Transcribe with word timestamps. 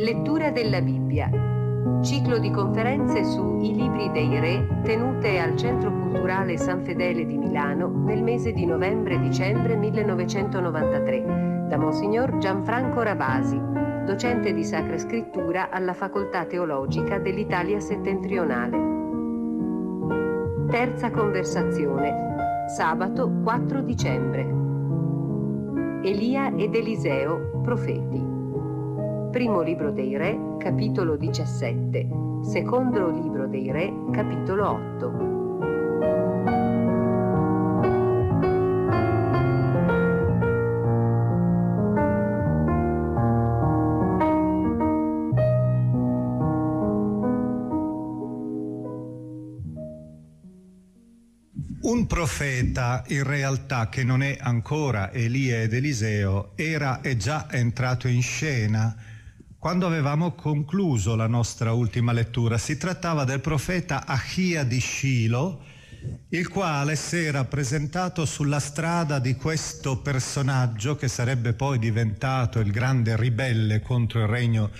Lettura 0.00 0.50
della 0.50 0.80
Bibbia. 0.80 1.28
Ciclo 2.02 2.38
di 2.38 2.50
conferenze 2.50 3.22
su 3.22 3.58
I 3.60 3.74
libri 3.74 4.10
dei 4.10 4.40
re 4.40 4.80
tenute 4.82 5.38
al 5.38 5.54
Centro 5.56 5.92
Culturale 5.92 6.56
San 6.56 6.82
Fedele 6.82 7.26
di 7.26 7.36
Milano 7.36 7.88
nel 8.06 8.22
mese 8.22 8.52
di 8.52 8.64
novembre-dicembre 8.64 9.76
1993 9.76 11.66
da 11.68 11.76
Monsignor 11.76 12.38
Gianfranco 12.38 13.02
Rabasi, 13.02 13.60
docente 14.06 14.54
di 14.54 14.64
Sacra 14.64 14.96
Scrittura 14.96 15.68
alla 15.68 15.92
Facoltà 15.92 16.46
Teologica 16.46 17.18
dell'Italia 17.18 17.78
Settentrionale. 17.78 18.78
Terza 20.70 21.10
conversazione, 21.10 22.68
sabato 22.74 23.30
4 23.42 23.82
dicembre. 23.82 24.40
Elia 26.02 26.56
ed 26.56 26.74
Eliseo, 26.74 27.60
profeti. 27.62 28.29
Primo 29.30 29.60
libro 29.62 29.92
dei 29.92 30.16
Re, 30.16 30.56
capitolo 30.58 31.16
17. 31.16 32.08
Secondo 32.42 33.10
libro 33.10 33.46
dei 33.46 33.70
Re, 33.70 33.92
capitolo 34.10 34.70
8. 34.98 35.28
Un 51.82 52.06
profeta 52.08 53.04
in 53.06 53.22
realtà 53.22 53.88
che 53.88 54.02
non 54.02 54.22
è 54.22 54.36
ancora 54.40 55.12
Elia 55.12 55.62
ed 55.62 55.72
Eliseo 55.72 56.50
era 56.56 57.00
e 57.00 57.16
già 57.16 57.46
entrato 57.48 58.08
in 58.08 58.22
scena 58.22 59.18
quando 59.60 59.86
avevamo 59.86 60.32
concluso 60.32 61.14
la 61.14 61.26
nostra 61.26 61.74
ultima 61.74 62.12
lettura. 62.12 62.56
Si 62.56 62.78
trattava 62.78 63.24
del 63.24 63.40
profeta 63.40 64.06
Achia 64.06 64.64
di 64.64 64.80
Shilo, 64.80 65.62
il 66.30 66.48
quale 66.48 66.96
si 66.96 67.18
era 67.18 67.44
presentato 67.44 68.24
sulla 68.24 68.58
strada 68.58 69.18
di 69.18 69.34
questo 69.34 69.98
personaggio 69.98 70.96
che 70.96 71.08
sarebbe 71.08 71.52
poi 71.52 71.78
diventato 71.78 72.58
il 72.58 72.70
grande 72.70 73.14
ribelle 73.18 73.82
contro 73.82 74.20
il 74.20 74.28
regno 74.28 74.70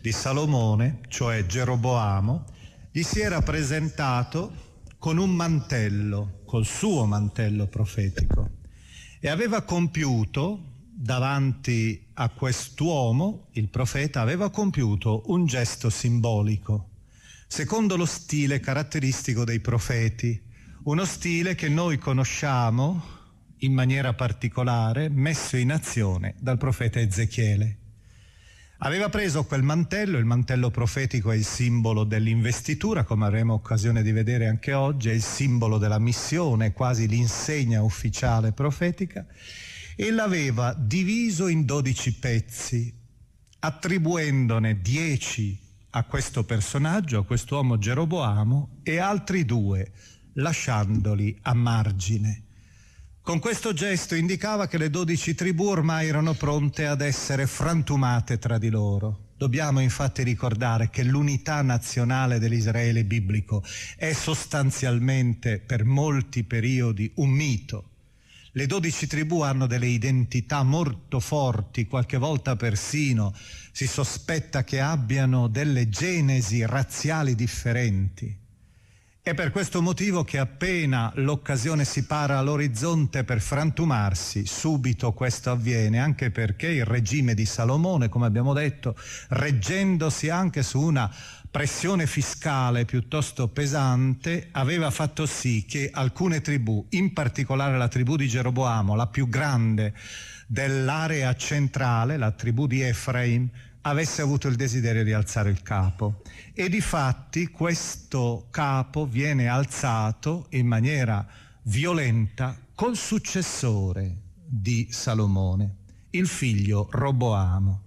di 0.00 0.10
Salomone, 0.10 1.00
cioè 1.08 1.44
Geroboamo, 1.44 2.46
gli 2.90 3.02
si 3.02 3.20
era 3.20 3.42
presentato 3.42 4.68
con 4.96 5.18
un 5.18 5.34
mantello, 5.34 6.40
col 6.46 6.64
suo 6.64 7.04
mantello 7.04 7.66
profetico, 7.66 8.52
e 9.20 9.28
aveva 9.28 9.60
compiuto 9.60 10.69
davanti 11.02 12.08
a 12.12 12.28
quest'uomo, 12.28 13.46
il 13.52 13.68
profeta, 13.68 14.20
aveva 14.20 14.50
compiuto 14.50 15.22
un 15.28 15.46
gesto 15.46 15.88
simbolico, 15.88 16.90
secondo 17.46 17.96
lo 17.96 18.04
stile 18.04 18.60
caratteristico 18.60 19.44
dei 19.44 19.60
profeti, 19.60 20.38
uno 20.82 21.06
stile 21.06 21.54
che 21.54 21.70
noi 21.70 21.96
conosciamo 21.96 23.02
in 23.60 23.72
maniera 23.72 24.12
particolare, 24.12 25.08
messo 25.08 25.56
in 25.56 25.72
azione 25.72 26.34
dal 26.38 26.58
profeta 26.58 27.00
Ezechiele. 27.00 27.78
Aveva 28.80 29.08
preso 29.08 29.44
quel 29.44 29.62
mantello, 29.62 30.18
il 30.18 30.26
mantello 30.26 30.70
profetico 30.70 31.30
è 31.30 31.36
il 31.36 31.46
simbolo 31.46 32.04
dell'investitura, 32.04 33.04
come 33.04 33.24
avremo 33.24 33.54
occasione 33.54 34.02
di 34.02 34.12
vedere 34.12 34.48
anche 34.48 34.74
oggi, 34.74 35.08
è 35.08 35.14
il 35.14 35.22
simbolo 35.22 35.78
della 35.78 35.98
missione, 35.98 36.74
quasi 36.74 37.08
l'insegna 37.08 37.82
ufficiale 37.82 38.52
profetica, 38.52 39.24
e 40.00 40.10
l'aveva 40.10 40.72
diviso 40.72 41.46
in 41.46 41.66
dodici 41.66 42.14
pezzi, 42.14 42.90
attribuendone 43.58 44.80
dieci 44.80 45.58
a 45.90 46.04
questo 46.04 46.42
personaggio, 46.44 47.18
a 47.18 47.24
quest'uomo 47.26 47.76
Geroboamo, 47.76 48.78
e 48.82 48.96
altri 48.96 49.44
due 49.44 49.92
lasciandoli 50.32 51.36
a 51.42 51.52
margine. 51.52 52.44
Con 53.20 53.40
questo 53.40 53.74
gesto 53.74 54.14
indicava 54.14 54.68
che 54.68 54.78
le 54.78 54.88
dodici 54.88 55.34
tribù 55.34 55.66
ormai 55.66 56.08
erano 56.08 56.32
pronte 56.32 56.86
ad 56.86 57.02
essere 57.02 57.46
frantumate 57.46 58.38
tra 58.38 58.56
di 58.56 58.70
loro. 58.70 59.32
Dobbiamo 59.36 59.80
infatti 59.80 60.22
ricordare 60.22 60.88
che 60.88 61.02
l'unità 61.02 61.60
nazionale 61.60 62.38
dell'Israele 62.38 63.04
biblico 63.04 63.62
è 63.96 64.14
sostanzialmente 64.14 65.58
per 65.58 65.84
molti 65.84 66.42
periodi 66.44 67.12
un 67.16 67.28
mito. 67.28 67.89
Le 68.52 68.66
dodici 68.66 69.06
tribù 69.06 69.42
hanno 69.42 69.66
delle 69.66 69.86
identità 69.86 70.64
molto 70.64 71.20
forti, 71.20 71.86
qualche 71.86 72.16
volta 72.16 72.56
persino 72.56 73.32
si 73.70 73.86
sospetta 73.86 74.64
che 74.64 74.80
abbiano 74.80 75.46
delle 75.46 75.88
genesi 75.88 76.66
razziali 76.66 77.36
differenti. 77.36 78.39
È 79.30 79.34
per 79.34 79.52
questo 79.52 79.80
motivo 79.80 80.24
che 80.24 80.38
appena 80.38 81.12
l'occasione 81.14 81.84
si 81.84 82.04
para 82.04 82.38
all'orizzonte 82.38 83.22
per 83.22 83.40
frantumarsi, 83.40 84.44
subito 84.44 85.12
questo 85.12 85.52
avviene, 85.52 86.00
anche 86.00 86.32
perché 86.32 86.66
il 86.66 86.84
regime 86.84 87.34
di 87.34 87.46
Salomone, 87.46 88.08
come 88.08 88.26
abbiamo 88.26 88.52
detto, 88.52 88.96
reggendosi 89.28 90.30
anche 90.30 90.64
su 90.64 90.80
una 90.80 91.08
pressione 91.48 92.08
fiscale 92.08 92.84
piuttosto 92.84 93.46
pesante, 93.46 94.48
aveva 94.50 94.90
fatto 94.90 95.26
sì 95.26 95.64
che 95.64 95.90
alcune 95.92 96.40
tribù, 96.40 96.84
in 96.90 97.12
particolare 97.12 97.78
la 97.78 97.86
tribù 97.86 98.16
di 98.16 98.26
Geroboamo, 98.26 98.96
la 98.96 99.06
più 99.06 99.28
grande 99.28 99.94
dell'area 100.48 101.36
centrale, 101.36 102.16
la 102.16 102.32
tribù 102.32 102.66
di 102.66 102.82
Efraim, 102.82 103.48
avesse 103.82 104.22
avuto 104.22 104.48
il 104.48 104.56
desiderio 104.56 105.04
di 105.04 105.12
alzare 105.12 105.50
il 105.50 105.62
capo. 105.62 106.22
E 106.52 106.68
di 106.68 106.80
fatti 106.80 107.48
questo 107.48 108.48
capo 108.50 109.06
viene 109.06 109.48
alzato 109.48 110.46
in 110.50 110.66
maniera 110.66 111.26
violenta 111.62 112.56
col 112.74 112.96
successore 112.96 114.16
di 114.44 114.88
Salomone, 114.90 115.76
il 116.10 116.26
figlio 116.26 116.88
Roboamo. 116.90 117.82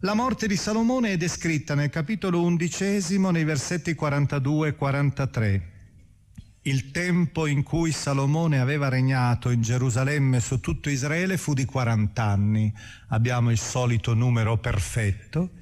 La 0.00 0.14
morte 0.14 0.46
di 0.46 0.56
Salomone 0.56 1.12
è 1.12 1.16
descritta 1.18 1.74
nel 1.74 1.90
capitolo 1.90 2.40
undicesimo 2.42 3.30
nei 3.30 3.44
versetti 3.44 3.94
42 3.94 4.68
e 4.68 4.74
43. 4.74 5.69
Il 6.62 6.90
tempo 6.90 7.46
in 7.46 7.62
cui 7.62 7.90
Salomone 7.90 8.60
aveva 8.60 8.88
regnato 8.88 9.48
in 9.48 9.62
Gerusalemme 9.62 10.40
su 10.40 10.60
tutto 10.60 10.90
Israele 10.90 11.38
fu 11.38 11.54
di 11.54 11.64
40 11.64 12.22
anni. 12.22 12.72
Abbiamo 13.08 13.50
il 13.50 13.58
solito 13.58 14.12
numero 14.12 14.58
perfetto. 14.58 15.52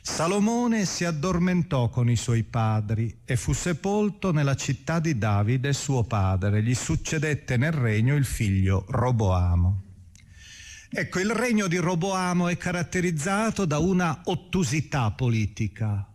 Salomone 0.00 0.84
si 0.84 1.04
addormentò 1.04 1.88
con 1.88 2.08
i 2.08 2.16
suoi 2.16 2.44
padri 2.44 3.20
e 3.24 3.36
fu 3.36 3.52
sepolto 3.52 4.32
nella 4.32 4.54
città 4.54 5.00
di 5.00 5.18
Davide, 5.18 5.72
suo 5.72 6.04
padre. 6.04 6.62
Gli 6.62 6.74
succedette 6.74 7.56
nel 7.56 7.72
regno 7.72 8.14
il 8.14 8.24
figlio 8.24 8.84
Roboamo. 8.88 9.82
Ecco, 10.90 11.18
il 11.18 11.30
regno 11.30 11.66
di 11.66 11.78
Roboamo 11.78 12.46
è 12.46 12.56
caratterizzato 12.56 13.64
da 13.64 13.78
una 13.78 14.20
ottusità 14.26 15.10
politica, 15.10 16.06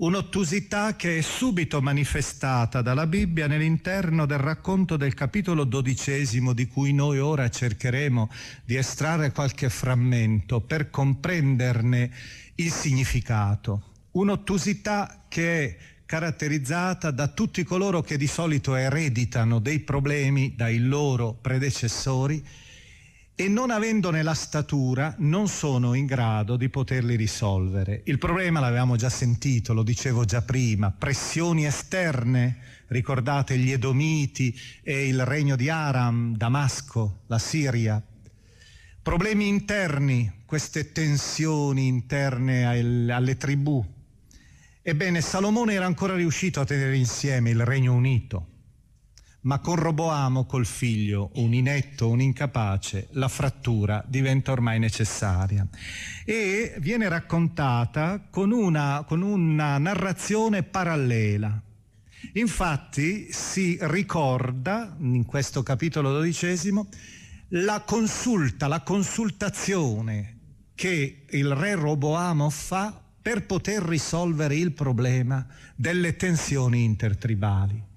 un'ottusità 0.00 0.96
che 0.96 1.18
è 1.18 1.20
subito 1.20 1.82
manifestata 1.82 2.80
dalla 2.80 3.06
Bibbia 3.06 3.46
nell'interno 3.46 4.24
del 4.24 4.38
racconto 4.38 4.96
del 4.96 5.12
capitolo 5.12 5.64
dodicesimo 5.64 6.54
di 6.54 6.66
cui 6.66 6.94
noi 6.94 7.18
ora 7.18 7.50
cercheremo 7.50 8.30
di 8.64 8.76
estrarre 8.76 9.30
qualche 9.30 9.68
frammento 9.68 10.60
per 10.60 10.88
comprenderne 10.88 12.10
il 12.54 12.70
significato. 12.70 13.88
Un'ottusità 14.12 15.26
che 15.28 15.64
è 15.64 15.76
caratterizzata 16.06 17.10
da 17.10 17.28
tutti 17.28 17.62
coloro 17.62 18.00
che 18.00 18.16
di 18.16 18.26
solito 18.26 18.74
ereditano 18.74 19.58
dei 19.58 19.80
problemi 19.80 20.54
dai 20.56 20.78
loro 20.78 21.34
predecessori 21.38 22.42
e 23.40 23.48
non 23.48 23.70
avendone 23.70 24.22
la 24.22 24.34
statura 24.34 25.14
non 25.20 25.48
sono 25.48 25.94
in 25.94 26.04
grado 26.04 26.58
di 26.58 26.68
poterli 26.68 27.16
risolvere. 27.16 28.02
Il 28.04 28.18
problema 28.18 28.60
l'avevamo 28.60 28.96
già 28.96 29.08
sentito, 29.08 29.72
lo 29.72 29.82
dicevo 29.82 30.26
già 30.26 30.42
prima, 30.42 30.90
pressioni 30.90 31.64
esterne, 31.64 32.58
ricordate 32.88 33.56
gli 33.56 33.72
Edomiti 33.72 34.54
e 34.82 35.08
il 35.08 35.24
regno 35.24 35.56
di 35.56 35.70
Aram, 35.70 36.36
Damasco, 36.36 37.20
la 37.28 37.38
Siria. 37.38 38.02
Problemi 39.00 39.48
interni, 39.48 40.42
queste 40.44 40.92
tensioni 40.92 41.86
interne 41.86 42.66
alle 43.10 43.38
tribù. 43.38 43.82
Ebbene, 44.82 45.22
Salomone 45.22 45.72
era 45.72 45.86
ancora 45.86 46.14
riuscito 46.14 46.60
a 46.60 46.66
tenere 46.66 46.94
insieme 46.94 47.48
il 47.48 47.64
Regno 47.64 47.94
Unito, 47.94 48.48
ma 49.42 49.58
con 49.60 49.76
Roboamo, 49.76 50.44
col 50.44 50.66
figlio, 50.66 51.30
un 51.34 51.54
inetto, 51.54 52.08
un 52.08 52.20
incapace, 52.20 53.08
la 53.12 53.28
frattura 53.28 54.04
diventa 54.06 54.52
ormai 54.52 54.78
necessaria 54.78 55.66
e 56.24 56.74
viene 56.78 57.08
raccontata 57.08 58.26
con 58.28 58.50
una, 58.50 59.04
con 59.06 59.22
una 59.22 59.78
narrazione 59.78 60.62
parallela. 60.62 61.60
Infatti 62.34 63.32
si 63.32 63.78
ricorda, 63.80 64.94
in 64.98 65.24
questo 65.24 65.62
capitolo 65.62 66.12
dodicesimo, 66.12 66.88
la 67.54 67.80
consulta, 67.80 68.68
la 68.68 68.82
consultazione 68.82 70.36
che 70.74 71.24
il 71.30 71.54
re 71.54 71.74
Roboamo 71.74 72.50
fa 72.50 73.02
per 73.22 73.46
poter 73.46 73.82
risolvere 73.82 74.54
il 74.54 74.72
problema 74.72 75.46
delle 75.74 76.16
tensioni 76.16 76.84
intertribali 76.84 77.88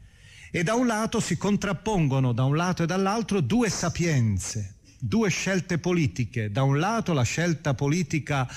e 0.55 0.61
da 0.61 0.75
un 0.75 0.85
lato 0.85 1.19
si 1.19 1.35
contrappongono 1.35 2.31
da 2.31 2.43
un 2.43 2.55
lato 2.55 2.83
e 2.83 2.85
dall'altro 2.85 3.41
due 3.41 3.71
sapienze, 3.71 4.75
due 4.99 5.31
scelte 5.31 5.79
politiche. 5.79 6.51
Da 6.51 6.61
un 6.61 6.77
lato 6.77 7.11
la 7.13 7.23
scelta 7.23 7.73
politica 7.73 8.47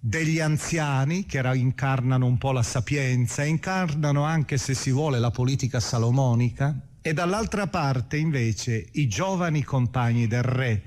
degli 0.00 0.40
anziani 0.40 1.26
che 1.26 1.38
incarnano 1.54 2.24
un 2.24 2.38
po' 2.38 2.52
la 2.52 2.62
sapienza, 2.62 3.44
incarnano 3.44 4.22
anche 4.22 4.56
se 4.56 4.72
si 4.72 4.90
vuole 4.90 5.18
la 5.18 5.30
politica 5.30 5.80
salomonica 5.80 6.74
e 7.02 7.12
dall'altra 7.12 7.66
parte 7.66 8.16
invece 8.16 8.88
i 8.92 9.06
giovani 9.06 9.62
compagni 9.62 10.26
del 10.28 10.44
re, 10.44 10.82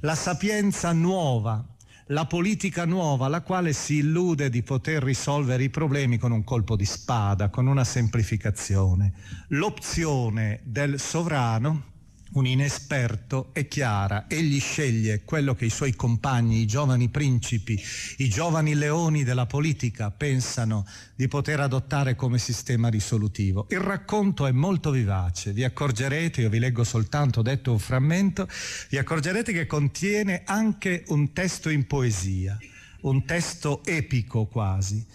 la 0.00 0.16
sapienza 0.16 0.90
nuova, 0.90 1.64
la 2.08 2.26
politica 2.26 2.84
nuova, 2.84 3.28
la 3.28 3.40
quale 3.40 3.72
si 3.72 3.96
illude 3.96 4.50
di 4.50 4.62
poter 4.62 5.02
risolvere 5.02 5.62
i 5.62 5.70
problemi 5.70 6.18
con 6.18 6.32
un 6.32 6.44
colpo 6.44 6.76
di 6.76 6.84
spada, 6.84 7.48
con 7.48 7.66
una 7.66 7.84
semplificazione. 7.84 9.12
L'opzione 9.48 10.60
del 10.64 11.00
sovrano 11.00 11.92
un 12.34 12.46
inesperto 12.46 13.50
è 13.52 13.68
chiara, 13.68 14.26
egli 14.28 14.58
sceglie 14.58 15.22
quello 15.24 15.54
che 15.54 15.66
i 15.66 15.70
suoi 15.70 15.94
compagni, 15.94 16.60
i 16.60 16.66
giovani 16.66 17.08
principi, 17.08 17.80
i 18.18 18.28
giovani 18.28 18.74
leoni 18.74 19.22
della 19.22 19.46
politica 19.46 20.10
pensano 20.10 20.86
di 21.14 21.28
poter 21.28 21.60
adottare 21.60 22.16
come 22.16 22.38
sistema 22.38 22.88
risolutivo. 22.88 23.66
Il 23.70 23.80
racconto 23.80 24.46
è 24.46 24.52
molto 24.52 24.90
vivace, 24.90 25.52
vi 25.52 25.62
accorgerete, 25.62 26.40
io 26.40 26.48
vi 26.48 26.58
leggo 26.58 26.82
soltanto 26.82 27.40
detto 27.40 27.70
un 27.70 27.78
frammento, 27.78 28.48
vi 28.90 28.98
accorgerete 28.98 29.52
che 29.52 29.66
contiene 29.66 30.42
anche 30.44 31.04
un 31.08 31.32
testo 31.32 31.68
in 31.68 31.86
poesia, 31.86 32.58
un 33.02 33.24
testo 33.24 33.84
epico 33.84 34.46
quasi. 34.46 35.06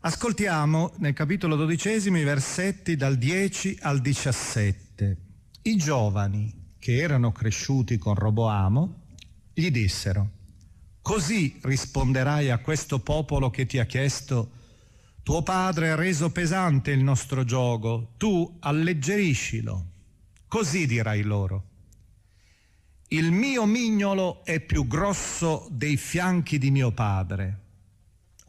Ascoltiamo 0.00 0.92
nel 0.98 1.14
capitolo 1.14 1.56
dodicesimo 1.56 2.18
i 2.18 2.24
versetti 2.24 2.96
dal 2.96 3.16
10 3.16 3.78
al 3.80 4.00
17. 4.00 5.16
I 5.62 5.76
giovani 5.76 6.64
che 6.86 6.98
erano 6.98 7.32
cresciuti 7.32 7.98
con 7.98 8.14
Roboamo, 8.14 9.06
gli 9.52 9.72
dissero, 9.72 10.30
così 11.02 11.58
risponderai 11.62 12.50
a 12.50 12.58
questo 12.58 13.00
popolo 13.00 13.50
che 13.50 13.66
ti 13.66 13.80
ha 13.80 13.86
chiesto, 13.86 14.52
tuo 15.24 15.42
padre 15.42 15.90
ha 15.90 15.96
reso 15.96 16.30
pesante 16.30 16.92
il 16.92 17.02
nostro 17.02 17.42
gioco, 17.42 18.12
tu 18.18 18.58
alleggeriscilo. 18.60 19.86
Così 20.46 20.86
dirai 20.86 21.22
loro. 21.22 21.64
Il 23.08 23.32
mio 23.32 23.66
mignolo 23.66 24.44
è 24.44 24.60
più 24.60 24.86
grosso 24.86 25.66
dei 25.72 25.96
fianchi 25.96 26.56
di 26.56 26.70
mio 26.70 26.92
padre. 26.92 27.62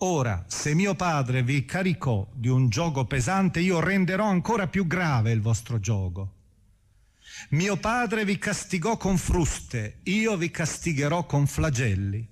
Ora, 0.01 0.45
se 0.47 0.75
mio 0.75 0.93
padre 0.93 1.41
vi 1.41 1.65
caricò 1.65 2.29
di 2.35 2.49
un 2.49 2.69
gioco 2.69 3.05
pesante, 3.05 3.61
io 3.61 3.79
renderò 3.79 4.25
ancora 4.25 4.67
più 4.67 4.85
grave 4.85 5.31
il 5.31 5.41
vostro 5.41 5.79
gioco. 5.79 6.35
Mio 7.49 7.77
padre 7.77 8.25
vi 8.25 8.37
castigò 8.37 8.97
con 8.97 9.17
fruste, 9.17 9.99
io 10.03 10.35
vi 10.37 10.51
castigherò 10.51 11.25
con 11.25 11.47
flagelli. 11.47 12.27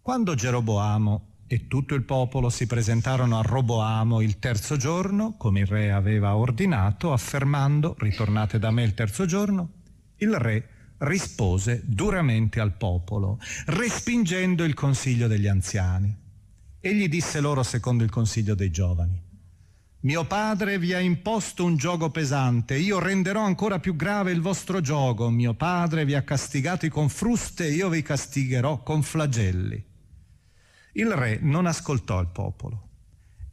Quando 0.00 0.34
Geroboamo 0.34 1.28
e 1.46 1.66
tutto 1.68 1.94
il 1.94 2.04
popolo 2.04 2.48
si 2.50 2.66
presentarono 2.66 3.38
a 3.38 3.42
Roboamo 3.42 4.20
il 4.20 4.38
terzo 4.38 4.76
giorno, 4.76 5.36
come 5.36 5.60
il 5.60 5.66
re 5.66 5.92
aveva 5.92 6.36
ordinato, 6.36 7.12
affermando, 7.12 7.94
ritornate 7.98 8.58
da 8.58 8.70
me 8.70 8.84
il 8.84 8.94
terzo 8.94 9.26
giorno, 9.26 9.72
il 10.16 10.34
re 10.34 10.68
rispose 10.98 11.82
duramente 11.84 12.60
al 12.60 12.76
popolo, 12.76 13.38
respingendo 13.66 14.64
il 14.64 14.74
consiglio 14.74 15.26
degli 15.26 15.46
anziani. 15.48 16.16
Egli 16.80 17.08
disse 17.08 17.40
loro 17.40 17.62
secondo 17.62 18.02
il 18.02 18.10
consiglio 18.10 18.54
dei 18.54 18.70
giovani, 18.70 19.20
mio 20.04 20.24
padre 20.24 20.80
vi 20.80 20.94
ha 20.94 20.98
imposto 20.98 21.64
un 21.64 21.76
gioco 21.76 22.10
pesante, 22.10 22.76
io 22.76 22.98
renderò 22.98 23.44
ancora 23.44 23.78
più 23.78 23.94
grave 23.94 24.32
il 24.32 24.40
vostro 24.40 24.80
gioco. 24.80 25.30
Mio 25.30 25.54
padre 25.54 26.04
vi 26.04 26.14
ha 26.14 26.22
castigati 26.22 26.88
con 26.88 27.08
fruste, 27.08 27.68
io 27.68 27.88
vi 27.88 28.02
castigherò 28.02 28.82
con 28.82 29.04
flagelli. 29.04 29.80
Il 30.94 31.12
re 31.12 31.38
non 31.40 31.66
ascoltò 31.66 32.20
il 32.20 32.26
popolo. 32.32 32.88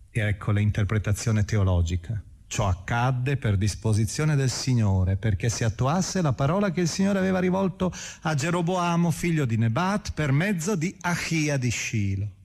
E 0.10 0.22
ecco 0.22 0.52
l'interpretazione 0.52 1.46
teologica. 1.46 2.20
Ciò 2.48 2.68
accadde 2.68 3.38
per 3.38 3.56
disposizione 3.56 4.36
del 4.36 4.50
Signore, 4.50 5.18
perché 5.18 5.50
si 5.50 5.64
attuasse 5.64 6.20
la 6.24 6.34
parola 6.34 6.72
che 6.72 6.82
il 6.82 6.88
Signore 6.88 7.20
aveva 7.20 7.38
rivolto 7.38 7.94
a 8.22 8.34
Geroboamo, 8.34 9.12
figlio 9.12 9.46
di 9.46 9.56
Nebat, 9.56 10.14
per 10.14 10.32
mezzo 10.32 10.76
di 10.76 10.98
Achia 11.02 11.58
di 11.58 11.70
Scilo. 11.70 12.38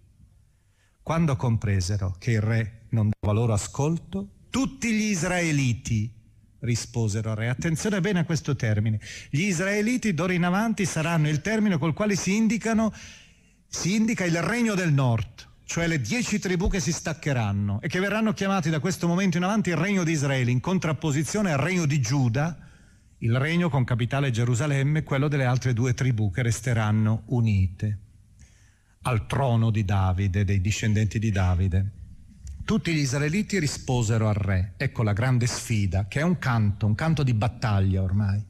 Quando 1.04 1.36
compresero 1.36 2.16
che 2.18 2.30
il 2.30 2.40
re 2.40 2.86
non 2.92 3.10
dava 3.10 3.34
loro 3.34 3.52
ascolto? 3.52 4.46
Tutti 4.48 4.90
gli 4.90 5.10
israeliti 5.10 6.10
risposero 6.60 7.32
al 7.32 7.36
re. 7.36 7.50
Attenzione 7.50 8.00
bene 8.00 8.20
a 8.20 8.24
questo 8.24 8.56
termine. 8.56 8.98
Gli 9.28 9.42
israeliti 9.42 10.14
d'ora 10.14 10.32
in 10.32 10.44
avanti 10.44 10.86
saranno 10.86 11.28
il 11.28 11.42
termine 11.42 11.76
col 11.76 11.92
quale 11.92 12.16
si 12.16 12.34
indicano, 12.34 12.90
si 13.68 13.94
indica 13.94 14.24
il 14.24 14.40
regno 14.40 14.74
del 14.74 14.94
nord, 14.94 15.46
cioè 15.64 15.86
le 15.88 16.00
dieci 16.00 16.38
tribù 16.38 16.70
che 16.70 16.80
si 16.80 16.90
staccheranno 16.90 17.82
e 17.82 17.88
che 17.88 18.00
verranno 18.00 18.32
chiamati 18.32 18.70
da 18.70 18.80
questo 18.80 19.06
momento 19.06 19.36
in 19.36 19.42
avanti 19.42 19.68
il 19.68 19.76
regno 19.76 20.04
di 20.04 20.12
Israele, 20.12 20.52
in 20.52 20.60
contrapposizione 20.60 21.52
al 21.52 21.58
regno 21.58 21.84
di 21.84 22.00
Giuda, 22.00 22.58
il 23.18 23.38
regno 23.38 23.68
con 23.68 23.84
capitale 23.84 24.30
Gerusalemme, 24.30 25.02
quello 25.02 25.28
delle 25.28 25.44
altre 25.44 25.74
due 25.74 25.92
tribù 25.92 26.30
che 26.30 26.40
resteranno 26.40 27.24
unite 27.26 28.03
al 29.06 29.26
trono 29.26 29.70
di 29.70 29.84
Davide, 29.84 30.44
dei 30.44 30.60
discendenti 30.60 31.18
di 31.18 31.30
Davide. 31.30 31.92
Tutti 32.64 32.94
gli 32.94 32.98
israeliti 32.98 33.58
risposero 33.58 34.28
al 34.28 34.34
re. 34.34 34.74
Ecco 34.78 35.02
la 35.02 35.12
grande 35.12 35.46
sfida, 35.46 36.08
che 36.08 36.20
è 36.20 36.22
un 36.22 36.38
canto, 36.38 36.86
un 36.86 36.94
canto 36.94 37.22
di 37.22 37.34
battaglia 37.34 38.00
ormai. 38.00 38.42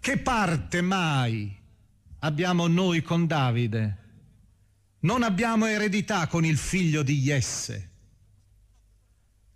Che 0.00 0.18
parte 0.18 0.80
mai 0.80 1.54
abbiamo 2.20 2.66
noi 2.66 3.02
con 3.02 3.26
Davide? 3.26 3.98
Non 5.00 5.22
abbiamo 5.22 5.66
eredità 5.66 6.26
con 6.26 6.46
il 6.46 6.56
figlio 6.56 7.02
di 7.02 7.20
Jesse. 7.20 7.90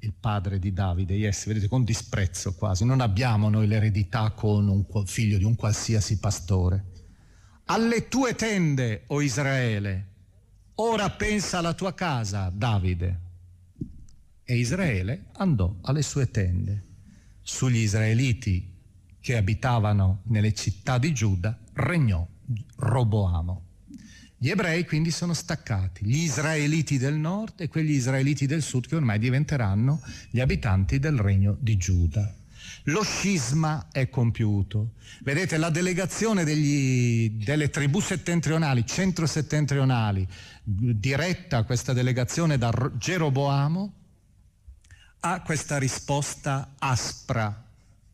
il 0.00 0.12
padre 0.12 0.58
di 0.58 0.72
Davide, 0.72 1.14
yes, 1.14 1.46
vedete, 1.46 1.66
con 1.66 1.84
disprezzo 1.84 2.54
quasi. 2.54 2.84
Non 2.84 3.00
abbiamo 3.00 3.48
noi 3.48 3.66
l'eredità 3.66 4.30
con 4.30 4.68
un 4.68 5.06
figlio 5.06 5.38
di 5.38 5.44
un 5.44 5.56
qualsiasi 5.56 6.18
pastore. 6.18 6.92
Alle 7.70 8.08
tue 8.08 8.34
tende, 8.34 9.02
o 9.08 9.16
oh 9.16 9.20
Israele, 9.20 10.06
ora 10.76 11.10
pensa 11.10 11.58
alla 11.58 11.74
tua 11.74 11.92
casa, 11.92 12.50
Davide. 12.50 13.20
E 14.42 14.56
Israele 14.56 15.26
andò 15.34 15.76
alle 15.82 16.00
sue 16.00 16.30
tende. 16.30 16.84
Sugli 17.42 17.76
israeliti 17.76 18.74
che 19.20 19.36
abitavano 19.36 20.22
nelle 20.24 20.54
città 20.54 20.96
di 20.96 21.12
Giuda 21.12 21.58
regnò 21.74 22.26
Roboamo. 22.76 23.62
Gli 24.38 24.48
ebrei 24.48 24.86
quindi 24.86 25.10
sono 25.10 25.34
staccati, 25.34 26.06
gli 26.06 26.22
israeliti 26.22 26.96
del 26.96 27.16
nord 27.16 27.60
e 27.60 27.68
quegli 27.68 27.90
israeliti 27.90 28.46
del 28.46 28.62
sud 28.62 28.86
che 28.86 28.96
ormai 28.96 29.18
diventeranno 29.18 30.00
gli 30.30 30.40
abitanti 30.40 30.98
del 30.98 31.18
regno 31.18 31.54
di 31.60 31.76
Giuda. 31.76 32.34
Lo 32.88 33.02
scisma 33.02 33.88
è 33.92 34.08
compiuto. 34.08 34.92
Vedete, 35.20 35.58
la 35.58 35.68
delegazione 35.68 36.44
degli, 36.44 37.30
delle 37.44 37.68
tribù 37.68 38.00
settentrionali, 38.00 38.86
centro-settentrionali, 38.86 40.26
diretta 40.62 41.64
questa 41.64 41.92
delegazione 41.92 42.56
da 42.56 42.72
Geroboamo, 42.96 43.92
ha 45.20 45.42
questa 45.42 45.76
risposta 45.76 46.76
aspra, 46.78 47.66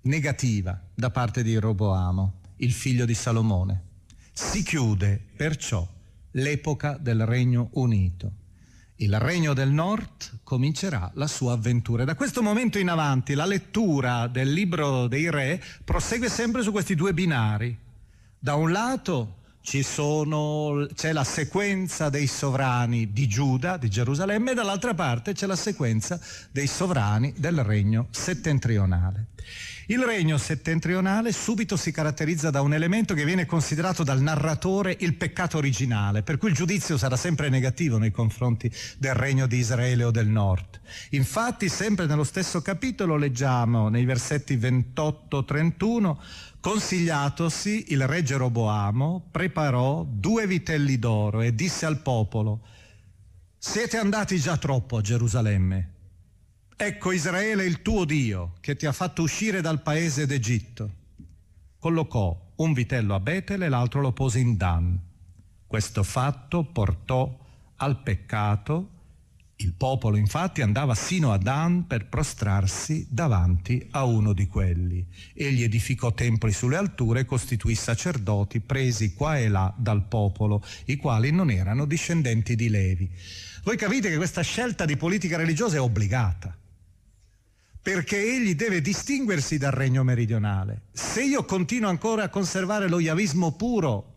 negativa 0.02 0.80
da 0.92 1.10
parte 1.10 1.44
di 1.44 1.54
Roboamo, 1.56 2.40
il 2.56 2.72
figlio 2.72 3.04
di 3.04 3.14
Salomone. 3.14 3.82
Si 4.32 4.64
chiude 4.64 5.22
perciò 5.36 5.86
l'epoca 6.32 6.98
del 6.98 7.24
Regno 7.24 7.68
Unito. 7.74 8.42
Il 8.98 9.18
Regno 9.18 9.54
del 9.54 9.70
Nord 9.70 10.40
comincerà 10.44 11.10
la 11.14 11.26
sua 11.26 11.54
avventura. 11.54 12.04
Da 12.04 12.14
questo 12.14 12.42
momento 12.42 12.78
in 12.78 12.88
avanti 12.88 13.34
la 13.34 13.44
lettura 13.44 14.28
del 14.28 14.52
libro 14.52 15.08
dei 15.08 15.28
re 15.30 15.60
prosegue 15.82 16.28
sempre 16.28 16.62
su 16.62 16.70
questi 16.70 16.94
due 16.94 17.12
binari. 17.12 17.76
Da 18.38 18.54
un 18.54 18.70
lato 18.70 19.38
sono, 19.82 20.86
c'è 20.94 21.12
la 21.12 21.24
sequenza 21.24 22.08
dei 22.08 22.28
sovrani 22.28 23.12
di 23.12 23.26
Giuda, 23.26 23.78
di 23.78 23.90
Gerusalemme, 23.90 24.52
e 24.52 24.54
dall'altra 24.54 24.94
parte 24.94 25.32
c'è 25.32 25.46
la 25.46 25.56
sequenza 25.56 26.20
dei 26.52 26.68
sovrani 26.68 27.34
del 27.36 27.64
regno 27.64 28.06
settentrionale. 28.10 29.26
Il 29.86 30.02
regno 30.02 30.38
settentrionale 30.38 31.32
subito 31.32 31.76
si 31.76 31.92
caratterizza 31.92 32.50
da 32.50 32.62
un 32.62 32.74
elemento 32.74 33.14
che 33.14 33.24
viene 33.24 33.46
considerato 33.46 34.02
dal 34.02 34.20
narratore 34.20 34.96
il 35.00 35.14
peccato 35.14 35.58
originale, 35.58 36.22
per 36.22 36.38
cui 36.38 36.48
il 36.48 36.54
giudizio 36.54 36.96
sarà 36.96 37.16
sempre 37.16 37.48
negativo 37.48 37.98
nei 37.98 38.10
confronti 38.10 38.70
del 38.98 39.14
regno 39.14 39.46
di 39.46 39.58
Israele 39.58 40.04
o 40.04 40.10
del 40.10 40.28
nord. 40.28 40.80
Infatti, 41.10 41.68
sempre 41.68 42.06
nello 42.06 42.24
stesso 42.24 42.62
capitolo 42.62 43.16
leggiamo 43.16 43.88
nei 43.88 44.04
versetti 44.04 44.56
28-31 44.56 46.16
Consigliatosi, 46.64 47.92
il 47.92 48.06
re 48.06 48.22
Geroboamo 48.22 49.28
preparò 49.30 50.02
due 50.08 50.46
vitelli 50.46 50.98
d'oro 50.98 51.42
e 51.42 51.54
disse 51.54 51.84
al 51.84 52.00
popolo, 52.00 52.62
siete 53.58 53.98
andati 53.98 54.40
già 54.40 54.56
troppo 54.56 54.96
a 54.96 55.02
Gerusalemme. 55.02 55.93
Ecco 56.76 57.12
Israele 57.12 57.64
il 57.64 57.82
tuo 57.82 58.04
Dio 58.04 58.54
che 58.60 58.74
ti 58.74 58.86
ha 58.86 58.92
fatto 58.92 59.22
uscire 59.22 59.60
dal 59.60 59.80
paese 59.80 60.26
d'Egitto. 60.26 60.90
Collocò 61.78 62.52
un 62.56 62.72
vitello 62.72 63.14
a 63.14 63.20
Betel 63.20 63.62
e 63.62 63.68
l'altro 63.68 64.00
lo 64.00 64.12
pose 64.12 64.40
in 64.40 64.56
Dan. 64.56 64.98
Questo 65.66 66.02
fatto 66.02 66.64
portò 66.64 67.38
al 67.76 68.02
peccato 68.02 68.94
il 69.58 69.72
popolo 69.72 70.16
infatti 70.16 70.62
andava 70.62 70.96
sino 70.96 71.32
a 71.32 71.38
Dan 71.38 71.86
per 71.86 72.08
prostrarsi 72.08 73.06
davanti 73.08 73.86
a 73.92 74.04
uno 74.04 74.32
di 74.32 74.48
quelli. 74.48 75.06
Egli 75.32 75.62
edificò 75.62 76.12
templi 76.12 76.52
sulle 76.52 76.76
alture 76.76 77.20
e 77.20 77.24
costituì 77.24 77.76
sacerdoti 77.76 78.60
presi 78.60 79.14
qua 79.14 79.38
e 79.38 79.48
là 79.48 79.72
dal 79.76 80.06
popolo, 80.08 80.62
i 80.86 80.96
quali 80.96 81.30
non 81.30 81.50
erano 81.50 81.84
discendenti 81.86 82.56
di 82.56 82.68
Levi. 82.68 83.08
Voi 83.62 83.76
capite 83.76 84.10
che 84.10 84.16
questa 84.16 84.42
scelta 84.42 84.84
di 84.84 84.96
politica 84.96 85.36
religiosa 85.36 85.76
è 85.76 85.80
obbligata, 85.80 86.54
perché 87.84 88.16
egli 88.16 88.54
deve 88.54 88.80
distinguersi 88.80 89.58
dal 89.58 89.70
regno 89.70 90.02
meridionale. 90.04 90.84
Se 90.90 91.22
io 91.22 91.44
continuo 91.44 91.90
ancora 91.90 92.22
a 92.22 92.28
conservare 92.30 92.88
lo 92.88 92.98
yavismo 92.98 93.52
puro, 93.52 94.14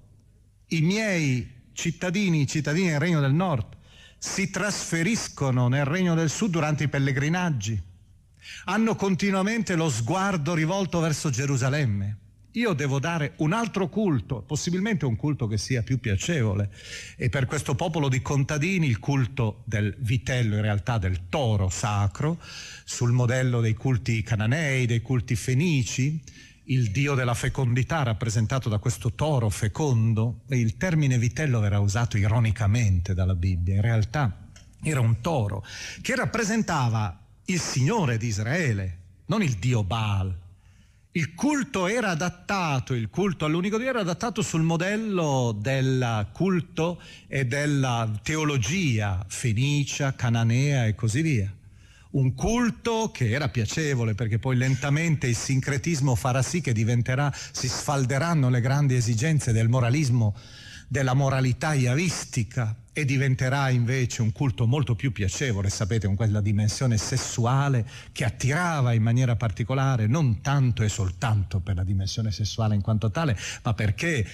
i 0.68 0.80
miei 0.80 1.66
cittadini, 1.74 2.44
i 2.44 2.48
cittadini 2.48 2.92
del 2.92 3.00
regno 3.02 3.20
del 3.20 3.34
nord, 3.34 3.76
si 4.18 4.50
trasferiscono 4.50 5.68
nel 5.68 5.84
regno 5.84 6.16
del 6.16 6.30
sud 6.30 6.52
durante 6.52 6.86
i 6.86 6.88
pellegrinaggi, 6.88 7.78
hanno 8.64 8.96
continuamente 8.96 9.76
lo 9.76 9.90
sguardo 9.90 10.54
rivolto 10.54 11.02
verso 11.02 11.30
Gerusalemme. 11.30 12.18
Io 12.58 12.74
devo 12.74 12.98
dare 12.98 13.34
un 13.38 13.54
altro 13.54 13.88
culto, 13.88 14.42
possibilmente 14.42 15.06
un 15.06 15.16
culto 15.16 15.46
che 15.46 15.60
sia 15.60 15.84
più 15.84 16.00
piacevole. 16.00 16.72
E 17.16 17.30
per 17.30 17.46
questo 17.46 17.76
popolo 17.76 18.10
di 18.10 18.24
contadini 18.24 18.88
il 18.88 18.98
culto 18.98 19.62
del 19.66 19.96
vitello, 20.00 20.56
in 20.56 20.64
realtà 20.64 20.98
del 20.98 21.30
toro 21.30 21.70
sacro, 21.70 22.40
sul 22.84 23.12
modello 23.12 23.62
dei 23.62 23.76
culti 23.76 24.24
cananei, 24.24 24.88
dei 24.88 25.04
culti 25.04 25.36
fenici, 25.36 26.20
il 26.70 26.90
dio 26.90 27.14
della 27.14 27.36
fecondità 27.36 28.02
rappresentato 28.02 28.70
da 28.70 28.80
questo 28.80 29.14
toro 29.14 29.50
fecondo, 29.50 30.42
e 30.50 30.58
il 30.58 30.78
termine 30.78 31.20
vitello 31.20 31.60
verrà 31.60 31.78
usato 31.78 32.18
ironicamente 32.18 33.14
dalla 33.14 33.36
Bibbia, 33.36 33.76
in 33.76 33.82
realtà 33.82 34.48
era 34.82 35.00
un 35.00 35.22
toro 35.22 35.64
che 36.02 36.16
rappresentava 36.16 37.24
il 37.46 37.60
Signore 37.60 38.18
di 38.18 38.26
Israele, 38.26 38.98
non 39.28 39.44
il 39.44 39.58
dio 39.58 39.84
Baal. 39.84 40.46
Il 41.12 41.34
culto 41.34 41.88
era 41.88 42.10
adattato, 42.10 42.94
il 42.94 43.10
culto 43.10 43.46
all'unico 43.46 43.78
Dio 43.78 43.88
era 43.88 44.02
adattato 44.02 44.42
sul 44.42 44.62
modello 44.62 45.58
del 45.58 46.28
culto 46.32 47.02
e 47.28 47.46
della 47.46 48.12
teologia 48.22 49.26
fenicia, 49.28 50.14
cananea 50.14 50.86
e 50.86 50.94
così 50.94 51.22
via. 51.22 51.52
Un 52.10 52.34
culto 52.36 53.10
che 53.12 53.32
era 53.32 53.50
piacevole 53.50 54.14
perché 54.14 54.38
poi 54.38 54.58
lentamente 54.58 55.28
il 55.28 55.36
sincretismo 55.36 56.14
farà 56.14 56.42
sì 56.42 56.62
che 56.62 56.74
si 57.52 57.68
sfalderanno 57.68 58.50
le 58.50 58.62
grandi 58.62 58.96
esigenze 58.96 59.52
del 59.52 59.70
moralismo, 59.70 60.36
della 60.88 61.14
moralità 61.14 61.74
iavistica 61.74 62.76
e 62.98 63.06
diventerà 63.06 63.70
invece 63.70 64.24
un 64.24 64.32
culto 64.32 64.66
molto 64.66 64.96
più 64.96 65.12
piacevole, 65.12 65.70
sapete, 65.70 66.08
con 66.08 66.16
quella 66.16 66.42
dimensione 66.42 66.98
sessuale 66.98 67.88
che 68.12 68.26
attirava 68.26 68.92
in 68.92 69.04
maniera 69.04 69.36
particolare, 69.36 70.08
non 70.08 70.42
tanto 70.42 70.82
e 70.82 70.90
soltanto 70.90 71.60
per 71.60 71.76
la 71.76 71.84
dimensione 71.84 72.32
sessuale 72.32 72.74
in 72.74 72.82
quanto 72.82 73.12
tale, 73.12 73.38
ma 73.62 73.76
perché 73.76 74.26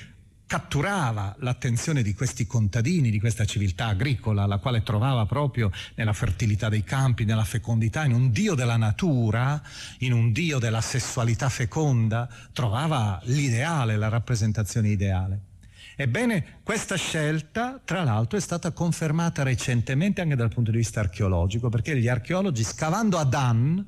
catturava 0.47 1.35
l'attenzione 1.39 2.01
di 2.03 2.13
questi 2.13 2.47
contadini, 2.47 3.11
di 3.11 3.19
questa 3.19 3.43
civiltà 3.43 3.87
agricola, 3.87 4.45
la 4.45 4.59
quale 4.59 4.81
trovava 4.81 5.25
proprio 5.25 5.69
nella 5.95 6.13
fertilità 6.13 6.69
dei 6.69 6.85
campi, 6.85 7.25
nella 7.25 7.43
fecondità, 7.43 8.05
in 8.05 8.13
un 8.13 8.31
dio 8.31 8.55
della 8.55 8.77
natura, 8.77 9.61
in 9.97 10.13
un 10.13 10.31
dio 10.31 10.57
della 10.59 10.79
sessualità 10.79 11.49
feconda, 11.49 12.29
trovava 12.53 13.19
l'ideale, 13.25 13.97
la 13.97 14.07
rappresentazione 14.07 14.87
ideale. 14.87 15.51
Ebbene, 15.95 16.59
questa 16.63 16.95
scelta, 16.95 17.79
tra 17.83 18.03
l'altro, 18.03 18.37
è 18.37 18.41
stata 18.41 18.71
confermata 18.71 19.43
recentemente 19.43 20.21
anche 20.21 20.35
dal 20.35 20.49
punto 20.49 20.71
di 20.71 20.77
vista 20.77 20.99
archeologico, 20.99 21.69
perché 21.69 21.95
gli 21.97 22.07
archeologi, 22.07 22.63
scavando 22.63 23.17
a 23.19 23.23
Dan, 23.23 23.85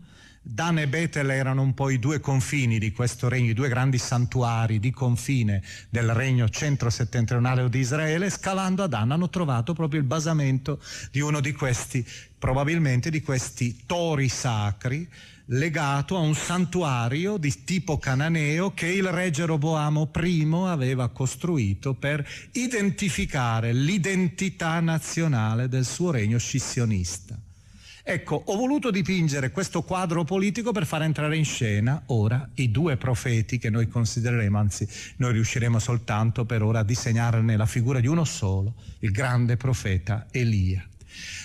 Dan 0.48 0.78
e 0.78 0.88
Betel 0.88 1.32
erano 1.32 1.64
un 1.64 1.74
po' 1.74 1.90
i 1.90 1.98
due 1.98 2.20
confini 2.20 2.78
di 2.78 2.92
questo 2.92 3.28
regno, 3.28 3.50
i 3.50 3.56
due 3.56 3.70
grandi 3.70 3.98
santuari 3.98 4.80
di 4.80 4.92
confine 4.92 5.64
del 5.90 6.14
regno 6.14 6.48
centro-settentrionale 6.48 7.68
di 7.70 7.80
Israele. 7.80 8.30
Scavando 8.30 8.84
a 8.84 8.88
Dan 8.88 9.12
hanno 9.12 9.30
trovato 9.30 9.74
proprio 9.74 10.00
il 10.00 10.06
basamento 10.06 10.80
di 11.10 11.22
uno 11.22 11.40
di 11.40 11.54
questi, 11.54 12.06
probabilmente 12.38 13.10
di 13.10 13.24
questi 13.24 13.86
tori 13.88 14.30
sacri, 14.30 15.10
legato 15.48 16.16
a 16.16 16.20
un 16.20 16.34
santuario 16.34 17.38
di 17.38 17.64
tipo 17.64 17.98
cananeo 17.98 18.74
che 18.74 18.88
il 18.88 19.08
re 19.12 19.30
Geroboamo 19.30 20.10
I 20.14 20.48
aveva 20.66 21.10
costruito 21.10 21.94
per 21.94 22.28
identificare 22.54 23.74
l'identità 23.74 24.80
nazionale 24.80 25.68
del 25.68 25.86
suo 25.86 26.12
regno 26.12 26.38
scissionista. 26.38 27.38
Ecco, 28.08 28.40
ho 28.46 28.56
voluto 28.56 28.92
dipingere 28.92 29.50
questo 29.50 29.82
quadro 29.82 30.24
politico 30.24 30.72
per 30.72 30.86
far 30.86 31.02
entrare 31.02 31.38
in 31.38 31.44
scena 31.44 32.04
ora 32.08 32.48
i 32.56 32.70
due 32.70 32.98
profeti 32.98 33.58
che 33.58 33.72
noi 33.72 33.88
considereremo, 33.88 34.60
anzi 34.60 34.88
noi 35.18 35.34
riusciremo 35.34 35.80
soltanto 35.80 36.46
per 36.46 36.62
ora 36.62 36.80
a 36.80 36.84
disegnarne 36.84 37.58
la 37.58 37.66
figura 37.66 38.00
di 38.00 38.06
uno 38.06 38.24
solo, 38.24 38.76
il 39.00 39.10
grande 39.10 39.58
profeta 39.58 40.28
Elia. 40.30 40.88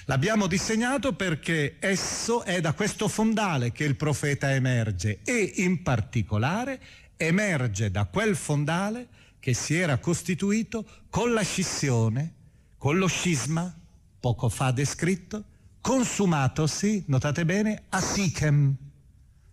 L'abbiamo 0.06 0.46
disegnato 0.46 1.12
perché 1.12 1.76
esso 1.78 2.42
è 2.44 2.60
da 2.60 2.72
questo 2.72 3.08
fondale 3.08 3.72
che 3.72 3.84
il 3.84 3.96
profeta 3.96 4.52
emerge 4.52 5.20
e 5.24 5.52
in 5.56 5.82
particolare 5.82 6.80
emerge 7.16 7.90
da 7.90 8.06
quel 8.06 8.34
fondale 8.34 9.08
che 9.38 9.54
si 9.54 9.74
era 9.74 9.98
costituito 9.98 10.84
con 11.08 11.32
la 11.32 11.42
scissione, 11.42 12.34
con 12.76 12.98
lo 12.98 13.06
scisma, 13.06 13.74
poco 14.18 14.48
fa 14.48 14.70
descritto, 14.70 15.44
consumatosi, 15.80 17.04
notate 17.06 17.44
bene, 17.44 17.84
a 17.88 18.00
Sichem, 18.00 18.76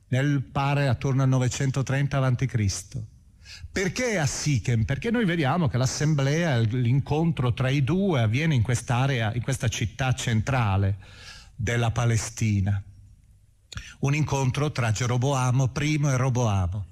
nel 0.10 0.42
pare 0.44 0.88
attorno 0.88 1.24
al 1.24 1.30
930 1.30 2.18
a.C. 2.18 3.17
Perché 3.72 4.18
a 4.18 4.26
Sichem? 4.26 4.84
Perché 4.84 5.12
noi 5.12 5.26
vediamo 5.26 5.68
che 5.68 5.78
l'assemblea, 5.78 6.58
l'incontro 6.58 7.54
tra 7.54 7.70
i 7.70 7.84
due 7.84 8.22
avviene 8.22 8.56
in 8.56 8.62
quest'area, 8.62 9.34
in 9.34 9.42
questa 9.42 9.68
città 9.68 10.14
centrale 10.14 10.98
della 11.56 11.92
Palestina. 11.92 12.82
Un 14.00 14.16
incontro 14.16 14.72
tra 14.72 14.92
Geroboamo 14.92 15.72
I 15.80 16.00
e 16.04 16.18
Roboamo. 16.18 16.86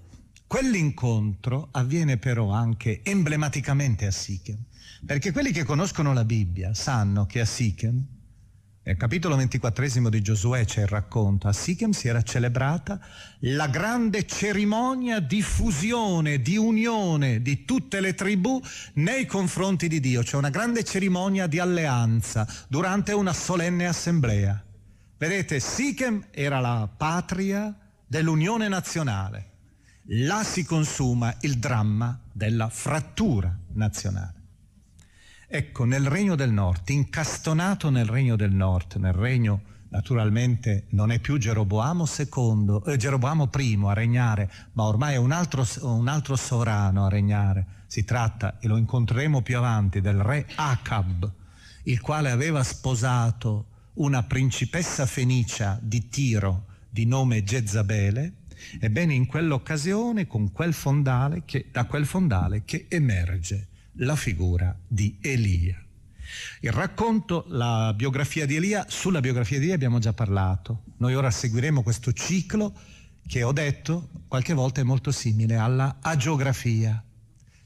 Quell'incontro 0.47 1.69
avviene 1.71 2.17
però 2.17 2.51
anche 2.51 3.01
emblematicamente 3.03 4.05
a 4.05 4.11
Sichem, 4.11 4.57
perché 5.05 5.31
quelli 5.31 5.51
che 5.51 5.63
conoscono 5.63 6.13
la 6.13 6.23
Bibbia 6.23 6.73
sanno 6.73 7.25
che 7.25 7.41
a 7.41 7.45
Sichem 7.45 8.14
nel 8.85 8.97
capitolo 8.97 9.35
24 9.35 10.09
di 10.11 10.21
Giosuè 10.21 10.63
c'è 10.63 10.81
il 10.81 10.87
racconto, 10.87 11.47
a 11.47 11.53
Sichem 11.53 11.89
si 11.89 12.07
era 12.07 12.21
celebrata 12.21 12.99
la 13.39 13.65
grande 13.65 14.27
cerimonia 14.27 15.19
di 15.19 15.41
fusione, 15.41 16.39
di 16.39 16.55
unione 16.55 17.41
di 17.41 17.65
tutte 17.65 17.99
le 17.99 18.13
tribù 18.13 18.61
nei 18.93 19.25
confronti 19.25 19.87
di 19.87 19.99
Dio, 19.99 20.23
cioè 20.23 20.37
una 20.37 20.51
grande 20.51 20.83
cerimonia 20.83 21.47
di 21.47 21.57
alleanza 21.57 22.47
durante 22.67 23.11
una 23.11 23.33
solenne 23.33 23.87
assemblea. 23.87 24.63
Vedete, 25.17 25.59
Sichem 25.59 26.27
era 26.29 26.59
la 26.59 26.87
patria 26.95 27.75
dell'unione 28.05 28.67
nazionale, 28.67 29.49
là 30.09 30.43
si 30.43 30.63
consuma 30.63 31.35
il 31.41 31.57
dramma 31.57 32.21
della 32.31 32.69
frattura 32.69 33.51
nazionale. 33.73 34.44
Ecco, 35.47 35.83
nel 35.85 36.07
Regno 36.07 36.35
del 36.35 36.51
Nord, 36.51 36.89
incastonato 36.89 37.91
nel 37.91 38.07
Regno 38.07 38.35
del 38.35 38.51
Nord, 38.51 38.95
nel 38.95 39.13
Regno 39.13 39.61
naturalmente 39.89 40.87
non 40.89 41.11
è 41.11 41.19
più 41.19 41.37
Geroboamo, 41.37 42.05
II, 42.17 42.81
eh, 42.87 42.97
Geroboamo 42.97 43.51
I 43.55 43.79
a 43.85 43.93
regnare, 43.93 44.51
ma 44.71 44.85
ormai 44.85 45.13
è 45.13 45.17
un 45.17 45.31
altro, 45.31 45.63
un 45.81 46.07
altro 46.07 46.35
sovrano 46.35 47.05
a 47.05 47.09
regnare. 47.09 47.83
Si 47.85 48.03
tratta, 48.03 48.57
e 48.59 48.67
lo 48.67 48.77
incontreremo 48.77 49.43
più 49.43 49.57
avanti, 49.57 50.01
del 50.01 50.19
re 50.19 50.47
Acab, 50.55 51.31
il 51.83 52.01
quale 52.01 52.31
aveva 52.31 52.63
sposato 52.63 53.67
una 53.93 54.23
principessa 54.23 55.05
fenicia 55.05 55.77
di 55.79 56.09
Tiro 56.09 56.65
di 56.89 57.05
nome 57.05 57.43
Jezabele. 57.43 58.33
Ebbene, 58.79 59.13
in 59.13 59.27
quell'occasione, 59.27 60.25
con 60.25 60.51
quel 60.51 60.73
fondale 60.73 61.43
che, 61.45 61.67
da 61.71 61.85
quel 61.85 62.07
fondale 62.07 62.63
che 62.65 62.87
emerge 62.89 63.67
la 63.97 64.15
figura 64.15 64.77
di 64.87 65.17
Elia. 65.21 65.79
Il 66.61 66.71
racconto, 66.71 67.45
la 67.49 67.93
biografia 67.95 68.45
di 68.45 68.55
Elia, 68.55 68.85
sulla 68.89 69.19
biografia 69.19 69.57
di 69.57 69.65
Elia 69.65 69.75
abbiamo 69.75 69.99
già 69.99 70.13
parlato. 70.13 70.83
Noi 70.97 71.15
ora 71.15 71.31
seguiremo 71.31 71.83
questo 71.83 72.11
ciclo 72.11 72.73
che 73.27 73.43
ho 73.43 73.51
detto 73.51 74.09
qualche 74.27 74.53
volta 74.53 74.81
è 74.81 74.83
molto 74.83 75.11
simile 75.11 75.55
alla 75.55 75.97
agiografia, 76.01 77.03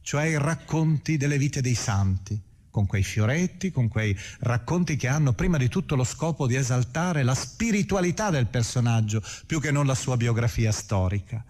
cioè 0.01 0.25
i 0.25 0.37
racconti 0.37 1.17
delle 1.17 1.37
vite 1.37 1.61
dei 1.61 1.75
santi, 1.75 2.39
con 2.69 2.85
quei 2.85 3.03
fioretti, 3.03 3.71
con 3.71 3.87
quei 3.87 4.15
racconti 4.39 4.95
che 4.95 5.07
hanno 5.07 5.33
prima 5.33 5.57
di 5.57 5.67
tutto 5.67 5.95
lo 5.95 6.03
scopo 6.03 6.47
di 6.47 6.55
esaltare 6.55 7.23
la 7.23 7.33
spiritualità 7.33 8.29
del 8.29 8.47
personaggio 8.47 9.21
più 9.45 9.59
che 9.59 9.71
non 9.71 9.85
la 9.85 9.95
sua 9.95 10.17
biografia 10.17 10.71
storica. 10.71 11.43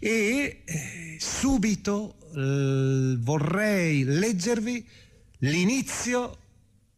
E 0.00 0.62
eh, 0.64 1.16
subito 1.20 2.16
eh, 2.34 3.16
vorrei 3.18 4.04
leggervi 4.04 4.86
l'inizio 5.38 6.38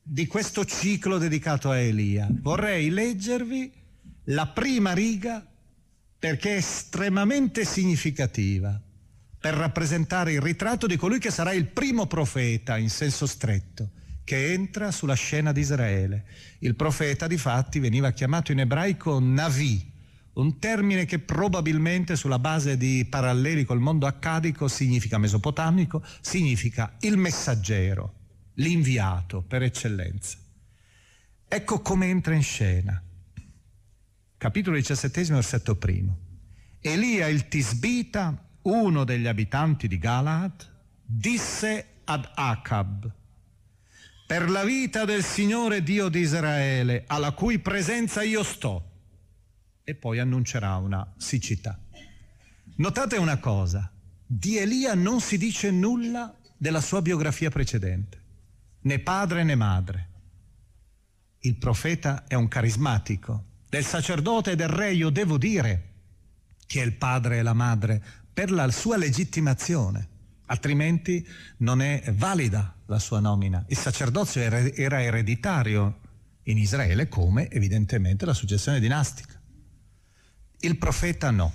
di 0.02 0.26
questo 0.26 0.64
ciclo 0.64 1.19
dedicato 1.19 1.71
a 1.71 1.78
Elia. 1.78 2.28
Vorrei 2.31 2.90
leggervi 2.90 3.73
la 4.25 4.47
prima 4.47 4.93
riga 4.93 5.45
perché 6.19 6.55
è 6.55 6.59
estremamente 6.59 7.64
significativa 7.64 8.81
per 9.38 9.55
rappresentare 9.55 10.33
il 10.33 10.40
ritratto 10.40 10.87
di 10.87 10.97
colui 10.97 11.19
che 11.19 11.31
sarà 11.31 11.52
il 11.52 11.66
primo 11.66 12.07
profeta 12.07 12.76
in 12.78 12.90
senso 12.90 13.26
stretto 13.26 13.90
che 14.25 14.53
entra 14.53 14.90
sulla 14.90 15.14
scena 15.14 15.53
di 15.53 15.61
Israele. 15.61 16.25
Il 16.59 16.75
profeta, 16.75 17.29
di 17.29 17.38
fatti, 17.38 17.79
veniva 17.79 18.11
chiamato 18.11 18.51
in 18.51 18.59
ebraico 18.59 19.20
Navi, 19.20 19.92
un 20.37 20.59
termine 20.59 21.05
che 21.05 21.18
probabilmente 21.18 22.16
sulla 22.16 22.38
base 22.38 22.77
di 22.77 23.07
paralleli 23.09 23.64
col 23.64 23.81
mondo 23.81 24.07
accadico 24.07 24.68
significa 24.68 25.18
mesopotamico, 25.18 26.03
significa 26.20 26.96
il 27.01 27.16
messaggero, 27.16 28.14
l'inviato 28.55 29.42
per 29.42 29.62
eccellenza. 29.62 30.38
Ecco 31.49 31.81
come 31.81 32.09
entra 32.09 32.35
in 32.35 32.42
scena. 32.42 33.03
Capitolo 34.37 34.77
17, 34.77 35.25
versetto 35.25 35.77
primo. 35.77 36.18
Elia 36.81 37.29
il 37.29 37.49
Tisbita, 37.49 38.49
uno 38.62 39.05
degli 39.05 39.27
abitanti 39.27 39.88
di 39.88 39.99
Galaad, 39.99 40.75
disse 41.03 42.01
ad 42.05 42.29
Acab, 42.35 43.11
per 44.27 44.51
la 44.51 44.64
vita 44.64 45.05
del 45.05 45.22
Signore 45.22 45.83
Dio 45.83 46.09
di 46.09 46.20
Israele, 46.20 47.05
alla 47.07 47.33
cui 47.33 47.59
presenza 47.59 48.22
io 48.22 48.42
sto, 48.42 48.95
e 49.88 49.94
poi 49.94 50.18
annuncerà 50.18 50.75
una 50.79 51.14
siccità. 51.16 51.79
Notate 52.79 53.18
una 53.18 53.38
cosa, 53.38 53.88
di 54.27 54.59
Elia 54.59 54.96
non 54.96 55.20
si 55.20 55.38
dice 55.38 55.70
nulla 55.70 56.37
della 56.57 56.81
sua 56.81 57.01
biografia 57.01 57.51
precedente, 57.51 58.20
né 58.81 58.99
padre 58.99 59.44
né 59.44 59.55
madre. 59.55 60.09
Il 61.38 61.55
profeta 61.55 62.25
è 62.27 62.35
un 62.35 62.49
carismatico, 62.49 63.44
del 63.68 63.85
sacerdote 63.85 64.51
e 64.51 64.57
del 64.57 64.68
re 64.68 64.92
io 64.92 65.11
devo 65.11 65.38
dire 65.38 65.92
che 66.66 66.83
è 66.83 66.85
il 66.85 66.94
padre 66.94 67.38
e 67.38 67.42
la 67.42 67.53
madre 67.53 68.03
per 68.33 68.51
la 68.51 68.68
sua 68.72 68.96
legittimazione, 68.96 70.09
altrimenti 70.46 71.25
non 71.59 71.81
è 71.81 72.12
valida 72.12 72.75
la 72.87 72.99
sua 72.99 73.20
nomina. 73.20 73.64
Il 73.68 73.77
sacerdozio 73.77 74.40
era 74.42 75.01
ereditario 75.01 76.01
in 76.42 76.59
Israele 76.59 77.09
come 77.09 77.49
evidentemente 77.51 78.27
la 78.27 78.35
successione 78.35 78.81
dinastica. 78.81 79.36
Il 80.61 80.79
profeta 80.79 81.31
no. 81.31 81.53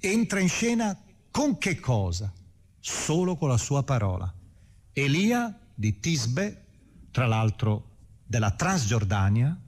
Entra 0.00 0.40
in 0.40 0.48
scena 0.48 0.98
con 1.30 1.58
che 1.58 1.78
cosa? 1.78 2.32
Solo 2.78 3.36
con 3.36 3.48
la 3.48 3.56
sua 3.56 3.82
parola. 3.82 4.32
Elia 4.92 5.56
di 5.74 6.00
Tisbe, 6.00 6.64
tra 7.10 7.26
l'altro 7.26 7.96
della 8.26 8.50
Transgiordania, 8.50 9.58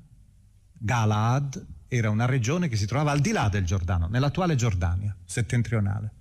Galaad 0.73 1.67
era 1.89 2.11
una 2.11 2.25
regione 2.25 2.69
che 2.69 2.77
si 2.77 2.87
trovava 2.87 3.13
al 3.13 3.21
di 3.21 3.33
là 3.33 3.49
del 3.49 3.65
Giordano, 3.65 4.07
nell'attuale 4.09 4.57
Giordania 4.57 5.15
settentrionale. 5.25 6.13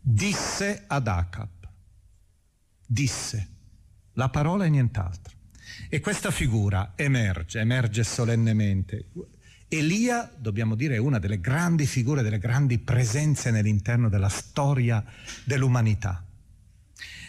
Disse 0.00 0.84
ad 0.86 1.06
Acab, 1.06 1.68
disse, 2.86 3.48
la 4.14 4.28
parola 4.28 4.64
è 4.64 4.68
nient'altro. 4.68 5.36
E 5.88 6.00
questa 6.00 6.30
figura 6.30 6.92
emerge, 6.96 7.60
emerge 7.60 8.02
solennemente. 8.02 9.10
Elia, 9.74 10.30
dobbiamo 10.36 10.74
dire, 10.74 10.96
è 10.96 10.98
una 10.98 11.18
delle 11.18 11.40
grandi 11.40 11.86
figure, 11.86 12.20
delle 12.20 12.38
grandi 12.38 12.78
presenze 12.78 13.50
nell'interno 13.50 14.10
della 14.10 14.28
storia 14.28 15.02
dell'umanità. 15.44 16.22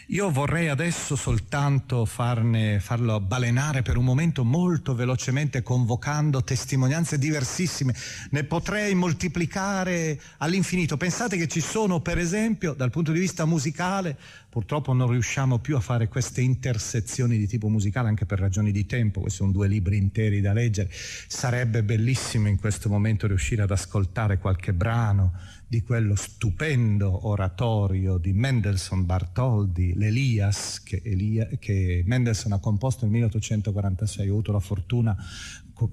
Io 0.08 0.30
vorrei 0.30 0.68
adesso 0.68 1.16
soltanto 1.16 2.04
farne, 2.04 2.78
farlo 2.78 3.20
balenare 3.20 3.80
per 3.80 3.96
un 3.96 4.04
momento 4.04 4.44
molto 4.44 4.94
velocemente 4.94 5.62
convocando 5.62 6.44
testimonianze 6.44 7.16
diversissime, 7.16 7.94
ne 8.30 8.44
potrei 8.44 8.94
moltiplicare 8.94 10.20
all'infinito. 10.38 10.98
Pensate 10.98 11.38
che 11.38 11.48
ci 11.48 11.62
sono 11.62 12.00
per 12.00 12.18
esempio 12.18 12.74
dal 12.74 12.90
punto 12.90 13.12
di 13.12 13.18
vista 13.18 13.46
musicale, 13.46 14.14
purtroppo 14.50 14.92
non 14.92 15.10
riusciamo 15.10 15.58
più 15.58 15.74
a 15.74 15.80
fare 15.80 16.08
queste 16.08 16.42
intersezioni 16.42 17.38
di 17.38 17.46
tipo 17.46 17.68
musicale 17.68 18.08
anche 18.08 18.26
per 18.26 18.38
ragioni 18.38 18.72
di 18.72 18.84
tempo, 18.84 19.20
questi 19.20 19.38
sono 19.38 19.52
due 19.52 19.68
libri 19.68 19.96
interi 19.96 20.42
da 20.42 20.52
leggere, 20.52 20.90
sarebbe 20.92 21.82
bellissimo 21.82 22.48
in 22.48 22.58
questo 22.58 22.90
momento 22.90 23.26
riuscire 23.26 23.62
ad 23.62 23.70
ascoltare 23.70 24.38
qualche 24.38 24.74
brano 24.74 25.32
di 25.74 25.82
quello 25.82 26.14
stupendo 26.14 27.26
oratorio 27.26 28.16
di 28.16 28.32
Mendelssohn 28.32 29.04
Bartholdi, 29.04 29.94
l'Elias, 29.94 30.80
che, 30.84 31.02
Elia, 31.04 31.48
che 31.58 32.04
Mendelssohn 32.06 32.52
ha 32.52 32.60
composto 32.60 33.04
nel 33.04 33.14
1846. 33.14 34.28
Ho 34.28 34.32
avuto 34.34 34.52
la 34.52 34.60
fortuna, 34.60 35.16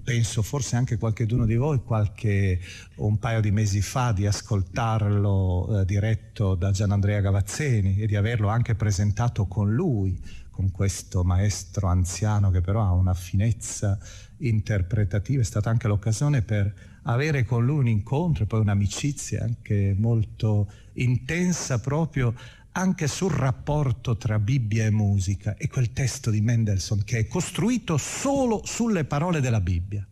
penso 0.04 0.42
forse 0.42 0.76
anche 0.76 0.98
qualcheduno 0.98 1.46
di 1.46 1.56
voi, 1.56 1.82
qualche, 1.82 2.60
un 2.98 3.18
paio 3.18 3.40
di 3.40 3.50
mesi 3.50 3.82
fa, 3.82 4.12
di 4.12 4.24
ascoltarlo 4.24 5.80
eh, 5.80 5.84
diretto 5.84 6.54
da 6.54 6.70
Gianandrea 6.70 7.18
Gavazzeni 7.18 7.98
e 7.98 8.06
di 8.06 8.14
averlo 8.14 8.46
anche 8.46 8.76
presentato 8.76 9.46
con 9.46 9.74
lui, 9.74 10.16
con 10.48 10.70
questo 10.70 11.24
maestro 11.24 11.88
anziano 11.88 12.52
che 12.52 12.60
però 12.60 12.82
ha 12.84 12.92
una 12.92 13.14
finezza 13.14 13.98
interpretativa. 14.36 15.40
È 15.40 15.44
stata 15.44 15.70
anche 15.70 15.88
l'occasione 15.88 16.42
per 16.42 16.91
avere 17.02 17.44
con 17.44 17.64
lui 17.64 17.78
un 17.78 17.88
incontro 17.88 18.44
e 18.44 18.46
poi 18.46 18.60
un'amicizia 18.60 19.42
anche 19.42 19.94
molto 19.98 20.70
intensa 20.94 21.80
proprio 21.80 22.34
anche 22.72 23.06
sul 23.06 23.32
rapporto 23.32 24.16
tra 24.16 24.38
Bibbia 24.38 24.86
e 24.86 24.90
musica 24.90 25.56
e 25.56 25.68
quel 25.68 25.92
testo 25.92 26.30
di 26.30 26.40
Mendelssohn 26.40 27.04
che 27.04 27.18
è 27.18 27.26
costruito 27.26 27.98
solo 27.98 28.62
sulle 28.64 29.04
parole 29.04 29.40
della 29.40 29.60
Bibbia. 29.60 30.06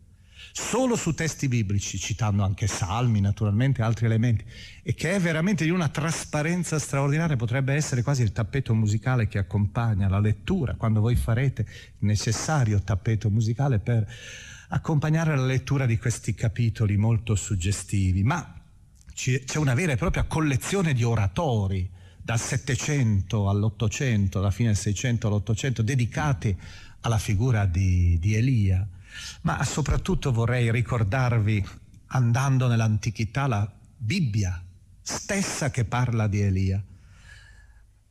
solo 0.53 0.97
su 0.97 1.15
testi 1.15 1.49
biblici, 1.49 1.99
citando 1.99 2.43
anche 2.43 2.67
salmi, 2.67 3.21
naturalmente 3.21 3.83
altri 3.83 4.07
elementi, 4.07 4.45
e 4.83 4.95
che 4.95 5.15
è 5.15 5.21
veramente 5.21 5.65
di 5.65 5.71
una 5.71 5.89
trasparenza 5.89 6.79
straordinaria, 6.79 7.37
potrebbe 7.37 7.75
essere 7.75 8.03
quasi 8.03 8.23
il 8.23 8.33
tappeto 8.33 8.75
musicale 8.75 9.29
che 9.29 9.39
accompagna 9.39 10.09
la 10.09 10.19
lettura, 10.19 10.75
quando 10.75 11.01
voi 11.01 11.15
farete 11.15 11.63
il 11.63 12.07
necessario 12.07 12.81
tappeto 12.83 13.31
musicale 13.31 13.79
per 13.79 14.07
accompagnare 14.71 15.37
la 15.37 15.45
lettura 15.45 15.87
di 15.87 15.99
questi 15.99 16.35
capitoli 16.35 16.97
molto 16.97 17.37
suggestivi. 17.37 18.25
Ma 18.25 18.55
c'è 19.15 19.57
una 19.57 19.75
vera 19.75 19.93
e 19.93 19.97
propria 19.97 20.25
collezione 20.25 20.93
di 20.93 21.05
oratori 21.05 21.89
dal 22.21 22.41
Settecento 22.41 23.49
all'Ottocento, 23.49 24.39
alla 24.39 24.51
fine 24.51 24.69
del 24.69 24.79
Seicento 24.79 25.29
all'Ottocento, 25.29 25.83
dedicati 25.83 26.57
alla 27.01 27.19
figura 27.19 27.67
di, 27.67 28.19
di 28.19 28.35
Elia 28.35 28.87
ma 29.43 29.63
soprattutto 29.65 30.33
vorrei 30.33 30.71
ricordarvi, 30.71 31.65
andando 32.09 32.69
nell'antichità, 32.69 33.47
la 33.47 33.71
Bibbia 33.97 34.63
stessa 35.03 35.71
che 35.71 35.85
parla 35.85 36.27
di 36.27 36.41
Elia. 36.41 36.83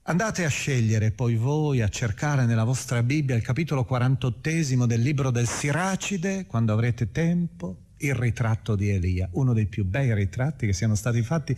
Andate 0.10 0.43
a 0.43 0.50
scegliere 0.50 1.12
poi 1.12 1.36
voi, 1.36 1.82
a 1.84 1.88
cercare 1.88 2.48
nella 2.48 2.63
vostra 2.63 3.04
Bibbia 3.04 3.36
il 3.36 3.43
capitolo 3.43 3.86
48 3.86 4.88
del 4.88 5.02
libro 5.02 5.30
del 5.30 5.48
Siracide, 5.48 6.48
quando 6.48 6.74
avrete 6.74 7.12
tempo, 7.12 7.82
il 7.98 8.15
ritratto 8.15 8.76
di 8.76 8.89
Elia, 8.89 9.30
uno 9.34 9.54
dei 9.54 9.67
più 9.67 9.86
bei 9.86 10.12
ritratti 10.15 10.65
che 10.65 10.74
siano 10.74 10.95
stati 10.95 11.22
fatti 11.22 11.56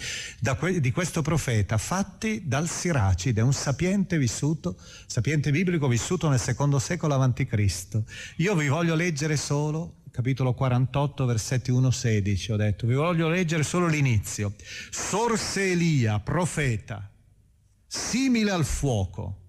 que- 0.58 0.82
di 0.82 0.92
questo 0.92 1.22
profeta, 1.22 1.78
fatti 1.78 2.46
dal 2.46 2.68
Siracide, 2.68 3.40
un 3.40 3.54
sapiente 3.54 4.18
vissuto, 4.18 4.78
sapiente 5.06 5.50
biblico 5.52 5.88
vissuto 5.88 6.28
nel 6.28 6.40
secondo 6.40 6.78
secolo 6.78 7.14
a.C. 7.14 8.02
Io 8.36 8.56
vi 8.56 8.68
voglio 8.68 8.96
leggere 8.96 9.38
solo 9.38 10.00
capitolo 10.12 10.54
48, 10.54 11.26
versetti 11.26 11.72
1-16, 11.72 12.52
ho 12.52 12.58
detto, 12.58 12.86
vi 12.86 12.96
voglio 12.96 13.30
leggere 13.30 13.64
solo 13.64 13.88
l'inizio. 13.88 14.56
Sorse 14.90 15.72
Elia, 15.72 16.20
profeta, 16.20 17.11
simile 17.94 18.52
al 18.52 18.64
fuoco, 18.64 19.40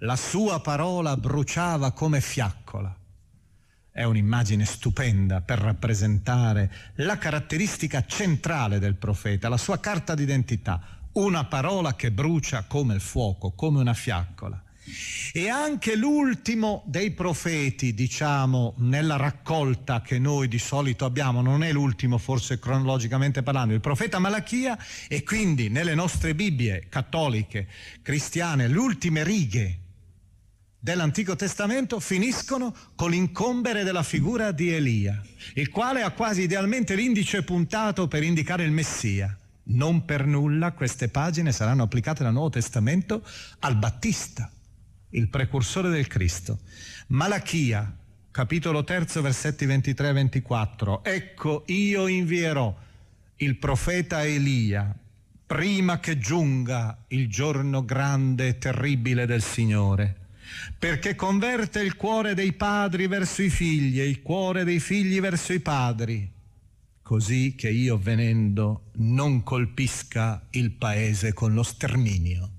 la 0.00 0.16
sua 0.16 0.60
parola 0.60 1.16
bruciava 1.16 1.92
come 1.92 2.20
fiaccola 2.20 2.94
è 3.90 4.02
un'immagine 4.02 4.66
stupenda 4.66 5.40
per 5.40 5.58
rappresentare 5.58 6.70
la 6.96 7.16
caratteristica 7.16 8.04
centrale 8.04 8.78
del 8.78 8.96
profeta, 8.96 9.48
la 9.48 9.56
sua 9.56 9.80
carta 9.80 10.14
d'identità, 10.14 11.08
una 11.12 11.46
parola 11.46 11.94
che 11.94 12.12
brucia 12.12 12.64
come 12.64 12.92
il 12.92 13.00
fuoco, 13.00 13.52
come 13.52 13.80
una 13.80 13.94
fiaccola. 13.94 14.62
E 15.32 15.48
anche 15.48 15.96
l'ultimo 15.96 16.82
dei 16.86 17.10
profeti, 17.10 17.94
diciamo, 17.94 18.74
nella 18.78 19.16
raccolta 19.16 20.00
che 20.00 20.18
noi 20.18 20.48
di 20.48 20.58
solito 20.58 21.04
abbiamo, 21.04 21.42
non 21.42 21.62
è 21.62 21.72
l'ultimo 21.72 22.18
forse 22.18 22.58
cronologicamente 22.58 23.42
parlando, 23.42 23.74
il 23.74 23.80
profeta 23.80 24.18
Malachia 24.18 24.78
e 25.08 25.22
quindi 25.22 25.68
nelle 25.68 25.94
nostre 25.94 26.34
Bibbie 26.34 26.86
cattoliche, 26.88 27.68
cristiane, 28.02 28.68
le 28.68 28.78
ultime 28.78 29.24
righe 29.24 29.80
dell'Antico 30.78 31.34
Testamento 31.34 31.98
finiscono 31.98 32.72
con 32.94 33.10
l'incombere 33.10 33.82
della 33.82 34.04
figura 34.04 34.52
di 34.52 34.72
Elia, 34.72 35.20
il 35.54 35.68
quale 35.68 36.02
ha 36.02 36.12
quasi 36.12 36.42
idealmente 36.42 36.94
l'indice 36.94 37.42
puntato 37.42 38.06
per 38.06 38.22
indicare 38.22 38.62
il 38.62 38.70
Messia. 38.70 39.36
Non 39.68 40.04
per 40.04 40.26
nulla 40.26 40.70
queste 40.70 41.08
pagine 41.08 41.50
saranno 41.50 41.82
applicate 41.82 42.22
nel 42.22 42.32
Nuovo 42.32 42.50
Testamento 42.50 43.26
al 43.60 43.74
Battista, 43.74 44.48
il 45.16 45.28
precursore 45.28 45.90
del 45.90 46.06
Cristo. 46.06 46.58
Malachia, 47.08 47.94
capitolo 48.30 48.84
3, 48.84 49.06
versetti 49.20 49.66
23 49.66 50.08
e 50.08 50.12
24. 50.12 51.04
Ecco, 51.04 51.64
io 51.66 52.06
invierò 52.06 52.74
il 53.36 53.56
profeta 53.56 54.24
Elia 54.24 54.94
prima 55.46 56.00
che 56.00 56.18
giunga 56.18 57.04
il 57.08 57.28
giorno 57.28 57.84
grande 57.84 58.48
e 58.48 58.58
terribile 58.58 59.26
del 59.26 59.42
Signore 59.42 60.24
perché 60.78 61.14
converte 61.14 61.80
il 61.80 61.96
cuore 61.96 62.34
dei 62.34 62.52
padri 62.52 63.06
verso 63.06 63.42
i 63.42 63.50
figli 63.50 64.00
e 64.00 64.08
il 64.08 64.22
cuore 64.22 64.64
dei 64.64 64.80
figli 64.80 65.20
verso 65.20 65.52
i 65.52 65.60
padri, 65.60 66.30
così 67.02 67.54
che 67.56 67.70
io 67.70 67.98
venendo 67.98 68.90
non 68.96 69.42
colpisca 69.42 70.46
il 70.50 70.70
paese 70.72 71.32
con 71.32 71.52
lo 71.52 71.62
sterminio. 71.62 72.55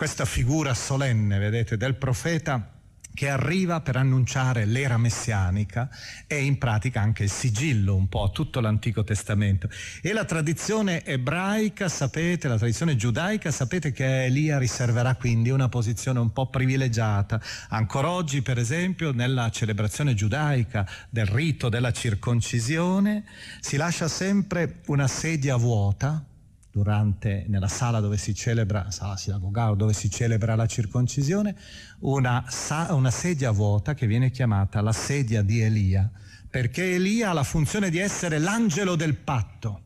Questa 0.00 0.24
figura 0.24 0.72
solenne, 0.72 1.38
vedete, 1.38 1.76
del 1.76 1.94
profeta 1.94 2.72
che 3.12 3.28
arriva 3.28 3.82
per 3.82 3.96
annunciare 3.96 4.64
l'era 4.64 4.96
messianica 4.96 5.90
e 6.26 6.42
in 6.42 6.56
pratica 6.56 7.02
anche 7.02 7.24
il 7.24 7.28
sigillo 7.28 7.94
un 7.96 8.08
po' 8.08 8.22
a 8.22 8.30
tutto 8.30 8.60
l'Antico 8.60 9.04
Testamento. 9.04 9.68
E 10.00 10.14
la 10.14 10.24
tradizione 10.24 11.04
ebraica, 11.04 11.90
sapete, 11.90 12.48
la 12.48 12.56
tradizione 12.56 12.96
giudaica, 12.96 13.50
sapete 13.50 13.92
che 13.92 14.24
Elia 14.24 14.56
riserverà 14.56 15.16
quindi 15.16 15.50
una 15.50 15.68
posizione 15.68 16.18
un 16.18 16.32
po' 16.32 16.48
privilegiata. 16.48 17.38
Ancora 17.68 18.08
oggi, 18.08 18.40
per 18.40 18.56
esempio, 18.56 19.12
nella 19.12 19.50
celebrazione 19.50 20.14
giudaica 20.14 20.88
del 21.10 21.26
rito 21.26 21.68
della 21.68 21.92
circoncisione, 21.92 23.24
si 23.60 23.76
lascia 23.76 24.08
sempre 24.08 24.80
una 24.86 25.06
sedia 25.06 25.56
vuota 25.56 26.24
durante, 26.70 27.44
nella 27.48 27.68
sala 27.68 28.00
dove 28.00 28.16
si 28.16 28.34
celebra, 28.34 28.90
sala 28.90 29.16
sinagogale 29.16 29.76
dove 29.76 29.92
si 29.92 30.10
celebra 30.10 30.54
la 30.54 30.66
circoncisione, 30.66 31.56
una, 32.00 32.44
una 32.90 33.10
sedia 33.10 33.50
vuota 33.50 33.94
che 33.94 34.06
viene 34.06 34.30
chiamata 34.30 34.80
la 34.80 34.92
sedia 34.92 35.42
di 35.42 35.60
Elia, 35.60 36.10
perché 36.48 36.94
Elia 36.94 37.30
ha 37.30 37.32
la 37.32 37.42
funzione 37.42 37.90
di 37.90 37.98
essere 37.98 38.38
l'angelo 38.38 38.94
del 38.94 39.16
patto, 39.16 39.82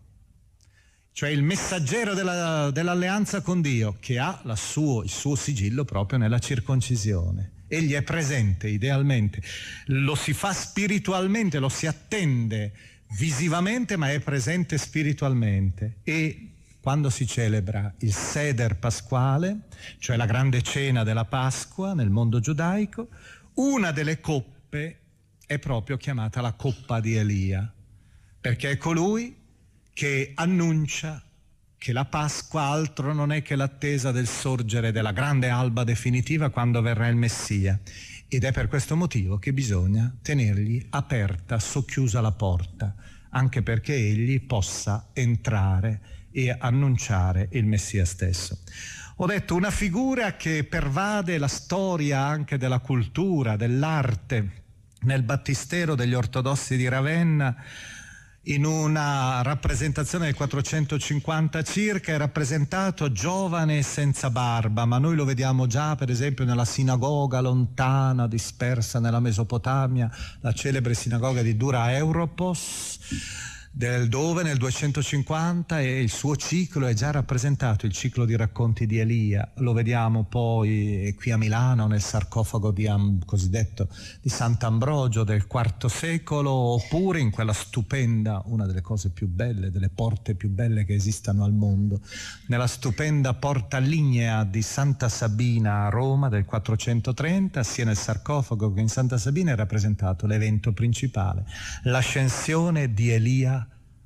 cioè 1.13 1.31
il 1.31 1.43
messaggero 1.43 2.13
della, 2.13 2.71
dell'alleanza 2.71 3.41
con 3.41 3.61
Dio, 3.61 3.97
che 4.01 4.19
ha 4.19 4.43
suo, 4.55 5.03
il 5.03 5.11
suo 5.11 5.37
sigillo 5.37 5.85
proprio 5.85 6.19
nella 6.19 6.39
circoncisione. 6.39 7.53
Egli 7.67 7.93
è 7.93 8.03
presente 8.03 8.69
idealmente, 8.69 9.43
lo 9.87 10.15
si 10.15 10.33
fa 10.33 10.53
spiritualmente, 10.53 11.59
lo 11.59 11.69
si 11.69 11.87
attende 11.87 12.73
visivamente, 13.17 13.97
ma 13.97 14.11
è 14.11 14.21
presente 14.21 14.77
spiritualmente. 14.77 15.97
E 16.03 16.54
quando 16.85 17.09
si 17.09 17.27
celebra 17.27 17.95
il 18.01 18.13
Seder 18.13 18.77
pasquale, 18.77 19.61
cioè 19.97 20.17
la 20.17 20.27
grande 20.27 20.61
cena 20.61 21.03
della 21.03 21.25
Pasqua 21.25 21.95
nel 21.95 22.11
mondo 22.11 22.41
giudaico, 22.41 23.09
una 23.55 23.91
delle 23.91 24.21
coppe 24.21 24.99
è 25.47 25.59
proprio 25.59 25.97
chiamata 25.97 26.43
la 26.43 26.53
coppa 26.53 27.01
di 27.01 27.17
Elia, 27.17 27.73
perché 28.39 28.73
è 28.73 28.77
colui 28.77 29.35
che 29.95 30.33
annuncia 30.35 31.23
che 31.79 31.95
la 31.95 32.05
Pasqua 32.05 32.65
altro 32.65 33.15
non 33.15 33.33
è 33.33 33.41
che 33.41 33.57
l'attesa 33.57 34.13
del 34.13 34.29
sorgere 34.29 34.93
della 34.93 35.13
grande 35.13 35.49
alba 35.49 35.85
definitiva 35.85 36.51
quando 36.51 36.83
verrà 36.83 37.09
il 37.09 37.17
Messia. 37.17 37.81
Ed 38.29 38.45
è 38.45 38.53
per 38.53 38.69
questo 38.69 38.95
motivo 38.95 39.39
che 39.39 39.55
bisogna 39.55 40.15
tenergli 40.21 40.87
aperta, 40.91 41.59
socchiusa 41.59 42.21
la 42.21 42.33
porta, 42.33 42.95
anche 43.31 43.63
perché 43.63 43.95
egli 43.95 44.45
possa 44.45 45.09
entrare 45.15 46.24
e 46.35 46.55
annunciare 46.59 47.49
il 47.53 47.65
Messia 47.65 48.05
stesso. 48.05 48.59
Ho 49.19 49.27
detto 49.27 49.55
una 49.55 49.71
figura 49.71 50.35
che 50.35 50.65
pervade 50.65 51.39
la 51.39 51.47
storia 51.47 52.27
anche 52.27 52.59
della 52.59 52.81
cultura, 52.81 53.55
dell'arte. 53.55 54.63
Nel 55.03 55.23
battistero 55.23 55.95
degli 55.95 56.15
ortodossi 56.15 56.77
di 56.77 56.89
Ravenna, 56.89 57.55
in 58.47 58.65
una 58.65 59.43
rappresentazione 59.43 60.25
del 60.25 60.35
450 60.35 61.63
circa, 61.63 62.13
è 62.13 62.17
rappresentato 62.17 63.13
giovane 63.13 63.83
senza 63.83 64.31
barba, 64.31 64.85
ma 64.87 64.99
noi 64.99 65.15
lo 65.15 65.25
vediamo 65.25 65.69
già 65.69 65.95
per 65.95 66.11
esempio 66.11 66.45
nella 66.45 66.65
sinagoga 66.65 67.41
lontana, 67.41 68.27
dispersa 68.27 68.99
nella 68.99 69.21
Mesopotamia, 69.21 70.11
la 70.41 70.53
celebre 70.53 70.95
sinagoga 70.95 71.43
di 71.43 71.57
Dura 71.57 71.95
Europos 71.95 73.53
del 73.77 74.09
dove 74.09 74.45
nel 74.45 74.57
250 74.57 75.81
e 75.81 76.01
il 76.01 76.09
suo 76.09 76.37
ciclo 76.37 76.87
è 76.87 76.95
già 76.95 77.11
rappresentato, 77.11 77.87
il 77.87 77.93
ciclo 77.93 78.25
di 78.25 78.37
racconti 78.37 78.87
di 78.87 79.01
Elia, 79.01 79.51
lo 79.57 79.73
vediamo 79.73 80.23
poi 80.23 81.13
qui 81.19 81.33
a 81.33 81.37
Milano 81.37 81.89
nel 81.89 82.01
sarcofago 82.01 82.71
di, 82.71 82.89
cosiddetto 83.27 83.89
di 84.21 84.29
Sant'Ambrogio 84.29 85.25
del 85.25 85.45
IV 85.53 85.87
secolo 85.87 86.53
oppure 86.53 87.19
in 87.19 87.33
quella 87.33 87.53
stupenda, 87.53 88.43
una 88.45 88.65
delle 88.65 88.81
cose 88.81 89.11
più 89.11 89.27
belle, 89.27 89.73
delle 89.73 89.89
porte 89.89 90.37
più 90.37 90.51
belle 90.51 90.85
che 90.85 90.95
esistano 90.95 91.43
al 91.43 91.53
mondo, 91.53 92.01
nella 92.47 92.69
stupenda 92.69 93.35
porta 93.35 93.79
lignea 93.79 94.45
di 94.45 94.63
Santa 94.63 95.09
Sabina 95.09 95.87
a 95.87 95.89
Roma 95.89 96.29
del 96.29 96.45
430, 96.45 97.65
sia 97.65 97.85
nel 97.85 97.97
sarcofago 97.97 98.73
che 98.73 98.81
in 98.81 98.89
Santa 98.89 99.19
Sabina 99.19 99.51
è 99.51 99.57
rappresentato 99.57 100.27
l'evento 100.27 100.73
principale, 100.73 101.45
l'ascensione 101.83 102.95
di 102.95 103.11
Elia 103.11 103.63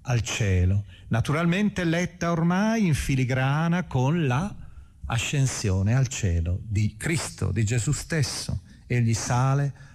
al 0.09 0.23
cielo, 0.23 0.85
naturalmente 1.09 1.85
letta 1.85 2.31
ormai 2.31 2.87
in 2.87 2.94
filigrana 2.94 3.85
con 3.85 4.27
la 4.27 4.55
ascensione 5.07 5.94
al 5.94 6.09
cielo 6.09 6.61
di 6.62 6.97
Cristo, 6.97 7.51
di 7.53 7.64
Gesù 7.64 7.92
stesso. 7.92 8.62
Egli 8.87 9.14
sale 9.14 9.87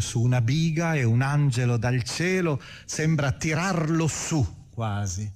su 0.00 0.20
una 0.20 0.42
biga 0.42 0.94
e 0.94 1.04
un 1.04 1.22
angelo 1.22 1.78
dal 1.78 2.02
cielo 2.02 2.60
sembra 2.84 3.32
tirarlo 3.32 4.06
su 4.06 4.66
quasi 4.70 5.30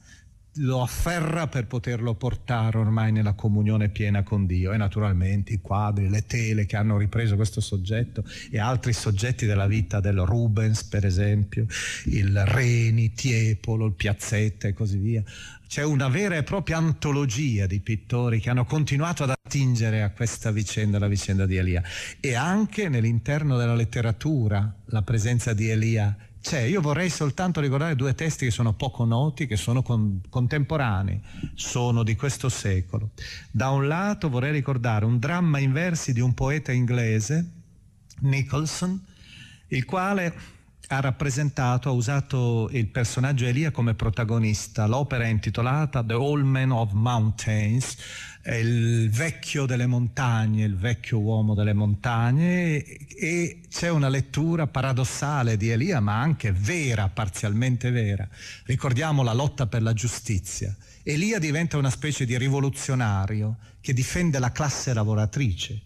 lo 0.56 0.82
afferra 0.82 1.46
per 1.46 1.66
poterlo 1.66 2.14
portare 2.14 2.76
ormai 2.76 3.10
nella 3.10 3.32
comunione 3.32 3.88
piena 3.88 4.22
con 4.22 4.44
Dio 4.44 4.72
e 4.72 4.76
naturalmente 4.76 5.54
i 5.54 5.60
quadri, 5.60 6.10
le 6.10 6.26
tele 6.26 6.66
che 6.66 6.76
hanno 6.76 6.98
ripreso 6.98 7.36
questo 7.36 7.60
soggetto 7.60 8.24
e 8.50 8.58
altri 8.58 8.92
soggetti 8.92 9.46
della 9.46 9.66
vita 9.66 10.00
del 10.00 10.20
Rubens 10.20 10.84
per 10.84 11.06
esempio, 11.06 11.66
il 12.06 12.44
Reni, 12.44 13.12
Tiepolo, 13.12 13.86
il 13.86 13.94
Piazzetta 13.94 14.68
e 14.68 14.74
così 14.74 14.98
via. 14.98 15.22
C'è 15.72 15.82
una 15.82 16.08
vera 16.08 16.36
e 16.36 16.42
propria 16.42 16.76
antologia 16.76 17.64
di 17.64 17.80
pittori 17.80 18.40
che 18.40 18.50
hanno 18.50 18.66
continuato 18.66 19.22
ad 19.22 19.30
attingere 19.30 20.02
a 20.02 20.10
questa 20.10 20.50
vicenda, 20.50 20.98
la 20.98 21.08
vicenda 21.08 21.46
di 21.46 21.56
Elia 21.56 21.82
e 22.20 22.34
anche 22.34 22.90
nell'interno 22.90 23.56
della 23.56 23.74
letteratura 23.74 24.70
la 24.88 25.00
presenza 25.00 25.54
di 25.54 25.70
Elia 25.70 26.14
c'è. 26.42 26.60
Io 26.60 26.82
vorrei 26.82 27.08
soltanto 27.08 27.62
ricordare 27.62 27.96
due 27.96 28.14
testi 28.14 28.44
che 28.44 28.50
sono 28.50 28.74
poco 28.74 29.06
noti, 29.06 29.46
che 29.46 29.56
sono 29.56 29.80
con, 29.82 30.20
contemporanei, 30.28 31.18
sono 31.54 32.02
di 32.02 32.16
questo 32.16 32.50
secolo. 32.50 33.12
Da 33.50 33.70
un 33.70 33.88
lato 33.88 34.28
vorrei 34.28 34.52
ricordare 34.52 35.06
un 35.06 35.18
dramma 35.18 35.58
in 35.58 35.72
versi 35.72 36.12
di 36.12 36.20
un 36.20 36.34
poeta 36.34 36.70
inglese, 36.70 37.48
Nicholson, 38.18 39.02
il 39.68 39.86
quale 39.86 40.34
ha 40.92 41.00
rappresentato, 41.00 41.88
ha 41.88 41.92
usato 41.92 42.68
il 42.72 42.86
personaggio 42.86 43.46
Elia 43.46 43.70
come 43.70 43.94
protagonista. 43.94 44.86
L'opera 44.86 45.24
è 45.24 45.28
intitolata 45.28 46.04
The 46.04 46.12
Old 46.12 46.44
Man 46.44 46.70
of 46.70 46.92
Mountains, 46.92 47.96
il 48.44 49.08
vecchio 49.08 49.64
delle 49.64 49.86
montagne, 49.86 50.64
il 50.64 50.76
vecchio 50.76 51.18
uomo 51.18 51.54
delle 51.54 51.72
montagne 51.72 52.84
e 52.84 53.60
c'è 53.70 53.88
una 53.88 54.10
lettura 54.10 54.66
paradossale 54.66 55.56
di 55.56 55.70
Elia 55.70 56.00
ma 56.00 56.20
anche 56.20 56.52
vera, 56.52 57.08
parzialmente 57.08 57.90
vera. 57.90 58.28
Ricordiamo 58.64 59.22
la 59.22 59.32
lotta 59.32 59.66
per 59.66 59.80
la 59.80 59.94
giustizia. 59.94 60.76
Elia 61.02 61.38
diventa 61.38 61.78
una 61.78 61.90
specie 61.90 62.26
di 62.26 62.36
rivoluzionario 62.36 63.56
che 63.80 63.94
difende 63.94 64.38
la 64.38 64.52
classe 64.52 64.92
lavoratrice, 64.92 65.80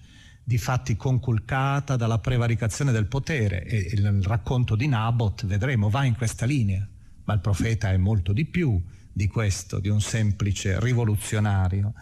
di 0.49 0.59
fatti 0.59 0.95
conculcata 0.95 1.97
dalla 1.97 2.21
prevaricazione 2.21 2.93
del 2.93 3.07
potere 3.07 3.65
e 3.65 3.79
il 3.93 4.23
racconto 4.23 4.77
di 4.77 4.87
Nabot, 4.87 5.45
vedremo, 5.45 5.91
va 5.91 6.05
in 6.05 6.15
questa 6.15 6.47
linea, 6.47 6.87
ma 7.25 7.35
il 7.35 7.41
profeta 7.41 7.91
è 7.91 7.97
molto 7.97 8.33
di 8.33 8.45
più 8.45 8.81
di 9.13 9.27
questo, 9.27 9.81
di 9.81 9.89
un 9.89 10.01
semplice 10.01 10.79
rivoluzionario. 10.79 11.95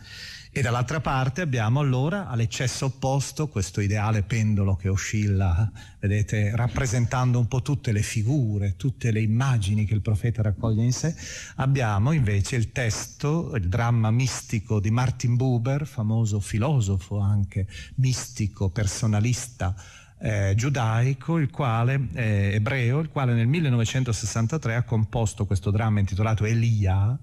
E 0.56 0.62
dall'altra 0.62 1.00
parte 1.00 1.40
abbiamo 1.40 1.80
allora 1.80 2.28
all'eccesso 2.28 2.84
opposto 2.84 3.48
questo 3.48 3.80
ideale 3.80 4.22
pendolo 4.22 4.76
che 4.76 4.88
oscilla, 4.88 5.68
vedete, 5.98 6.54
rappresentando 6.54 7.40
un 7.40 7.48
po' 7.48 7.60
tutte 7.60 7.90
le 7.90 8.02
figure, 8.02 8.76
tutte 8.76 9.10
le 9.10 9.20
immagini 9.20 9.84
che 9.84 9.94
il 9.94 10.00
profeta 10.00 10.42
raccoglie 10.42 10.84
in 10.84 10.92
sé. 10.92 11.12
Abbiamo 11.56 12.12
invece 12.12 12.54
il 12.54 12.70
testo, 12.70 13.56
il 13.56 13.68
dramma 13.68 14.12
mistico 14.12 14.78
di 14.78 14.92
Martin 14.92 15.34
Buber, 15.34 15.88
famoso 15.88 16.38
filosofo 16.38 17.18
anche, 17.18 17.66
mistico, 17.96 18.70
personalista, 18.70 19.74
eh, 20.20 20.52
giudaico, 20.54 21.38
il 21.38 21.50
quale, 21.50 22.10
eh, 22.12 22.52
ebreo, 22.54 23.00
il 23.00 23.08
quale 23.08 23.34
nel 23.34 23.48
1963 23.48 24.76
ha 24.76 24.84
composto 24.84 25.46
questo 25.46 25.72
dramma 25.72 25.98
intitolato 25.98 26.44
Elia, 26.44 27.18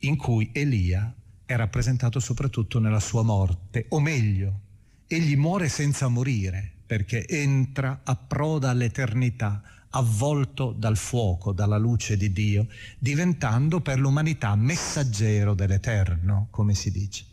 in 0.00 0.18
cui 0.18 0.50
Elia 0.52 1.14
è 1.50 1.56
rappresentato 1.56 2.20
soprattutto 2.20 2.78
nella 2.78 3.00
sua 3.00 3.24
morte, 3.24 3.86
o 3.88 3.98
meglio, 3.98 4.60
egli 5.08 5.36
muore 5.36 5.68
senza 5.68 6.06
morire, 6.06 6.70
perché 6.86 7.26
entra, 7.26 8.02
approda 8.04 8.70
all'eternità, 8.70 9.60
avvolto 9.90 10.70
dal 10.70 10.96
fuoco, 10.96 11.50
dalla 11.50 11.76
luce 11.76 12.16
di 12.16 12.32
Dio, 12.32 12.68
diventando 13.00 13.80
per 13.80 13.98
l'umanità 13.98 14.54
messaggero 14.54 15.54
dell'Eterno, 15.54 16.46
come 16.50 16.74
si 16.74 16.92
dice. 16.92 17.24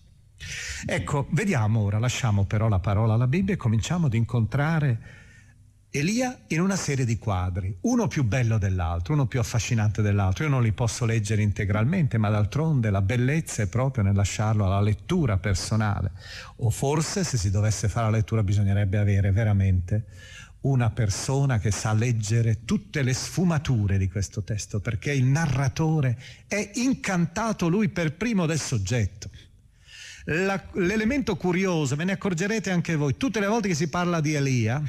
Ecco, 0.87 1.27
vediamo 1.29 1.81
ora, 1.81 1.99
lasciamo 1.99 2.45
però 2.45 2.67
la 2.67 2.79
parola 2.79 3.13
alla 3.13 3.27
Bibbia 3.27 3.53
e 3.53 3.57
cominciamo 3.57 4.07
ad 4.07 4.15
incontrare 4.15 5.16
Elia 5.89 6.37
in 6.47 6.59
una 6.59 6.75
serie 6.75 7.05
di 7.05 7.17
quadri, 7.17 7.75
uno 7.81 8.07
più 8.07 8.23
bello 8.23 8.57
dell'altro, 8.57 9.13
uno 9.13 9.25
più 9.25 9.39
affascinante 9.39 10.01
dell'altro. 10.01 10.43
Io 10.43 10.49
non 10.49 10.61
li 10.61 10.73
posso 10.73 11.05
leggere 11.05 11.41
integralmente, 11.41 12.17
ma 12.17 12.29
d'altronde 12.29 12.89
la 12.89 13.01
bellezza 13.01 13.63
è 13.63 13.67
proprio 13.67 14.03
nel 14.03 14.13
lasciarlo 14.13 14.65
alla 14.65 14.81
lettura 14.81 15.37
personale. 15.37 16.11
O 16.57 16.69
forse 16.69 17.23
se 17.23 17.37
si 17.37 17.49
dovesse 17.49 17.87
fare 17.87 18.11
la 18.11 18.17
lettura 18.17 18.43
bisognerebbe 18.43 18.97
avere 18.97 19.31
veramente 19.31 20.05
una 20.61 20.89
persona 20.89 21.57
che 21.57 21.71
sa 21.71 21.93
leggere 21.93 22.65
tutte 22.65 23.01
le 23.01 23.13
sfumature 23.13 23.97
di 23.97 24.09
questo 24.09 24.43
testo, 24.43 24.81
perché 24.81 25.13
il 25.13 25.23
narratore 25.23 26.19
è 26.47 26.71
incantato 26.75 27.69
lui 27.69 27.87
per 27.87 28.13
primo 28.13 28.45
del 28.45 28.59
soggetto. 28.59 29.29
La, 30.25 30.61
l'elemento 30.73 31.37
curioso, 31.37 31.95
ve 31.95 32.03
ne 32.03 32.11
accorgerete 32.11 32.71
anche 32.71 32.97
voi, 32.97 33.15
tutte 33.15 33.39
le 33.39 33.47
volte 33.47 33.69
che 33.69 33.75
si 33.75 33.87
parla 33.87 34.19
di 34.19 34.33
Elia, 34.33 34.83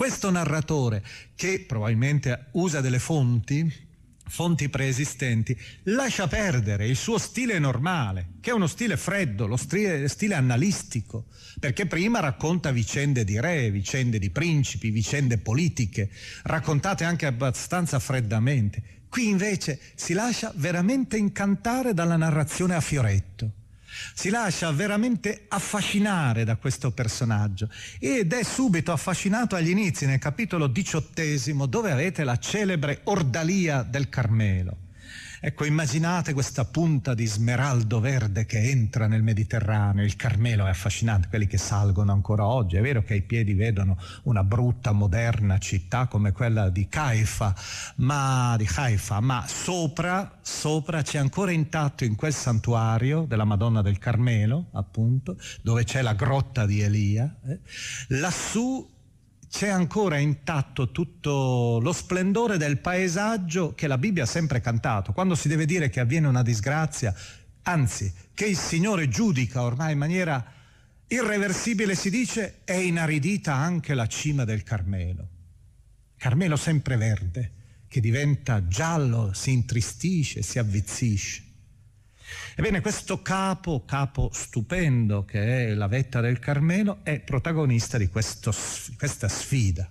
questo 0.00 0.30
narratore, 0.30 1.04
che 1.34 1.66
probabilmente 1.68 2.46
usa 2.52 2.80
delle 2.80 2.98
fonti, 2.98 3.70
fonti 4.26 4.70
preesistenti, 4.70 5.54
lascia 5.82 6.26
perdere 6.26 6.86
il 6.86 6.96
suo 6.96 7.18
stile 7.18 7.58
normale, 7.58 8.30
che 8.40 8.48
è 8.48 8.54
uno 8.54 8.66
stile 8.66 8.96
freddo, 8.96 9.46
lo 9.46 9.58
stile, 9.58 10.08
stile 10.08 10.36
analistico, 10.36 11.26
perché 11.58 11.84
prima 11.84 12.18
racconta 12.18 12.70
vicende 12.70 13.24
di 13.24 13.38
re, 13.38 13.70
vicende 13.70 14.18
di 14.18 14.30
principi, 14.30 14.88
vicende 14.88 15.36
politiche, 15.36 16.08
raccontate 16.44 17.04
anche 17.04 17.26
abbastanza 17.26 17.98
freddamente. 17.98 18.82
Qui 19.06 19.28
invece 19.28 19.78
si 19.96 20.14
lascia 20.14 20.50
veramente 20.56 21.18
incantare 21.18 21.92
dalla 21.92 22.16
narrazione 22.16 22.74
a 22.74 22.80
fioretto 22.80 23.52
si 24.14 24.30
lascia 24.30 24.70
veramente 24.72 25.46
affascinare 25.48 26.44
da 26.44 26.56
questo 26.56 26.90
personaggio 26.90 27.68
ed 27.98 28.32
è 28.32 28.42
subito 28.42 28.92
affascinato 28.92 29.56
agli 29.56 29.70
inizi, 29.70 30.06
nel 30.06 30.18
capitolo 30.18 30.66
diciottesimo, 30.66 31.66
dove 31.66 31.90
avete 31.90 32.24
la 32.24 32.38
celebre 32.38 33.00
ordalia 33.04 33.82
del 33.82 34.08
Carmelo. 34.08 34.88
Ecco, 35.42 35.64
immaginate 35.64 36.34
questa 36.34 36.66
punta 36.66 37.14
di 37.14 37.24
smeraldo 37.24 37.98
verde 37.98 38.44
che 38.44 38.58
entra 38.58 39.06
nel 39.06 39.22
Mediterraneo, 39.22 40.04
il 40.04 40.14
Carmelo 40.14 40.66
è 40.66 40.68
affascinante, 40.68 41.28
quelli 41.28 41.46
che 41.46 41.56
salgono 41.56 42.12
ancora 42.12 42.44
oggi, 42.44 42.76
è 42.76 42.82
vero 42.82 43.02
che 43.02 43.14
ai 43.14 43.22
piedi 43.22 43.54
vedono 43.54 43.96
una 44.24 44.44
brutta, 44.44 44.92
moderna 44.92 45.56
città 45.56 46.08
come 46.08 46.32
quella 46.32 46.68
di 46.68 46.86
Haifa, 46.92 47.54
ma, 47.96 48.54
di 48.58 48.68
Haifa, 48.70 49.20
ma 49.20 49.46
sopra, 49.48 50.40
sopra 50.42 51.00
c'è 51.00 51.16
ancora 51.16 51.52
intatto 51.52 52.04
in 52.04 52.16
quel 52.16 52.34
santuario 52.34 53.24
della 53.26 53.44
Madonna 53.44 53.80
del 53.80 53.96
Carmelo, 53.96 54.66
appunto, 54.72 55.38
dove 55.62 55.84
c'è 55.84 56.02
la 56.02 56.12
grotta 56.12 56.66
di 56.66 56.82
Elia, 56.82 57.34
eh, 57.46 57.60
lassù 58.08 58.89
c'è 59.50 59.68
ancora 59.68 60.16
intatto 60.18 60.92
tutto 60.92 61.80
lo 61.82 61.92
splendore 61.92 62.56
del 62.56 62.78
paesaggio 62.78 63.74
che 63.74 63.88
la 63.88 63.98
Bibbia 63.98 64.22
ha 64.22 64.26
sempre 64.26 64.60
cantato. 64.60 65.12
Quando 65.12 65.34
si 65.34 65.48
deve 65.48 65.66
dire 65.66 65.90
che 65.90 65.98
avviene 65.98 66.28
una 66.28 66.44
disgrazia, 66.44 67.12
anzi, 67.62 68.12
che 68.32 68.46
il 68.46 68.56
Signore 68.56 69.08
giudica 69.08 69.62
ormai 69.62 69.92
in 69.92 69.98
maniera 69.98 70.52
irreversibile, 71.08 71.96
si 71.96 72.10
dice, 72.10 72.60
è 72.62 72.74
inaridita 72.74 73.52
anche 73.52 73.94
la 73.94 74.06
cima 74.06 74.44
del 74.44 74.62
Carmelo. 74.62 75.28
Carmelo 76.16 76.54
sempre 76.54 76.96
verde, 76.96 77.52
che 77.88 78.00
diventa 78.00 78.68
giallo, 78.68 79.32
si 79.32 79.50
intristisce, 79.50 80.42
si 80.42 80.60
avvizzisce. 80.60 81.42
Ebbene, 82.60 82.82
questo 82.82 83.22
capo, 83.22 83.86
capo 83.86 84.28
stupendo 84.34 85.24
che 85.24 85.68
è 85.68 85.72
la 85.72 85.86
vetta 85.86 86.20
del 86.20 86.38
Carmelo, 86.38 86.98
è 87.02 87.18
protagonista 87.18 87.96
di 87.96 88.08
questo, 88.08 88.52
questa 88.98 89.28
sfida. 89.28 89.90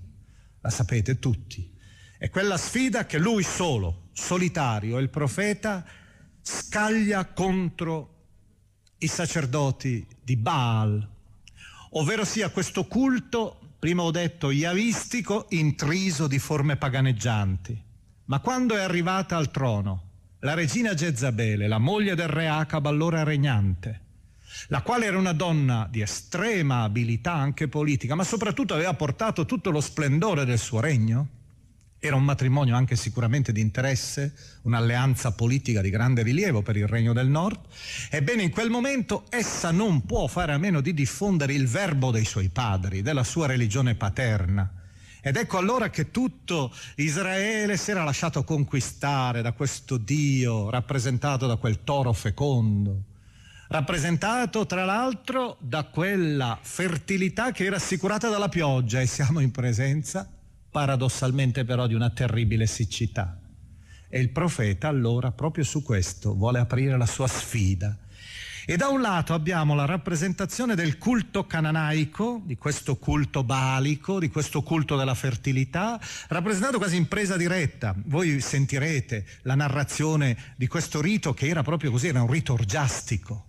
La 0.61 0.69
sapete 0.69 1.17
tutti. 1.17 1.67
È 2.15 2.29
quella 2.29 2.57
sfida 2.57 3.07
che 3.07 3.17
lui 3.17 3.41
solo, 3.41 4.09
solitario, 4.11 4.99
il 4.99 5.09
profeta, 5.09 5.83
scaglia 6.43 7.25
contro 7.25 8.17
i 8.99 9.07
sacerdoti 9.07 10.05
di 10.21 10.35
Baal, 10.35 11.09
ovvero 11.93 12.23
sia 12.23 12.51
questo 12.51 12.85
culto, 12.85 13.77
prima 13.79 14.03
ho 14.03 14.11
detto, 14.11 14.51
iavistico, 14.51 15.47
intriso 15.49 16.27
di 16.27 16.37
forme 16.37 16.75
paganeggianti. 16.75 17.83
Ma 18.25 18.39
quando 18.41 18.75
è 18.75 18.79
arrivata 18.79 19.37
al 19.37 19.49
trono, 19.49 20.08
la 20.41 20.53
regina 20.53 20.93
Jezabele, 20.93 21.67
la 21.67 21.79
moglie 21.79 22.15
del 22.15 22.29
re 22.29 22.47
Acab 22.47 22.85
allora 22.85 23.23
regnante, 23.23 24.01
la 24.67 24.81
quale 24.81 25.05
era 25.05 25.17
una 25.17 25.33
donna 25.33 25.87
di 25.91 26.01
estrema 26.01 26.83
abilità 26.83 27.33
anche 27.33 27.67
politica, 27.67 28.15
ma 28.15 28.23
soprattutto 28.23 28.73
aveva 28.73 28.93
portato 28.93 29.45
tutto 29.45 29.69
lo 29.69 29.81
splendore 29.81 30.45
del 30.45 30.57
suo 30.57 30.79
regno. 30.79 31.27
Era 32.01 32.15
un 32.15 32.23
matrimonio 32.23 32.77
anche 32.77 32.95
sicuramente 32.95 33.51
di 33.51 33.59
interesse, 33.59 34.33
un'alleanza 34.61 35.33
politica 35.33 35.81
di 35.81 35.89
grande 35.89 36.23
rilievo 36.23 36.61
per 36.61 36.77
il 36.77 36.87
regno 36.87 37.11
del 37.11 37.27
nord. 37.27 37.59
Ebbene, 38.09 38.43
in 38.43 38.51
quel 38.51 38.69
momento 38.69 39.25
essa 39.29 39.71
non 39.71 40.05
può 40.05 40.25
fare 40.27 40.53
a 40.53 40.57
meno 40.57 40.79
di 40.79 40.93
diffondere 40.93 41.51
il 41.51 41.67
verbo 41.67 42.11
dei 42.11 42.23
suoi 42.23 42.47
padri, 42.47 43.01
della 43.01 43.25
sua 43.25 43.47
religione 43.47 43.95
paterna, 43.95 44.78
Ed 45.21 45.35
ecco 45.35 45.57
allora 45.57 45.89
che 45.89 46.11
tutto 46.11 46.73
Israele 46.95 47.75
si 47.75 47.91
era 47.91 48.03
lasciato 48.03 48.45
conquistare 48.45 49.41
da 49.41 49.51
questo 49.51 49.97
Dio 49.97 50.69
rappresentato 50.69 51.45
da 51.45 51.57
quel 51.57 51.83
toro 51.83 52.13
fecondo, 52.13 53.03
rappresentato 53.67 54.65
tra 54.65 54.85
l'altro 54.85 55.57
da 55.59 55.83
quella 55.83 56.57
fertilità 56.61 57.51
che 57.51 57.65
era 57.65 57.75
assicurata 57.75 58.29
dalla 58.29 58.47
pioggia 58.47 59.01
e 59.01 59.07
siamo 59.07 59.41
in 59.41 59.51
presenza 59.51 60.27
paradossalmente 60.71 61.65
però 61.65 61.85
di 61.85 61.95
una 61.95 62.11
terribile 62.11 62.65
siccità. 62.65 63.37
E 64.07 64.19
il 64.19 64.29
profeta 64.29 64.87
allora 64.87 65.31
proprio 65.31 65.65
su 65.65 65.83
questo 65.83 66.33
vuole 66.33 66.59
aprire 66.59 66.97
la 66.97 67.05
sua 67.05 67.27
sfida 67.27 67.95
e 68.69 68.77
da 68.77 68.89
un 68.89 69.01
lato 69.01 69.33
abbiamo 69.33 69.73
la 69.73 69.85
rappresentazione 69.85 70.75
del 70.75 70.99
culto 70.99 71.47
cananaico, 71.47 72.43
di 72.45 72.55
questo 72.55 72.97
culto 72.97 73.43
balico, 73.43 74.19
di 74.19 74.29
questo 74.29 74.61
culto 74.61 74.95
della 74.95 75.15
fertilità, 75.15 75.99
rappresentato 76.27 76.77
quasi 76.77 76.95
in 76.95 77.07
presa 77.07 77.35
diretta. 77.35 77.95
Voi 78.05 78.39
sentirete 78.39 79.25
la 79.41 79.55
narrazione 79.55 80.53
di 80.55 80.67
questo 80.67 81.01
rito 81.01 81.33
che 81.33 81.47
era 81.47 81.63
proprio 81.63 81.89
così, 81.89 82.09
era 82.09 82.21
un 82.21 82.29
rito 82.29 82.53
orgiastico. 82.53 83.47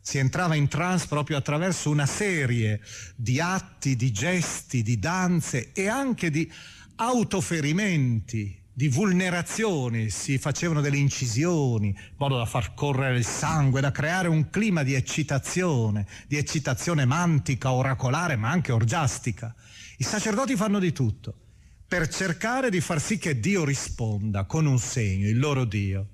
Si 0.00 0.16
entrava 0.16 0.54
in 0.54 0.68
trance 0.68 1.08
proprio 1.08 1.36
attraverso 1.36 1.90
una 1.90 2.06
serie 2.06 2.80
di 3.16 3.40
atti, 3.40 3.96
di 3.96 4.12
gesti, 4.12 4.82
di 4.82 4.98
danze 4.98 5.72
e 5.74 5.88
anche 5.88 6.30
di 6.30 6.50
autoferimenti, 6.96 8.63
di 8.76 8.88
vulnerazioni, 8.88 10.10
si 10.10 10.36
facevano 10.36 10.80
delle 10.80 10.96
incisioni, 10.96 11.88
in 11.88 12.14
modo 12.16 12.36
da 12.36 12.44
far 12.44 12.74
correre 12.74 13.16
il 13.16 13.24
sangue, 13.24 13.80
da 13.80 13.92
creare 13.92 14.26
un 14.26 14.50
clima 14.50 14.82
di 14.82 14.94
eccitazione, 14.94 16.06
di 16.26 16.36
eccitazione 16.36 17.04
mantica, 17.04 17.72
oracolare, 17.72 18.34
ma 18.34 18.50
anche 18.50 18.72
orgiastica. 18.72 19.54
I 19.98 20.02
sacerdoti 20.02 20.56
fanno 20.56 20.80
di 20.80 20.92
tutto 20.92 21.38
per 21.86 22.08
cercare 22.08 22.70
di 22.70 22.80
far 22.80 23.00
sì 23.00 23.18
che 23.18 23.38
Dio 23.38 23.64
risponda 23.64 24.44
con 24.44 24.66
un 24.66 24.80
segno, 24.80 25.28
il 25.28 25.38
loro 25.38 25.64
Dio. 25.64 26.08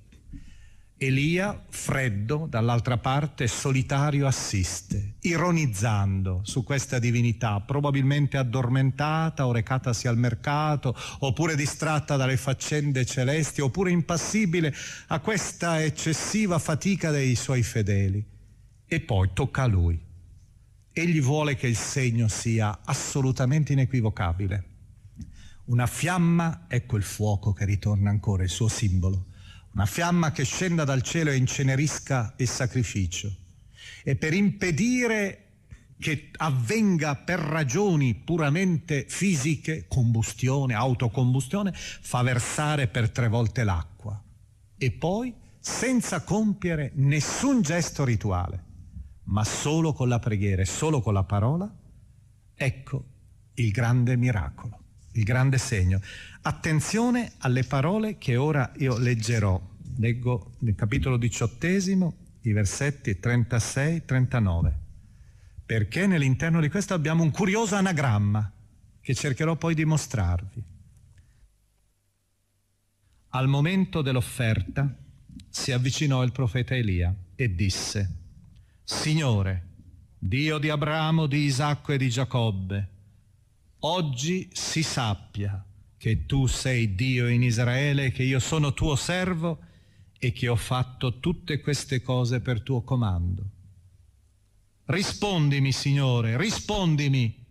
Elia, 1.02 1.64
freddo, 1.70 2.46
dall'altra 2.46 2.98
parte, 2.98 3.46
solitario, 3.46 4.26
assiste, 4.26 5.14
ironizzando 5.20 6.42
su 6.44 6.62
questa 6.62 6.98
divinità, 6.98 7.58
probabilmente 7.60 8.36
addormentata 8.36 9.46
o 9.46 9.52
recatasi 9.52 10.08
al 10.08 10.18
mercato, 10.18 10.94
oppure 11.20 11.56
distratta 11.56 12.16
dalle 12.16 12.36
faccende 12.36 13.06
celesti, 13.06 13.62
oppure 13.62 13.90
impassibile 13.90 14.74
a 15.06 15.20
questa 15.20 15.82
eccessiva 15.82 16.58
fatica 16.58 17.10
dei 17.10 17.34
suoi 17.34 17.62
fedeli. 17.62 18.22
E 18.84 19.00
poi 19.00 19.30
tocca 19.32 19.62
a 19.62 19.66
lui. 19.68 19.98
Egli 20.92 21.22
vuole 21.22 21.56
che 21.56 21.66
il 21.66 21.76
segno 21.76 22.28
sia 22.28 22.80
assolutamente 22.84 23.72
inequivocabile. 23.72 24.64
Una 25.64 25.86
fiamma, 25.86 26.66
ecco 26.68 26.98
il 26.98 27.04
fuoco 27.04 27.54
che 27.54 27.64
ritorna 27.64 28.10
ancora, 28.10 28.42
il 28.42 28.50
suo 28.50 28.68
simbolo 28.68 29.28
una 29.72 29.86
fiamma 29.86 30.32
che 30.32 30.44
scenda 30.44 30.84
dal 30.84 31.02
cielo 31.02 31.30
e 31.30 31.36
incenerisca 31.36 32.34
il 32.38 32.48
sacrificio. 32.48 33.34
E 34.02 34.16
per 34.16 34.32
impedire 34.32 35.50
che 35.98 36.30
avvenga 36.38 37.14
per 37.14 37.38
ragioni 37.38 38.14
puramente 38.14 39.04
fisiche, 39.06 39.84
combustione, 39.86 40.74
autocombustione, 40.74 41.72
fa 41.74 42.22
versare 42.22 42.88
per 42.88 43.10
tre 43.10 43.28
volte 43.28 43.62
l'acqua. 43.64 44.20
E 44.78 44.90
poi, 44.92 45.34
senza 45.58 46.22
compiere 46.22 46.92
nessun 46.94 47.60
gesto 47.60 48.04
rituale, 48.04 48.64
ma 49.24 49.44
solo 49.44 49.92
con 49.92 50.08
la 50.08 50.18
preghiera 50.18 50.62
e 50.62 50.66
solo 50.66 51.02
con 51.02 51.12
la 51.12 51.24
parola, 51.24 51.72
ecco 52.54 53.04
il 53.54 53.70
grande 53.70 54.16
miracolo, 54.16 54.79
il 55.12 55.24
grande 55.24 55.58
segno. 55.58 56.00
Attenzione 56.42 57.32
alle 57.38 57.64
parole 57.64 58.18
che 58.18 58.36
ora 58.36 58.72
io 58.78 58.96
leggerò. 58.98 59.60
Leggo 59.96 60.52
nel 60.60 60.74
capitolo 60.74 61.16
diciottesimo 61.16 62.16
i 62.42 62.52
versetti 62.52 63.18
36-39, 63.20 64.72
perché 65.66 66.06
nell'interno 66.06 66.60
di 66.60 66.68
questo 66.68 66.94
abbiamo 66.94 67.22
un 67.22 67.30
curioso 67.30 67.74
anagramma 67.74 68.50
che 69.00 69.14
cercherò 69.14 69.56
poi 69.56 69.74
di 69.74 69.84
mostrarvi. 69.84 70.64
Al 73.32 73.48
momento 73.48 74.02
dell'offerta 74.02 74.92
si 75.48 75.72
avvicinò 75.72 76.22
il 76.22 76.32
profeta 76.32 76.74
Elia 76.74 77.14
e 77.34 77.54
disse, 77.54 78.16
Signore, 78.82 79.66
Dio 80.18 80.58
di 80.58 80.68
Abramo, 80.68 81.26
di 81.26 81.44
Isacco 81.44 81.92
e 81.92 81.98
di 81.98 82.08
Giacobbe, 82.08 82.89
oggi 83.80 84.48
si 84.52 84.82
sappia 84.82 85.64
che 85.96 86.26
tu 86.26 86.46
sei 86.46 86.94
Dio 86.94 87.28
in 87.28 87.42
Israele, 87.42 88.10
che 88.10 88.22
io 88.22 88.38
sono 88.38 88.72
tuo 88.72 88.96
servo 88.96 89.58
e 90.18 90.32
che 90.32 90.48
ho 90.48 90.56
fatto 90.56 91.18
tutte 91.18 91.60
queste 91.60 92.02
cose 92.02 92.40
per 92.40 92.62
tuo 92.62 92.82
comando. 92.82 93.44
Rispondimi, 94.86 95.72
Signore, 95.72 96.36
rispondimi, 96.36 97.44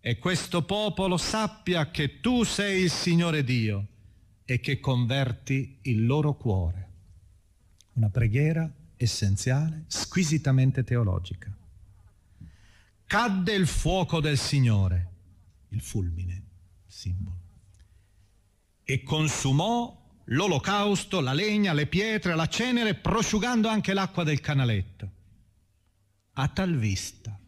e 0.00 0.18
questo 0.18 0.64
popolo 0.64 1.16
sappia 1.16 1.90
che 1.90 2.20
tu 2.20 2.42
sei 2.42 2.82
il 2.82 2.90
Signore 2.90 3.44
Dio 3.44 3.86
e 4.44 4.60
che 4.60 4.80
converti 4.80 5.78
il 5.82 6.04
loro 6.04 6.34
cuore. 6.34 6.88
Una 7.94 8.10
preghiera 8.10 8.70
essenziale, 8.96 9.84
squisitamente 9.86 10.84
teologica. 10.84 11.54
Cadde 13.06 13.52
il 13.54 13.66
fuoco 13.66 14.20
del 14.20 14.36
Signore, 14.36 15.12
il 15.74 15.80
fulmine, 15.80 16.46
simbolo 16.86 17.44
e 18.84 19.02
consumò 19.02 20.02
l'olocausto, 20.26 21.20
la 21.20 21.32
legna, 21.32 21.72
le 21.72 21.86
pietre, 21.86 22.34
la 22.34 22.46
cenere, 22.46 22.94
prosciugando 22.94 23.68
anche 23.68 23.94
l'acqua 23.94 24.22
del 24.24 24.40
canaletto. 24.40 25.10
A 26.34 26.48
tal 26.48 26.76
vista 26.76 27.38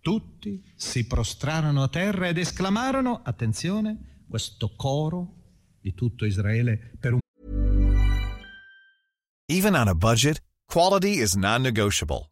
tutti 0.00 0.64
si 0.74 1.06
prostrarono 1.06 1.82
a 1.82 1.88
terra 1.88 2.28
ed 2.28 2.38
esclamarono, 2.38 3.20
attenzione, 3.22 4.24
questo 4.28 4.74
coro 4.74 5.36
di 5.80 5.94
tutto 5.94 6.24
Israele 6.24 6.96
per 6.98 7.12
un 7.12 7.20
Even 9.46 9.74
on 9.74 9.88
a 9.88 9.94
budget, 9.94 10.42
quality 10.66 11.20
is 11.20 11.34
non-negotiable. 11.34 12.31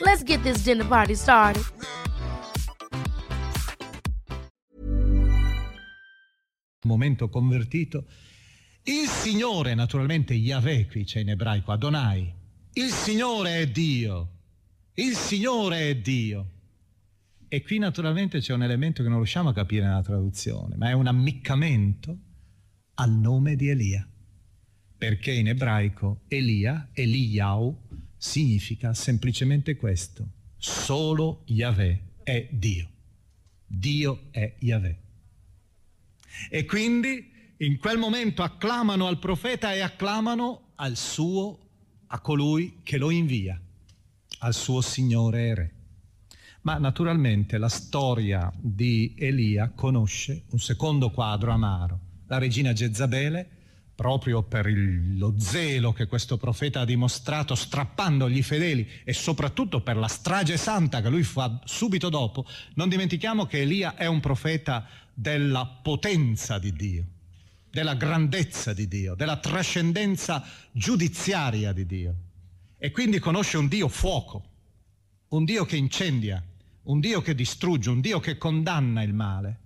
Let's 0.00 0.22
get 0.22 0.42
this 0.42 0.62
dinner 0.62 0.86
party 0.86 1.14
started. 1.14 1.64
Momento 6.84 7.28
convertito. 7.28 8.06
Il 8.84 9.08
Signore, 9.08 9.74
naturalmente 9.74 10.34
Yahweh 10.34 10.86
qui 10.86 11.04
c'è 11.04 11.20
in 11.20 11.30
ebraico, 11.30 11.72
Adonai. 11.72 12.32
Il 12.74 12.90
Signore 12.90 13.58
è 13.58 13.68
Dio. 13.68 14.30
Il 14.94 15.14
Signore 15.14 15.90
è 15.90 15.96
Dio. 15.96 16.50
E 17.48 17.62
qui 17.62 17.78
naturalmente 17.78 18.38
c'è 18.38 18.52
un 18.54 18.62
elemento 18.62 19.02
che 19.02 19.08
non 19.08 19.18
riusciamo 19.18 19.48
a 19.48 19.52
capire 19.52 19.84
nella 19.84 20.02
traduzione, 20.02 20.76
ma 20.76 20.90
è 20.90 20.92
un 20.92 21.08
ammiccamento 21.08 22.16
al 22.94 23.10
nome 23.10 23.56
di 23.56 23.68
Elia. 23.68 24.08
Perché 24.96 25.32
in 25.32 25.48
ebraico 25.48 26.20
Elia, 26.28 26.88
Eliyahu, 26.92 27.87
significa 28.18 28.92
semplicemente 28.92 29.76
questo. 29.76 30.26
Solo 30.56 31.42
Yahweh 31.46 32.02
è 32.24 32.48
Dio. 32.50 32.90
Dio 33.64 34.24
è 34.30 34.56
Yahweh. 34.58 34.98
E 36.50 36.64
quindi 36.64 37.32
in 37.58 37.78
quel 37.78 37.98
momento 37.98 38.42
acclamano 38.42 39.06
al 39.06 39.18
profeta 39.18 39.72
e 39.72 39.80
acclamano 39.80 40.72
al 40.76 40.96
suo 40.96 41.58
a 42.08 42.20
colui 42.20 42.80
che 42.82 42.98
lo 42.98 43.10
invia, 43.10 43.60
al 44.40 44.54
suo 44.54 44.80
Signore 44.80 45.46
e 45.46 45.54
Re. 45.54 45.72
Ma 46.62 46.78
naturalmente 46.78 47.56
la 47.56 47.68
storia 47.68 48.52
di 48.56 49.14
Elia 49.16 49.70
conosce 49.70 50.44
un 50.50 50.58
secondo 50.58 51.10
quadro 51.10 51.52
amaro. 51.52 52.00
La 52.26 52.38
regina 52.38 52.72
Jezabele 52.72 53.57
proprio 53.98 54.44
per 54.44 54.68
il, 54.68 55.18
lo 55.18 55.34
zelo 55.38 55.92
che 55.92 56.06
questo 56.06 56.36
profeta 56.36 56.82
ha 56.82 56.84
dimostrato 56.84 57.56
strappandogli 57.56 58.36
i 58.36 58.42
fedeli 58.44 58.88
e 59.02 59.12
soprattutto 59.12 59.80
per 59.80 59.96
la 59.96 60.06
strage 60.06 60.56
santa 60.56 61.02
che 61.02 61.08
lui 61.08 61.24
fa 61.24 61.60
subito 61.64 62.08
dopo, 62.08 62.46
non 62.74 62.88
dimentichiamo 62.88 63.46
che 63.46 63.62
Elia 63.62 63.96
è 63.96 64.06
un 64.06 64.20
profeta 64.20 64.86
della 65.12 65.66
potenza 65.66 66.60
di 66.60 66.72
Dio, 66.74 67.06
della 67.68 67.94
grandezza 67.94 68.72
di 68.72 68.86
Dio, 68.86 69.16
della 69.16 69.38
trascendenza 69.38 70.46
giudiziaria 70.70 71.72
di 71.72 71.84
Dio. 71.84 72.14
E 72.78 72.92
quindi 72.92 73.18
conosce 73.18 73.56
un 73.56 73.66
Dio 73.66 73.88
fuoco, 73.88 74.44
un 75.30 75.44
Dio 75.44 75.64
che 75.64 75.74
incendia, 75.74 76.40
un 76.84 77.00
Dio 77.00 77.20
che 77.20 77.34
distrugge, 77.34 77.90
un 77.90 78.00
Dio 78.00 78.20
che 78.20 78.38
condanna 78.38 79.02
il 79.02 79.12
male. 79.12 79.58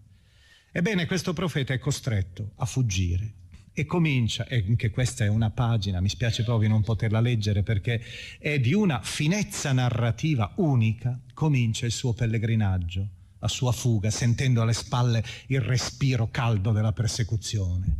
Ebbene, 0.72 1.04
questo 1.04 1.34
profeta 1.34 1.74
è 1.74 1.78
costretto 1.78 2.52
a 2.56 2.64
fuggire 2.64 3.40
e 3.74 3.86
comincia, 3.86 4.46
e 4.46 4.64
anche 4.68 4.90
questa 4.90 5.24
è 5.24 5.28
una 5.28 5.50
pagina, 5.50 6.00
mi 6.00 6.08
spiace 6.08 6.44
proprio 6.44 6.68
non 6.68 6.82
poterla 6.82 7.20
leggere 7.20 7.62
perché 7.62 8.02
è 8.38 8.58
di 8.60 8.74
una 8.74 9.00
finezza 9.02 9.72
narrativa 9.72 10.52
unica, 10.56 11.18
comincia 11.32 11.86
il 11.86 11.92
suo 11.92 12.12
pellegrinaggio, 12.12 13.08
la 13.38 13.48
sua 13.48 13.72
fuga, 13.72 14.10
sentendo 14.10 14.62
alle 14.62 14.74
spalle 14.74 15.24
il 15.48 15.60
respiro 15.60 16.28
caldo 16.30 16.72
della 16.72 16.92
persecuzione, 16.92 17.96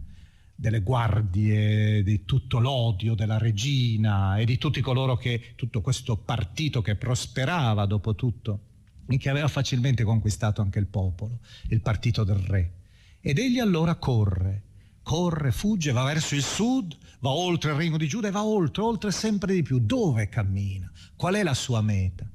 delle 0.55 0.81
guardie, 0.81 2.03
di 2.03 2.25
tutto 2.25 2.59
l'odio 2.59 3.15
della 3.15 3.39
regina 3.39 4.37
e 4.37 4.45
di 4.45 4.59
tutti 4.59 4.81
coloro 4.83 5.17
che, 5.17 5.55
tutto 5.57 5.81
questo 5.81 6.17
partito 6.19 6.83
che 6.83 6.97
prosperava 6.97 7.87
dopo 7.87 8.15
tutto 8.15 8.61
e 9.09 9.17
che 9.17 9.31
aveva 9.31 9.49
facilmente 9.49 10.05
conquistato 10.05 10.61
anche 10.61 10.79
il 10.79 10.87
popolo, 10.87 11.41
il 11.71 11.81
partito 11.81 12.25
del 12.25 12.37
re. 12.37 12.73
Ed 13.21 13.39
egli 13.39 13.59
allora 13.59 13.95
corre 13.97 14.71
corre, 15.03 15.53
fugge, 15.53 15.93
va 15.93 16.05
verso 16.05 16.35
il 16.35 16.43
sud, 16.43 16.97
va 17.21 17.31
oltre 17.31 17.73
il 17.73 17.77
regno 17.77 17.97
di 17.97 18.09
Giuda 18.09 18.29
e 18.29 18.31
va 18.31 18.45
oltre, 18.45 18.83
oltre 18.83 19.11
sempre 19.11 19.55
di 19.55 19.63
più. 19.63 19.81
Dove 19.81 20.29
cammina? 20.29 20.91
Qual 21.17 21.35
è 21.35 21.43
la 21.43 21.55
sua 21.55 21.81
meta? 21.81 22.29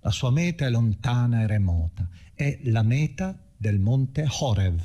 La 0.00 0.10
sua 0.10 0.30
meta 0.30 0.66
è 0.66 0.70
lontana 0.70 1.42
e 1.42 1.46
remota, 1.46 2.08
è 2.34 2.60
la 2.64 2.82
meta 2.82 3.36
del 3.56 3.78
monte 3.78 4.26
Horev, 4.28 4.80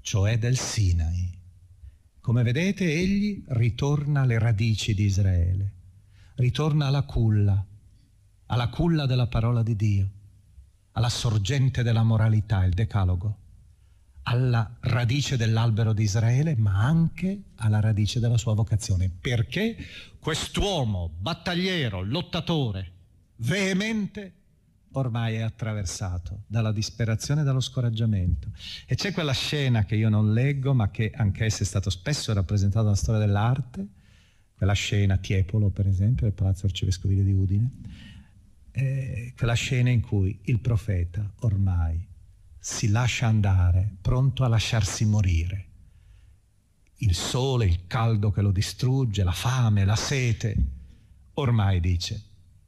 cioè 0.00 0.38
del 0.38 0.56
Sinai. 0.56 1.38
Come 2.20 2.42
vedete, 2.42 2.84
egli 2.84 3.44
ritorna 3.48 4.22
alle 4.22 4.38
radici 4.38 4.94
di 4.94 5.04
Israele, 5.04 5.72
ritorna 6.36 6.86
alla 6.86 7.02
culla, 7.02 7.64
alla 8.46 8.68
culla 8.68 9.06
della 9.06 9.26
parola 9.26 9.62
di 9.62 9.74
Dio, 9.74 10.10
alla 10.92 11.08
sorgente 11.08 11.82
della 11.82 12.02
moralità, 12.02 12.64
il 12.64 12.72
decalogo 12.72 13.39
alla 14.24 14.76
radice 14.80 15.36
dell'albero 15.36 15.92
di 15.92 16.02
Israele, 16.02 16.56
ma 16.56 16.82
anche 16.82 17.42
alla 17.56 17.80
radice 17.80 18.20
della 18.20 18.38
sua 18.38 18.54
vocazione. 18.54 19.10
Perché 19.10 19.76
quest'uomo 20.18 21.10
battagliero, 21.18 22.02
lottatore, 22.02 22.92
veemente, 23.36 24.32
ormai 24.92 25.36
è 25.36 25.40
attraversato 25.40 26.42
dalla 26.46 26.72
disperazione 26.72 27.40
e 27.40 27.44
dallo 27.44 27.60
scoraggiamento. 27.60 28.50
E 28.86 28.94
c'è 28.94 29.12
quella 29.12 29.32
scena 29.32 29.84
che 29.84 29.96
io 29.96 30.08
non 30.08 30.32
leggo, 30.32 30.74
ma 30.74 30.90
che 30.90 31.10
anch'essa 31.14 31.62
è 31.62 31.66
stata 31.66 31.90
spesso 31.90 32.32
rappresentata 32.32 32.84
nella 32.84 32.96
storia 32.96 33.20
dell'arte, 33.20 33.86
quella 34.56 34.72
scena 34.74 35.16
Tiepolo, 35.16 35.70
per 35.70 35.86
esempio, 35.86 36.26
del 36.26 36.34
Palazzo 36.34 36.66
Arcivescovile 36.66 37.22
di 37.22 37.32
Udine, 37.32 37.70
eh, 38.72 39.32
quella 39.36 39.54
scena 39.54 39.90
in 39.90 40.00
cui 40.00 40.38
il 40.44 40.58
profeta 40.60 41.32
ormai 41.40 42.08
si 42.62 42.88
lascia 42.88 43.26
andare, 43.26 43.96
pronto 44.02 44.44
a 44.44 44.48
lasciarsi 44.48 45.06
morire. 45.06 45.64
Il 46.96 47.14
sole, 47.14 47.64
il 47.64 47.86
caldo 47.86 48.30
che 48.30 48.42
lo 48.42 48.52
distrugge, 48.52 49.24
la 49.24 49.32
fame, 49.32 49.86
la 49.86 49.96
sete. 49.96 50.54
Ormai 51.34 51.80
dice, 51.80 52.22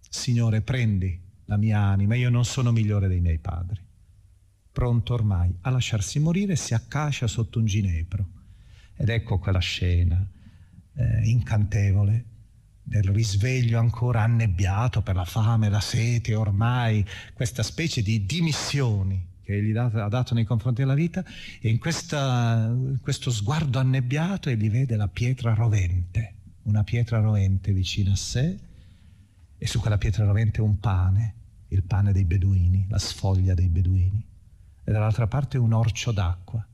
Signore, 0.08 0.62
prendi 0.62 1.20
la 1.44 1.58
mia 1.58 1.80
anima, 1.80 2.14
io 2.14 2.30
non 2.30 2.46
sono 2.46 2.72
migliore 2.72 3.06
dei 3.06 3.20
miei 3.20 3.38
padri. 3.38 3.80
Pronto 4.72 5.12
ormai 5.12 5.54
a 5.60 5.70
lasciarsi 5.70 6.18
morire, 6.18 6.56
si 6.56 6.72
accascia 6.72 7.26
sotto 7.26 7.58
un 7.58 7.66
ginepro. 7.66 8.26
Ed 8.96 9.10
ecco 9.10 9.38
quella 9.38 9.58
scena 9.58 10.26
eh, 10.94 11.28
incantevole 11.28 12.24
del 12.82 13.04
risveglio 13.04 13.78
ancora 13.78 14.22
annebbiato 14.22 15.02
per 15.02 15.16
la 15.16 15.26
fame, 15.26 15.68
la 15.68 15.80
sete, 15.80 16.34
ormai 16.34 17.04
questa 17.34 17.62
specie 17.62 18.00
di 18.00 18.24
dimissioni 18.24 19.30
che 19.42 19.56
egli 19.56 19.76
ha 19.76 19.88
dato 20.08 20.34
nei 20.34 20.44
confronti 20.44 20.80
della 20.80 20.94
vita 20.94 21.24
e 21.60 21.68
in, 21.68 21.78
questa, 21.78 22.74
questo 23.00 23.30
sguardo 23.30 23.78
annebbiato 23.78 24.48
egli 24.48 24.70
vede 24.70 24.96
la 24.96 25.08
pietra 25.08 25.54
rovente, 25.54 26.34
una 26.62 26.84
pietra 26.84 27.20
rovente 27.20 27.72
vicino 27.72 28.12
a 28.12 28.16
sé 28.16 28.58
e 29.58 29.66
su 29.66 29.80
quella 29.80 29.98
pietra 29.98 30.24
rovente 30.24 30.60
un 30.60 30.78
pane, 30.78 31.34
il 31.68 31.82
pane 31.82 32.12
dei 32.12 32.24
beduini, 32.24 32.86
la 32.88 32.98
sfoglia 32.98 33.54
dei 33.54 33.68
beduini 33.68 34.26
e 34.84 34.92
dall'altra 34.92 35.26
parte 35.26 35.58
un 35.58 35.72
orcio 35.72 36.12
d'acqua 36.12 36.66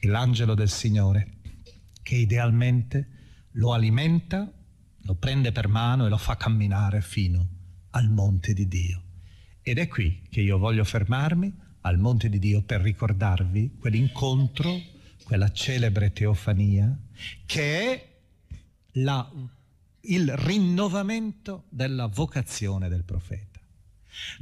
e 0.00 0.08
l'angelo 0.08 0.54
del 0.54 0.68
Signore 0.68 1.34
che 2.02 2.16
idealmente 2.16 3.08
lo 3.52 3.72
alimenta, 3.72 4.50
lo 5.02 5.14
prende 5.14 5.52
per 5.52 5.68
mano 5.68 6.06
e 6.06 6.08
lo 6.08 6.16
fa 6.16 6.36
camminare 6.36 7.00
fino 7.00 7.48
al 7.90 8.08
monte 8.08 8.52
di 8.52 8.68
Dio. 8.68 9.02
Ed 9.62 9.78
è 9.78 9.88
qui 9.88 10.22
che 10.30 10.40
io 10.40 10.58
voglio 10.58 10.84
fermarmi 10.84 11.66
al 11.88 11.98
monte 11.98 12.28
di 12.28 12.38
Dio 12.38 12.62
per 12.62 12.80
ricordarvi 12.82 13.76
quell'incontro, 13.78 14.80
quella 15.24 15.50
celebre 15.52 16.12
teofania, 16.12 16.94
che 17.46 17.80
è 17.80 18.08
la, 18.92 19.30
il 20.02 20.36
rinnovamento 20.36 21.64
della 21.70 22.06
vocazione 22.06 22.88
del 22.88 23.04
profeta. 23.04 23.58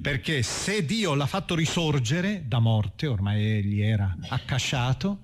Perché 0.01 0.43
se 0.43 0.85
Dio 0.85 1.15
l'ha 1.15 1.27
fatto 1.27 1.55
risorgere 1.55 2.45
da 2.47 2.59
morte, 2.59 3.07
ormai 3.07 3.45
egli 3.45 3.81
era 3.81 4.17
accasciato, 4.29 5.23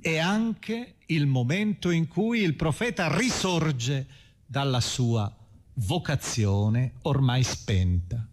è 0.00 0.18
anche 0.18 0.96
il 1.06 1.26
momento 1.26 1.90
in 1.90 2.06
cui 2.06 2.40
il 2.40 2.54
profeta 2.54 3.16
risorge 3.16 4.06
dalla 4.44 4.80
sua 4.80 5.34
vocazione 5.74 6.94
ormai 7.02 7.42
spenta. 7.42 8.26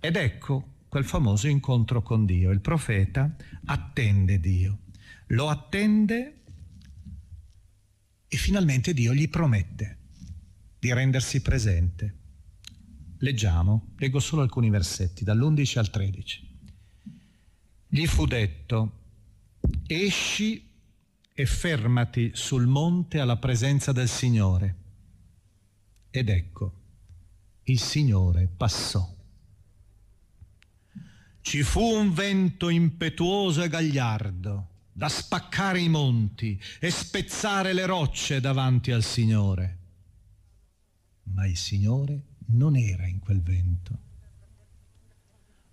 Ed 0.00 0.16
ecco 0.16 0.69
quel 0.90 1.04
famoso 1.04 1.46
incontro 1.46 2.02
con 2.02 2.26
Dio. 2.26 2.50
Il 2.50 2.60
profeta 2.60 3.32
attende 3.66 4.40
Dio, 4.40 4.80
lo 5.28 5.48
attende 5.48 6.42
e 8.26 8.36
finalmente 8.36 8.92
Dio 8.92 9.14
gli 9.14 9.28
promette 9.28 9.98
di 10.80 10.92
rendersi 10.92 11.40
presente. 11.42 12.16
Leggiamo, 13.18 13.92
leggo 13.98 14.18
solo 14.18 14.42
alcuni 14.42 14.68
versetti, 14.68 15.22
dall'11 15.22 15.78
al 15.78 15.90
13. 15.90 16.58
Gli 17.86 18.06
fu 18.06 18.26
detto, 18.26 18.98
esci 19.86 20.68
e 21.32 21.46
fermati 21.46 22.32
sul 22.34 22.66
monte 22.66 23.20
alla 23.20 23.36
presenza 23.36 23.92
del 23.92 24.08
Signore. 24.08 24.76
Ed 26.10 26.28
ecco, 26.28 26.72
il 27.64 27.78
Signore 27.78 28.48
passò 28.56 29.18
ci 31.40 31.62
fu 31.62 31.82
un 31.82 32.12
vento 32.12 32.68
impetuoso 32.68 33.62
e 33.62 33.68
gagliardo 33.68 34.68
da 34.92 35.08
spaccare 35.08 35.80
i 35.80 35.88
monti 35.88 36.60
e 36.78 36.90
spezzare 36.90 37.72
le 37.72 37.86
rocce 37.86 38.40
davanti 38.40 38.90
al 38.90 39.02
Signore. 39.02 39.78
Ma 41.24 41.46
il 41.46 41.56
Signore 41.56 42.24
non 42.48 42.76
era 42.76 43.06
in 43.06 43.18
quel 43.18 43.40
vento. 43.40 43.98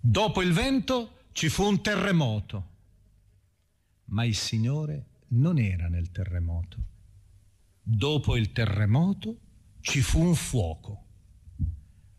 Dopo 0.00 0.40
il 0.40 0.52
vento 0.52 1.24
ci 1.32 1.48
fu 1.48 1.64
un 1.64 1.82
terremoto, 1.82 2.68
ma 4.06 4.24
il 4.24 4.34
Signore 4.34 5.06
non 5.28 5.58
era 5.58 5.88
nel 5.88 6.10
terremoto. 6.10 6.76
Dopo 7.82 8.36
il 8.36 8.52
terremoto 8.52 9.38
ci 9.80 10.00
fu 10.00 10.20
un 10.20 10.34
fuoco, 10.34 11.04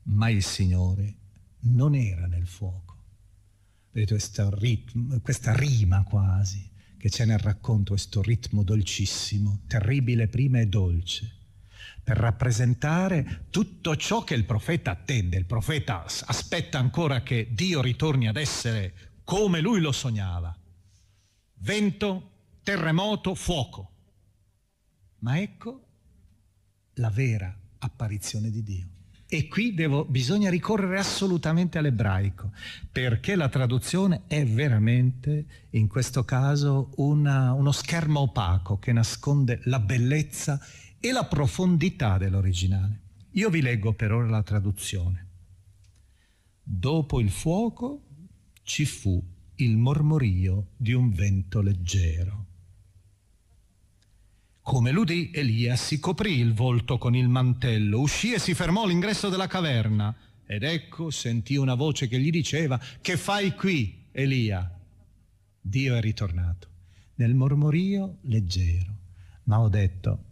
ma 0.04 0.30
il 0.30 0.44
Signore 0.44 1.16
non 1.62 1.96
era 1.96 2.28
nel 2.28 2.46
fuoco. 2.46 2.89
Vedete 3.92 4.50
ritmo, 4.52 5.20
questa 5.22 5.56
rima 5.56 6.04
quasi 6.04 6.70
che 6.98 7.10
c'è 7.10 7.26
nel 7.26 7.40
racconto, 7.40 7.94
questo 7.94 8.22
ritmo 8.22 8.62
dolcissimo, 8.64 9.62
terribile 9.68 10.28
prima 10.28 10.60
e 10.60 10.68
dolce, 10.68 11.38
per 12.04 12.18
rappresentare 12.18 13.46
tutto 13.50 13.96
ciò 13.96 14.24
che 14.24 14.36
il 14.36 14.44
profeta 14.46 14.92
attende. 14.92 15.38
Il 15.38 15.46
profeta 15.46 16.04
aspetta 16.04 16.78
ancora 16.78 17.24
che 17.24 17.48
Dio 17.52 17.82
ritorni 17.82 18.28
ad 18.28 18.36
essere 18.36 19.22
come 19.24 19.62
lui 19.62 19.80
lo 19.80 19.92
sognava. 19.92 20.56
Vento, 21.62 22.32
terremoto, 22.64 23.34
fuoco. 23.34 23.94
Ma 25.20 25.40
ecco 25.40 25.88
la 26.96 27.10
vera 27.10 27.58
apparizione 27.80 28.52
di 28.52 28.64
Dio. 28.64 28.99
E 29.32 29.48
qui 29.48 29.76
devo, 29.76 30.06
bisogna 30.06 30.50
ricorrere 30.50 30.98
assolutamente 30.98 31.78
all'ebraico, 31.78 32.52
perché 32.92 33.36
la 33.36 33.48
traduzione 33.48 34.24
è 34.26 34.44
veramente, 34.44 35.68
in 35.72 35.88
questo 35.88 36.26
caso, 36.26 36.90
una, 36.96 37.54
uno 37.54 37.72
schermo 37.72 38.22
opaco 38.22 38.80
che 38.80 38.92
nasconde 38.92 39.62
la 39.66 39.80
bellezza 39.80 40.60
e 41.00 41.12
la 41.12 41.26
profondità 41.26 42.18
dell'originale. 42.18 43.02
Io 43.34 43.52
vi 43.52 43.62
leggo 43.62 43.94
per 43.94 44.14
ora 44.14 44.28
la 44.28 44.42
traduzione. 44.42 45.28
Dopo 46.64 47.20
il 47.20 47.30
fuoco 47.30 48.06
ci 48.64 48.86
fu 48.86 49.24
il 49.58 49.78
mormorio 49.78 50.70
di 50.76 50.94
un 50.94 51.12
vento 51.12 51.62
leggero. 51.62 52.49
Come 54.70 54.92
l'udì, 54.92 55.32
Elia 55.34 55.76
si 55.76 56.00
coprì 56.00 56.38
il 56.38 56.54
volto 56.54 57.00
con 57.00 57.16
il 57.16 57.28
mantello, 57.28 58.02
uscì 58.02 58.34
e 58.34 58.40
si 58.40 58.54
fermò 58.54 58.84
all'ingresso 58.84 59.28
della 59.28 59.48
caverna. 59.48 60.16
Ed 60.46 60.62
ecco 60.62 61.10
sentì 61.10 61.56
una 61.56 61.74
voce 61.74 62.08
che 62.08 62.20
gli 62.20 62.30
diceva, 62.30 62.80
che 63.02 63.18
fai 63.18 63.56
qui, 63.56 64.06
Elia? 64.12 64.72
Dio 65.60 65.96
è 65.96 66.00
ritornato, 66.00 66.68
nel 67.16 67.34
mormorio 67.34 68.20
leggero. 68.26 68.96
Ma 69.46 69.60
ho 69.60 69.70
detto, 69.70 70.24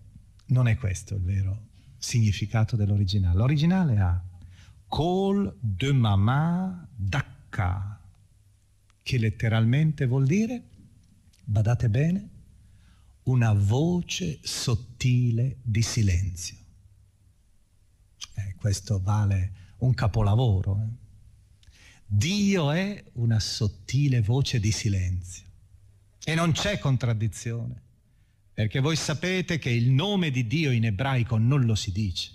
non 0.49 0.67
è 0.67 0.77
questo 0.77 1.15
il 1.15 1.23
vero 1.23 1.69
significato 1.97 2.75
dell'originale. 2.75 3.37
L'originale 3.39 3.97
ha 3.97 4.23
Col 4.85 5.51
de 5.59 5.91
mama 5.93 6.87
d'acca, 6.95 7.99
che 9.01 9.17
letteralmente 9.17 10.05
vuol 10.05 10.27
dire, 10.27 10.63
badate 11.43 11.89
bene, 11.89 12.29
una 13.27 13.53
voce 13.53 14.39
sottile 14.41 15.57
di 15.61 15.81
silenzio. 15.81 16.55
Eh, 18.35 18.55
questo 18.55 18.99
vale 19.01 19.75
un 19.79 19.93
capolavoro. 19.93 20.81
Eh? 20.81 21.05
Dio 22.05 22.71
è 22.71 23.03
una 23.13 23.39
sottile 23.39 24.21
voce 24.21 24.59
di 24.59 24.71
silenzio 24.71 25.45
e 26.23 26.35
non 26.35 26.51
c'è 26.53 26.79
contraddizione, 26.79 27.81
perché 28.53 28.79
voi 28.79 28.95
sapete 28.95 29.59
che 29.59 29.69
il 29.69 29.91
nome 29.91 30.31
di 30.31 30.47
Dio 30.47 30.71
in 30.71 30.85
ebraico 30.85 31.37
non 31.37 31.65
lo 31.65 31.75
si 31.75 31.91
dice, 31.91 32.31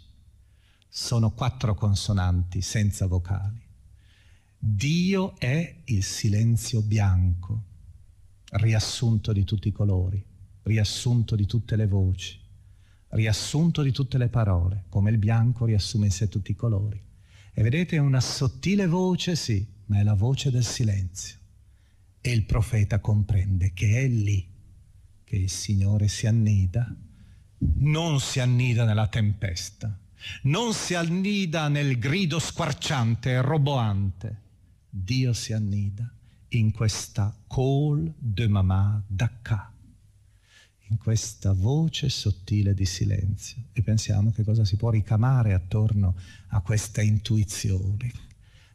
sono 0.89 1.31
quattro 1.31 1.75
consonanti 1.75 2.61
senza 2.61 3.07
vocali. 3.07 3.61
Dio 4.59 5.39
è 5.39 5.75
il 5.87 6.05
silenzio 6.05 6.83
bianco, 6.83 7.65
riassunto 8.51 9.33
di 9.33 9.45
tutti 9.45 9.69
i 9.69 9.73
colori 9.73 10.31
riassunto 10.65 11.35
di 11.37 11.47
tutte 11.47 11.77
le 11.77 11.87
voci, 11.87 12.39
riassunto 13.09 13.83
di 13.83 13.93
tutte 13.93 14.19
le 14.19 14.29
parole, 14.29 14.85
come 14.89 15.11
il 15.11 15.19
bianco 15.19 15.65
riassume 15.65 16.07
in 16.07 16.13
sé 16.13 16.29
tutti 16.29 16.53
i 16.53 16.57
colori. 16.57 17.01
E 17.53 17.63
vedete, 17.63 17.97
è 17.97 18.01
una 18.01 18.21
sottile 18.21 18.87
voce, 18.87 19.37
sì, 19.37 19.67
ma 19.87 19.99
è 19.99 20.03
la 20.03 20.15
voce 20.15 20.51
del 20.51 20.65
silenzio. 20.65 21.37
E 22.21 22.33
il 22.33 22.45
profeta 22.45 23.01
comprende 23.01 23.73
che 23.73 24.05
è 24.05 24.09
lì 24.09 24.49
che 25.25 25.37
il 25.37 25.51
Signore 25.51 26.09
si 26.09 26.27
annida, 26.27 26.95
non 27.59 28.21
si 28.21 28.41
annida 28.41 28.85
nella 28.85 29.09
tempesta, 29.09 29.99
non 30.43 30.73
si 30.73 30.95
annida 30.95 31.69
nel 31.69 31.99
grido 31.99 32.39
squarciante 32.39 33.31
e 33.31 33.41
roboante. 33.41 34.41
Dio 34.89 35.33
si 35.33 35.53
annida 35.53 36.11
in 36.51 36.71
questa 36.71 37.35
call 37.49 38.13
de 38.19 38.47
mamà 38.47 39.03
d'acca 39.07 39.72
in 40.93 40.99
questa 40.99 41.53
voce 41.55 42.11
sottile 42.11 42.75
di 42.75 42.85
silenzio 42.85 43.63
e 43.73 43.83
pensiamo 43.83 44.31
che 44.31 44.45
cosa 44.45 44.65
si 44.65 44.77
può 44.77 44.91
ricamare 44.91 45.55
attorno 45.55 46.15
a 46.49 46.61
questa 46.61 47.01
intuizione. 47.01 48.13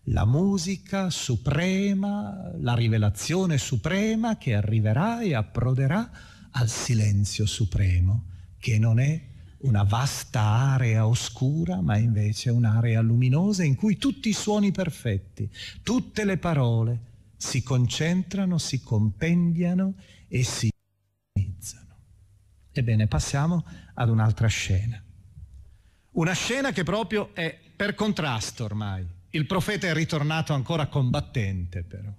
La 0.10 0.26
musica 0.26 1.12
suprema, 1.12 2.52
la 2.60 2.74
rivelazione 2.74 3.58
suprema 3.58 4.38
che 4.38 4.56
arriverà 4.56 5.22
e 5.22 5.36
approderà 5.36 6.10
al 6.52 6.70
silenzio 6.70 7.46
supremo, 7.46 8.24
che 8.58 8.80
non 8.80 9.00
è 9.00 9.22
una 9.60 9.84
vasta 9.84 10.42
area 10.42 11.06
oscura, 11.06 11.82
ma 11.82 11.98
invece 11.98 12.50
un'area 12.50 13.02
luminosa 13.02 13.64
in 13.64 13.76
cui 13.76 13.98
tutti 13.98 14.30
i 14.30 14.34
suoni 14.34 14.72
perfetti, 14.72 15.48
tutte 15.84 16.26
le 16.26 16.38
parole 16.38 17.00
si 17.36 17.62
concentrano, 17.62 18.58
si 18.58 18.82
compendiano 18.82 19.94
e 20.28 20.44
si 20.44 20.70
Ebbene, 22.80 23.08
passiamo 23.08 23.66
ad 23.96 24.10
un'altra 24.10 24.48
scena. 24.48 25.02
Una 26.12 26.34
scena 26.34 26.72
che 26.72 26.84
proprio 26.84 27.34
è 27.34 27.58
per 27.76 27.96
contrasto 27.96 28.64
ormai. 28.64 29.06
Il 29.32 29.46
profeta 29.46 29.88
è 29.88 29.94
ritornato 29.94 30.54
ancora 30.54 30.88
combattente 30.88 31.84
però, 31.84 32.10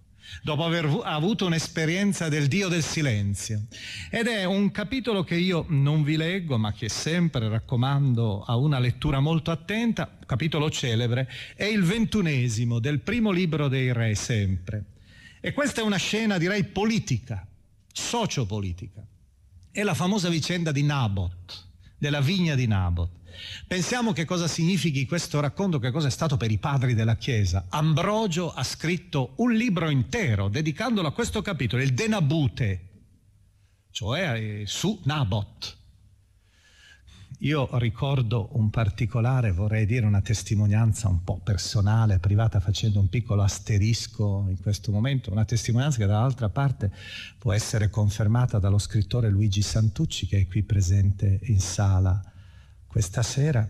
dopo 0.42 0.64
aver 0.64 1.00
avuto 1.04 1.46
un'esperienza 1.46 2.28
del 2.28 2.48
Dio 2.48 2.68
del 2.68 2.82
silenzio. 2.82 3.66
Ed 4.10 4.26
è 4.26 4.44
un 4.44 4.70
capitolo 4.70 5.22
che 5.24 5.36
io 5.36 5.64
non 5.68 6.02
vi 6.02 6.16
leggo, 6.16 6.58
ma 6.58 6.72
che 6.72 6.88
sempre 6.88 7.48
raccomando 7.48 8.42
a 8.42 8.56
una 8.56 8.80
lettura 8.80 9.20
molto 9.20 9.50
attenta, 9.52 10.18
capitolo 10.26 10.70
celebre, 10.70 11.28
è 11.54 11.64
il 11.64 11.82
ventunesimo 11.82 12.78
del 12.80 13.00
primo 13.00 13.30
libro 13.30 13.68
dei 13.68 13.92
re 13.92 14.14
sempre. 14.14 14.84
E 15.40 15.52
questa 15.52 15.80
è 15.80 15.84
una 15.84 15.96
scena, 15.96 16.36
direi, 16.36 16.64
politica, 16.64 17.46
sociopolitica 17.92 19.06
è 19.78 19.84
la 19.84 19.94
famosa 19.94 20.28
vicenda 20.28 20.72
di 20.72 20.82
Nabot, 20.82 21.66
della 21.96 22.20
vigna 22.20 22.56
di 22.56 22.66
Nabot. 22.66 23.10
Pensiamo 23.68 24.12
che 24.12 24.24
cosa 24.24 24.48
significhi 24.48 25.06
questo 25.06 25.38
racconto, 25.38 25.78
che 25.78 25.92
cosa 25.92 26.08
è 26.08 26.10
stato 26.10 26.36
per 26.36 26.50
i 26.50 26.58
padri 26.58 26.94
della 26.94 27.14
Chiesa. 27.14 27.66
Ambrogio 27.68 28.52
ha 28.52 28.64
scritto 28.64 29.34
un 29.36 29.52
libro 29.52 29.88
intero 29.88 30.48
dedicandolo 30.48 31.06
a 31.06 31.12
questo 31.12 31.42
capitolo, 31.42 31.80
il 31.80 31.94
De 31.94 32.08
Nabute, 32.08 32.88
cioè 33.92 34.32
eh, 34.32 34.62
su 34.66 35.00
Nabot. 35.04 35.77
Io 37.42 37.68
ricordo 37.78 38.48
un 38.54 38.68
particolare, 38.68 39.52
vorrei 39.52 39.86
dire 39.86 40.04
una 40.04 40.20
testimonianza 40.20 41.06
un 41.06 41.22
po' 41.22 41.38
personale, 41.38 42.18
privata, 42.18 42.58
facendo 42.58 42.98
un 42.98 43.08
piccolo 43.08 43.42
asterisco 43.42 44.46
in 44.48 44.60
questo 44.60 44.90
momento, 44.90 45.30
una 45.30 45.44
testimonianza 45.44 45.98
che 45.98 46.06
dall'altra 46.06 46.48
parte 46.48 46.90
può 47.38 47.52
essere 47.52 47.90
confermata 47.90 48.58
dallo 48.58 48.78
scrittore 48.78 49.28
Luigi 49.28 49.62
Santucci 49.62 50.26
che 50.26 50.40
è 50.40 50.46
qui 50.48 50.64
presente 50.64 51.38
in 51.44 51.60
sala 51.60 52.20
questa 52.88 53.22
sera 53.22 53.68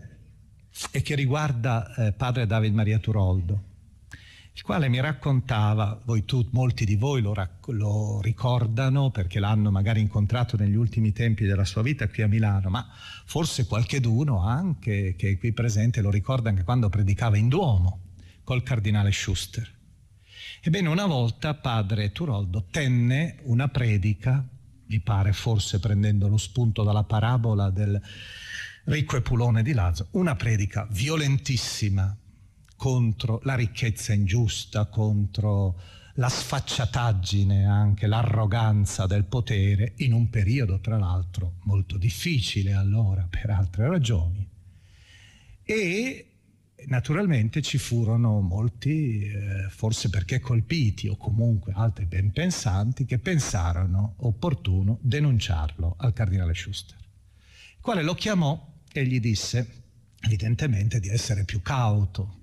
e 0.91 1.01
che 1.03 1.13
riguarda 1.13 1.93
eh, 1.93 2.13
padre 2.13 2.47
David 2.47 2.73
Maria 2.73 2.97
Turoldo 2.97 3.68
il 4.59 4.65
quale 4.65 4.89
mi 4.89 4.99
raccontava, 4.99 6.01
voi 6.03 6.25
tu, 6.25 6.45
molti 6.51 6.83
di 6.83 6.97
voi 6.97 7.21
lo, 7.21 7.33
rac- 7.33 7.69
lo, 7.69 8.19
ricordano 8.21 9.09
perché 9.09 9.39
l'hanno 9.39 9.71
magari 9.71 10.01
incontrato 10.01 10.57
negli 10.57 10.75
ultimi 10.75 11.13
tempi 11.13 11.45
della 11.45 11.63
sua 11.63 11.81
vita 11.81 12.09
qui 12.09 12.23
a 12.23 12.27
Milano, 12.27 12.69
ma 12.69 12.85
forse 13.23 13.65
qualcheduno 13.65 14.45
anche 14.45 15.15
che 15.15 15.29
è 15.29 15.37
qui 15.37 15.53
presente 15.53 16.01
lo 16.01 16.11
ricorda 16.11 16.49
anche 16.49 16.65
quando 16.65 16.89
predicava 16.89 17.37
in 17.37 17.47
Duomo 17.47 18.01
col 18.43 18.61
cardinale 18.61 19.13
Schuster. 19.13 19.65
Ebbene, 20.61 20.89
una 20.89 21.05
volta 21.05 21.53
padre 21.53 22.11
Turoldo 22.11 22.67
tenne 22.69 23.37
una 23.43 23.69
predica, 23.69 24.45
mi 24.87 24.99
pare 24.99 25.31
forse 25.31 25.79
prendendo 25.79 26.27
lo 26.27 26.37
spunto 26.37 26.83
dalla 26.83 27.05
parabola 27.05 27.69
del 27.69 27.99
ricco 28.83 29.15
e 29.15 29.21
pulone 29.21 29.63
di 29.63 29.71
Lazo, 29.71 30.07
una 30.11 30.35
predica 30.35 30.85
violentissima, 30.91 32.13
contro 32.79 33.41
la 33.43 33.55
ricchezza 33.55 34.13
ingiusta, 34.13 34.85
contro 34.85 35.77
la 36.13 36.29
sfacciataggine, 36.29 37.65
anche 37.65 38.07
l'arroganza 38.07 39.05
del 39.05 39.25
potere, 39.25 39.95
in 39.97 40.13
un 40.13 40.29
periodo 40.29 40.79
tra 40.79 40.97
l'altro 40.97 41.55
molto 41.63 41.97
difficile 41.97 42.71
allora 42.71 43.27
per 43.29 43.49
altre 43.49 43.85
ragioni. 43.89 44.47
E 45.61 46.25
naturalmente 46.85 47.61
ci 47.61 47.77
furono 47.77 48.39
molti, 48.39 49.27
eh, 49.27 49.67
forse 49.69 50.09
perché 50.09 50.39
colpiti 50.39 51.09
o 51.09 51.17
comunque 51.17 51.73
altri 51.75 52.05
ben 52.05 52.31
pensanti, 52.31 53.03
che 53.03 53.19
pensarono 53.19 54.13
opportuno 54.19 54.99
denunciarlo 55.01 55.95
al 55.97 56.13
cardinale 56.13 56.53
Schuster, 56.53 56.97
il 56.97 57.81
quale 57.81 58.03
lo 58.03 58.13
chiamò 58.13 58.77
e 58.89 59.05
gli 59.05 59.19
disse 59.19 59.83
evidentemente 60.21 61.01
di 61.01 61.09
essere 61.09 61.43
più 61.43 61.61
cauto, 61.61 62.38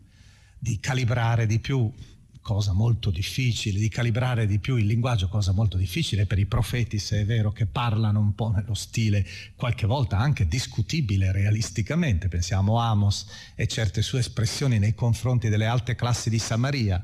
di 0.66 0.80
calibrare 0.80 1.46
di 1.46 1.60
più, 1.60 1.92
cosa 2.40 2.72
molto 2.72 3.10
difficile, 3.10 3.78
di 3.78 3.88
calibrare 3.88 4.48
di 4.48 4.58
più 4.58 4.74
il 4.74 4.86
linguaggio, 4.86 5.28
cosa 5.28 5.52
molto 5.52 5.76
difficile 5.76 6.26
per 6.26 6.40
i 6.40 6.46
profeti, 6.46 6.98
se 6.98 7.20
è 7.20 7.24
vero 7.24 7.52
che 7.52 7.66
parlano 7.66 8.18
un 8.18 8.34
po' 8.34 8.50
nello 8.50 8.74
stile 8.74 9.24
qualche 9.54 9.86
volta 9.86 10.18
anche 10.18 10.48
discutibile 10.48 11.30
realisticamente, 11.30 12.26
pensiamo 12.26 12.80
a 12.80 12.88
Amos 12.88 13.28
e 13.54 13.68
certe 13.68 14.02
sue 14.02 14.18
espressioni 14.18 14.80
nei 14.80 14.96
confronti 14.96 15.48
delle 15.48 15.66
alte 15.66 15.94
classi 15.94 16.30
di 16.30 16.40
Samaria, 16.40 17.00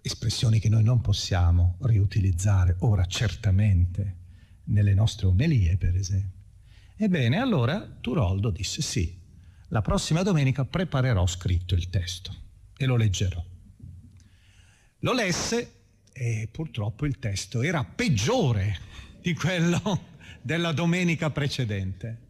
espressioni 0.00 0.60
che 0.60 0.70
noi 0.70 0.84
non 0.84 1.02
possiamo 1.02 1.76
riutilizzare 1.82 2.76
ora 2.78 3.04
certamente 3.04 4.16
nelle 4.64 4.94
nostre 4.94 5.26
omelie, 5.26 5.76
per 5.76 5.94
esempio. 5.94 6.38
Ebbene, 6.96 7.38
allora 7.38 7.86
Turoldo 8.00 8.48
disse 8.48 8.80
sì, 8.80 9.17
La 9.68 9.82
prossima 9.82 10.22
domenica 10.22 10.64
preparerò 10.64 11.26
scritto 11.26 11.74
il 11.74 11.90
testo 11.90 12.34
e 12.76 12.86
lo 12.86 12.96
leggerò. 12.96 13.44
Lo 15.00 15.12
lesse 15.12 15.72
e 16.12 16.48
purtroppo 16.50 17.06
il 17.06 17.18
testo 17.18 17.62
era 17.62 17.84
peggiore 17.84 18.78
di 19.20 19.34
quello 19.34 20.06
della 20.42 20.72
domenica 20.72 21.30
precedente. 21.30 22.26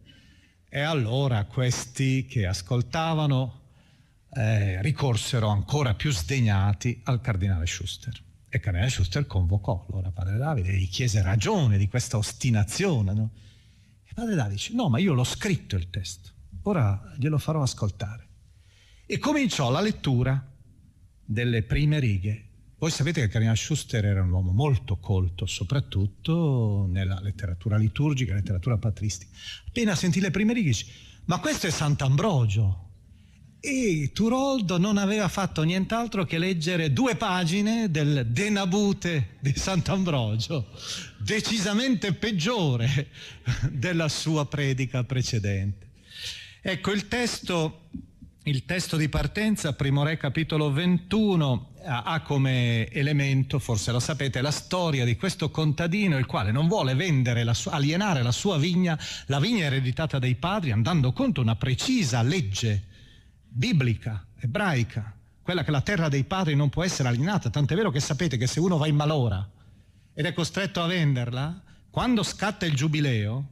E 0.69 0.81
allora 0.81 1.45
questi 1.45 2.25
che 2.25 2.45
ascoltavano 2.45 3.61
eh, 4.33 4.81
ricorsero 4.81 5.47
ancora 5.47 5.95
più 5.95 6.11
sdegnati 6.11 7.01
al 7.05 7.21
cardinale 7.21 7.65
Schuster. 7.65 8.13
E 8.49 8.57
il 8.57 8.61
cardinale 8.61 8.91
Schuster 8.91 9.25
convocò 9.25 9.85
allora 9.89 10.11
padre 10.11 10.37
Davide 10.37 10.69
e 10.69 10.77
gli 10.77 10.89
chiese 10.89 11.21
ragione 11.21 11.77
di 11.77 11.87
questa 11.87 12.17
ostinazione. 12.17 13.13
No? 13.13 13.29
E 14.03 14.13
padre 14.13 14.35
Davide 14.35 14.55
dice, 14.55 14.73
no, 14.73 14.89
ma 14.89 14.99
io 14.99 15.13
l'ho 15.13 15.23
scritto 15.23 15.75
il 15.75 15.89
testo, 15.89 16.31
ora 16.69 17.13
glielo 17.17 17.37
farò 17.37 17.61
ascoltare. 17.61 18.27
E 19.05 19.17
cominciò 19.17 19.71
la 19.71 19.81
lettura 19.81 20.43
delle 21.25 21.63
prime 21.63 21.99
righe. 21.99 22.45
Voi 22.77 22.91
sapete 22.91 23.19
che 23.19 23.25
il 23.25 23.31
cardinale 23.31 23.57
Schuster 23.57 24.05
era 24.05 24.21
un 24.21 24.31
uomo 24.31 24.51
molto 24.51 24.97
colto, 24.97 25.45
soprattutto 25.45 26.87
nella 26.89 27.19
letteratura 27.19 27.75
liturgica, 27.75 28.33
letteratura 28.33 28.77
patristica. 28.77 29.35
Appena 29.67 29.95
sentì 29.95 30.19
le 30.19 30.31
prime 30.31 30.53
righe 30.53 30.69
dice, 30.69 30.85
ma 31.25 31.39
questo 31.39 31.67
è 31.67 31.71
Sant'Ambrogio, 31.71 32.87
e 33.59 34.11
Turoldo 34.13 34.77
non 34.77 34.97
aveva 34.97 35.27
fatto 35.27 35.63
nient'altro 35.63 36.23
che 36.23 36.37
leggere 36.37 36.93
due 36.93 37.15
pagine 37.17 37.91
del 37.91 38.27
De 38.29 38.49
Nabute 38.49 39.37
di 39.41 39.53
Sant'Ambrogio, 39.53 40.69
decisamente 41.17 42.13
peggiore 42.13 43.09
della 43.69 44.07
sua 44.07 44.45
predica 44.45 45.03
precedente. 45.03 45.88
Ecco, 46.61 46.91
il 46.91 47.07
testo, 47.07 47.83
il 48.43 48.65
testo 48.65 48.97
di 48.97 49.07
partenza, 49.07 49.71
Primo 49.73 50.03
Re 50.03 50.17
capitolo 50.17 50.69
21, 50.71 51.69
ha 51.85 52.21
come 52.21 52.89
elemento, 52.89 53.59
forse 53.59 53.93
lo 53.93 54.01
sapete, 54.01 54.41
la 54.41 54.51
storia 54.51 55.05
di 55.05 55.15
questo 55.15 55.51
contadino 55.51 56.17
il 56.17 56.25
quale 56.25 56.51
non 56.51 56.67
vuole 56.67 56.95
vendere, 56.95 57.45
la 57.45 57.53
sua, 57.53 57.71
alienare 57.71 58.23
la 58.23 58.33
sua 58.33 58.57
vigna, 58.57 58.99
la 59.27 59.39
vigna 59.39 59.65
ereditata 59.65 60.19
dai 60.19 60.35
padri, 60.35 60.71
andando 60.71 61.13
contro 61.13 61.41
una 61.41 61.55
precisa 61.55 62.21
legge 62.21 62.83
biblica, 63.47 64.25
ebraica, 64.37 65.15
quella 65.41 65.63
che 65.63 65.71
la 65.71 65.81
terra 65.81 66.09
dei 66.09 66.25
padri 66.25 66.55
non 66.55 66.67
può 66.67 66.83
essere 66.83 67.07
alienata, 67.07 67.49
tant'è 67.49 67.73
vero 67.73 67.89
che 67.89 68.01
sapete 68.01 68.35
che 68.35 68.47
se 68.47 68.59
uno 68.59 68.77
va 68.77 68.87
in 68.87 68.97
malora 68.97 69.49
ed 70.13 70.25
è 70.25 70.33
costretto 70.33 70.83
a 70.83 70.87
venderla, 70.87 71.63
quando 71.89 72.21
scatta 72.21 72.65
il 72.65 72.75
giubileo 72.75 73.45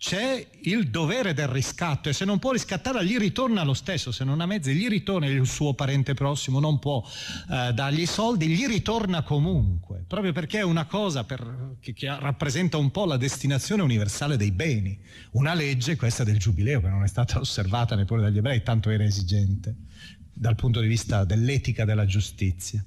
c'è 0.00 0.46
il 0.62 0.88
dovere 0.88 1.34
del 1.34 1.48
riscatto 1.48 2.08
e 2.08 2.14
se 2.14 2.24
non 2.24 2.38
può 2.38 2.52
riscattarla 2.52 3.02
gli 3.02 3.18
ritorna 3.18 3.62
lo 3.64 3.74
stesso, 3.74 4.10
se 4.12 4.24
non 4.24 4.40
ha 4.40 4.46
mezzi 4.46 4.72
gli 4.72 4.88
ritorna 4.88 5.26
il 5.26 5.46
suo 5.46 5.74
parente 5.74 6.14
prossimo, 6.14 6.58
non 6.58 6.78
può 6.78 7.04
eh, 7.50 7.74
dargli 7.74 8.00
i 8.00 8.06
soldi, 8.06 8.46
gli 8.46 8.66
ritorna 8.66 9.22
comunque, 9.22 10.02
proprio 10.08 10.32
perché 10.32 10.60
è 10.60 10.62
una 10.62 10.86
cosa 10.86 11.24
per, 11.24 11.76
che, 11.80 11.92
che, 11.92 12.06
rappresenta 12.18 12.78
un 12.78 12.90
po' 12.90 13.04
la 13.04 13.18
destinazione 13.18 13.82
universale 13.82 14.38
dei 14.38 14.52
beni, 14.52 14.98
una 15.32 15.52
legge, 15.52 15.96
questa 15.96 16.24
del 16.24 16.38
giubileo, 16.38 16.80
che 16.80 16.88
non 16.88 17.04
è 17.04 17.08
stata 17.08 17.38
osservata 17.38 17.94
neppure 17.94 18.22
dagli 18.22 18.38
ebrei, 18.38 18.62
tanto 18.62 18.88
era 18.88 19.04
esigente 19.04 19.76
dal 20.40 20.54
punto 20.54 20.80
di 20.80 20.86
vista 20.86 21.24
dell'etica 21.24 21.84
della 21.84 22.06
giustizia. 22.06 22.82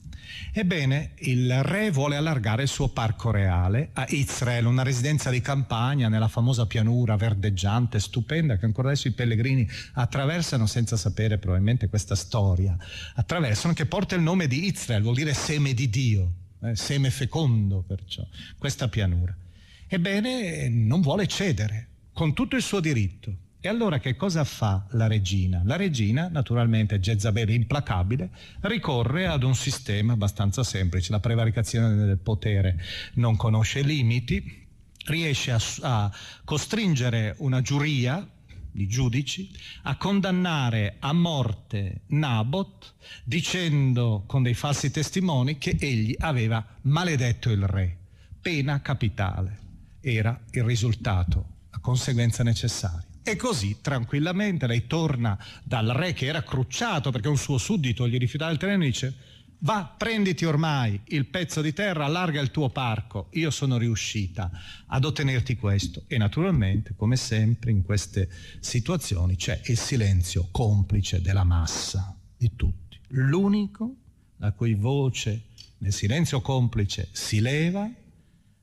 Ebbene, 0.51 1.11
il 1.19 1.61
re 1.61 1.91
vuole 1.91 2.15
allargare 2.15 2.63
il 2.63 2.67
suo 2.67 2.89
parco 2.89 3.29
reale 3.29 3.91
a 3.93 4.07
Israel, 4.09 4.65
una 4.65 4.81
residenza 4.81 5.29
di 5.29 5.39
campagna 5.39 6.09
nella 6.09 6.27
famosa 6.27 6.65
pianura 6.65 7.15
verdeggiante, 7.15 7.99
stupenda, 7.99 8.57
che 8.57 8.65
ancora 8.65 8.87
adesso 8.87 9.07
i 9.07 9.11
pellegrini 9.11 9.69
attraversano 9.93 10.65
senza 10.65 10.97
sapere 10.97 11.37
probabilmente 11.37 11.89
questa 11.89 12.15
storia. 12.15 12.75
Attraversano, 13.13 13.75
che 13.75 13.85
porta 13.85 14.15
il 14.15 14.21
nome 14.23 14.47
di 14.47 14.65
Israel, 14.65 15.03
vuol 15.03 15.13
dire 15.13 15.35
seme 15.35 15.75
di 15.75 15.91
Dio, 15.91 16.31
eh, 16.63 16.75
seme 16.75 17.11
fecondo 17.11 17.83
perciò, 17.85 18.25
questa 18.57 18.87
pianura. 18.87 19.37
Ebbene, 19.85 20.69
non 20.69 21.01
vuole 21.01 21.27
cedere, 21.27 21.89
con 22.13 22.33
tutto 22.33 22.55
il 22.55 22.63
suo 22.63 22.79
diritto. 22.79 23.41
E 23.65 23.69
allora 23.69 23.97
che 23.97 24.17
cosa 24.17 24.43
fa 24.43 24.85
la 24.89 25.07
regina? 25.07 25.61
La 25.63 25.77
regina, 25.77 26.27
naturalmente 26.27 26.99
Jezabel 26.99 27.49
implacabile, 27.49 28.29
ricorre 28.59 29.25
ad 29.25 29.43
un 29.43 29.55
sistema 29.55 30.11
abbastanza 30.11 30.65
semplice. 30.65 31.13
La 31.13 31.21
prevaricazione 31.21 31.95
del 31.95 32.17
potere 32.17 32.77
non 33.13 33.37
conosce 33.37 33.81
limiti, 33.81 34.67
riesce 35.05 35.51
a, 35.51 35.61
a 35.79 36.11
costringere 36.43 37.35
una 37.37 37.61
giuria 37.61 38.29
di 38.69 38.85
giudici 38.85 39.49
a 39.83 39.95
condannare 39.95 40.97
a 40.99 41.13
morte 41.13 42.01
Nabot 42.07 42.95
dicendo 43.23 44.25
con 44.27 44.43
dei 44.43 44.55
falsi 44.55 44.91
testimoni 44.91 45.57
che 45.57 45.77
egli 45.79 46.13
aveva 46.19 46.65
maledetto 46.81 47.49
il 47.49 47.65
re. 47.65 47.97
Pena 48.41 48.81
capitale 48.81 49.59
era 50.01 50.37
il 50.51 50.63
risultato, 50.63 51.45
la 51.71 51.79
conseguenza 51.79 52.43
necessaria. 52.43 53.11
E 53.23 53.35
così, 53.37 53.77
tranquillamente, 53.81 54.67
lei 54.67 54.85
torna 54.85 55.37
dal 55.63 55.87
re 55.87 56.11
che 56.11 56.25
era 56.25 56.43
crucciato 56.43 57.09
perché 57.09 57.29
un 57.29 57.37
suo 57.37 57.57
suddito 57.57 58.07
gli 58.07 58.17
rifiutava 58.17 58.51
il 58.51 58.57
terreno 58.57 58.83
e 58.83 58.87
dice 58.87 59.15
va, 59.59 59.93
prenditi 59.97 60.43
ormai 60.43 60.99
il 61.05 61.25
pezzo 61.27 61.61
di 61.61 61.71
terra, 61.71 62.05
allarga 62.05 62.41
il 62.41 62.51
tuo 62.51 62.69
parco, 62.69 63.29
io 63.31 63.49
sono 63.49 63.77
riuscita 63.77 64.51
ad 64.87 65.05
ottenerti 65.05 65.55
questo. 65.55 66.03
E 66.07 66.17
naturalmente, 66.17 66.95
come 66.95 67.15
sempre 67.15 67.71
in 67.71 67.81
queste 67.81 68.29
situazioni, 68.59 69.37
c'è 69.37 69.61
il 69.65 69.77
silenzio 69.77 70.49
complice 70.51 71.21
della 71.21 71.45
massa 71.45 72.15
di 72.35 72.51
tutti. 72.55 72.99
L'unico 73.09 73.95
la 74.37 74.51
cui 74.51 74.73
voce 74.73 75.45
nel 75.77 75.93
silenzio 75.93 76.41
complice 76.41 77.07
si 77.13 77.39
leva, 77.39 77.89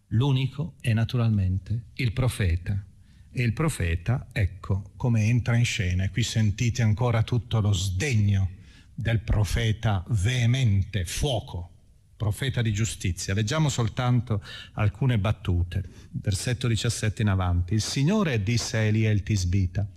l'unico 0.09 0.75
è 0.81 0.93
naturalmente 0.93 1.85
il 1.95 2.13
profeta 2.13 2.85
e 3.33 3.43
il 3.43 3.53
profeta, 3.53 4.29
ecco 4.33 4.93
come 4.97 5.25
entra 5.25 5.57
in 5.57 5.65
scena, 5.65 6.05
e 6.05 6.11
qui 6.11 6.23
sentite 6.23 6.83
ancora 6.83 7.23
tutto 7.23 7.61
lo 7.61 7.73
sdegno 7.73 8.51
del 8.95 9.21
profeta 9.21 10.05
veemente, 10.09 11.05
fuoco, 11.05 11.71
profeta 12.17 12.61
di 12.61 12.73
giustizia. 12.73 13.33
Leggiamo 13.33 13.71
soltanto 13.71 14.43
alcune 14.75 15.19
battute, 15.19 15.83
versetto 16.11 16.69
17 16.69 17.23
in 17.23 17.29
avanti. 17.29 17.73
Il 17.73 17.81
Signore 17.81 18.43
disse 18.43 18.77
a 18.77 18.81
Elia 18.81 19.11
il 19.11 19.23
Tisbita, 19.23 19.89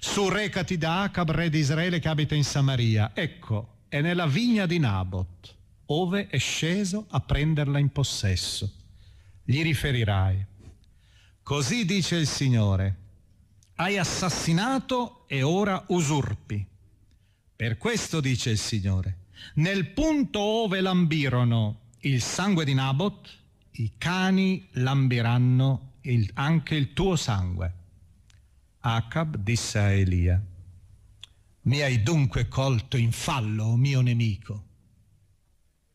su 0.00 0.28
recati 0.28 0.76
da 0.76 1.02
Acab, 1.02 1.30
re 1.30 1.50
di 1.50 1.58
Israele 1.58 2.00
che 2.00 2.08
abita 2.08 2.34
in 2.34 2.42
Samaria, 2.42 3.12
ecco, 3.14 3.84
è 3.88 4.00
nella 4.00 4.26
vigna 4.26 4.66
di 4.66 4.78
Nabot, 4.80 5.56
ove 5.86 6.26
è 6.26 6.38
sceso 6.38 7.06
a 7.10 7.20
prenderla 7.20 7.78
in 7.78 7.90
possesso. 7.90 8.72
Gli 9.44 9.62
riferirai, 9.62 10.44
Così 11.48 11.86
dice 11.86 12.16
il 12.16 12.26
Signore, 12.26 12.96
hai 13.76 13.96
assassinato 13.96 15.26
e 15.26 15.42
ora 15.42 15.82
usurpi. 15.88 16.62
Per 17.56 17.78
questo 17.78 18.20
dice 18.20 18.50
il 18.50 18.58
Signore, 18.58 19.28
nel 19.54 19.88
punto 19.92 20.40
ove 20.40 20.82
lambirono 20.82 21.92
il 22.00 22.20
sangue 22.20 22.66
di 22.66 22.74
Nabot, 22.74 23.30
i 23.70 23.92
cani 23.96 24.68
lambiranno 24.72 25.94
il, 26.02 26.30
anche 26.34 26.74
il 26.74 26.92
tuo 26.92 27.16
sangue. 27.16 27.74
Acab 28.80 29.38
disse 29.38 29.78
a 29.78 29.90
Elia, 29.90 30.44
mi 31.62 31.80
hai 31.80 32.02
dunque 32.02 32.46
colto 32.48 32.98
in 32.98 33.10
fallo, 33.10 33.64
o 33.64 33.76
mio 33.76 34.02
nemico? 34.02 34.64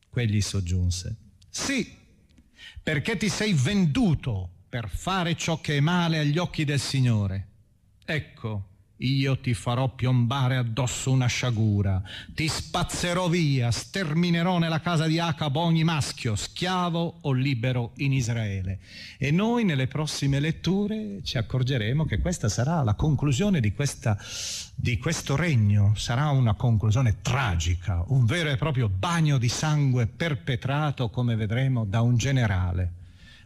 Quegli 0.10 0.42
soggiunse, 0.42 1.16
sì, 1.48 1.96
perché 2.82 3.18
ti 3.18 3.30
sei 3.30 3.54
venduto 3.54 4.53
per 4.74 4.90
fare 4.90 5.36
ciò 5.36 5.62
che 5.62 5.78
è 5.78 5.80
male 5.82 6.18
agli 6.18 6.40
occhi 6.40 6.66
del 6.66 6.80
Signore. 6.80 7.46
Ecco, 8.04 8.64
io 8.98 9.40
ti 9.40 9.54
farò 9.54 9.88
piombare 9.88 10.56
addosso 10.56 11.12
una 11.12 11.28
sciagura, 11.28 12.02
ti 12.30 12.48
spazzerò 12.48 13.30
via, 13.30 13.70
sterminerò 13.70 14.58
nella 14.58 14.80
casa 14.80 15.06
di 15.06 15.20
Acab 15.20 15.58
ogni 15.58 15.84
maschio, 15.84 16.36
schiavo 16.36 17.20
o 17.22 17.32
libero 17.34 17.92
in 17.98 18.14
Israele. 18.14 18.80
E 19.20 19.30
noi 19.30 19.64
nelle 19.64 19.86
prossime 19.86 20.40
letture 20.40 21.20
ci 21.22 21.38
accorgeremo 21.38 22.06
che 22.06 22.18
questa 22.18 22.50
sarà 22.50 22.82
la 22.82 22.96
conclusione 22.96 23.60
di, 23.60 23.74
questa, 23.74 24.18
di 24.74 24.98
questo 24.98 25.36
regno, 25.36 25.94
sarà 25.96 26.30
una 26.30 26.56
conclusione 26.56 27.18
tragica, 27.22 28.04
un 28.08 28.26
vero 28.26 28.50
e 28.50 28.58
proprio 28.58 28.90
bagno 28.90 29.38
di 29.38 29.50
sangue 29.50 30.08
perpetrato, 30.08 31.12
come 31.12 31.36
vedremo, 31.36 31.86
da 31.86 32.02
un 32.02 32.18
generale 32.18 33.02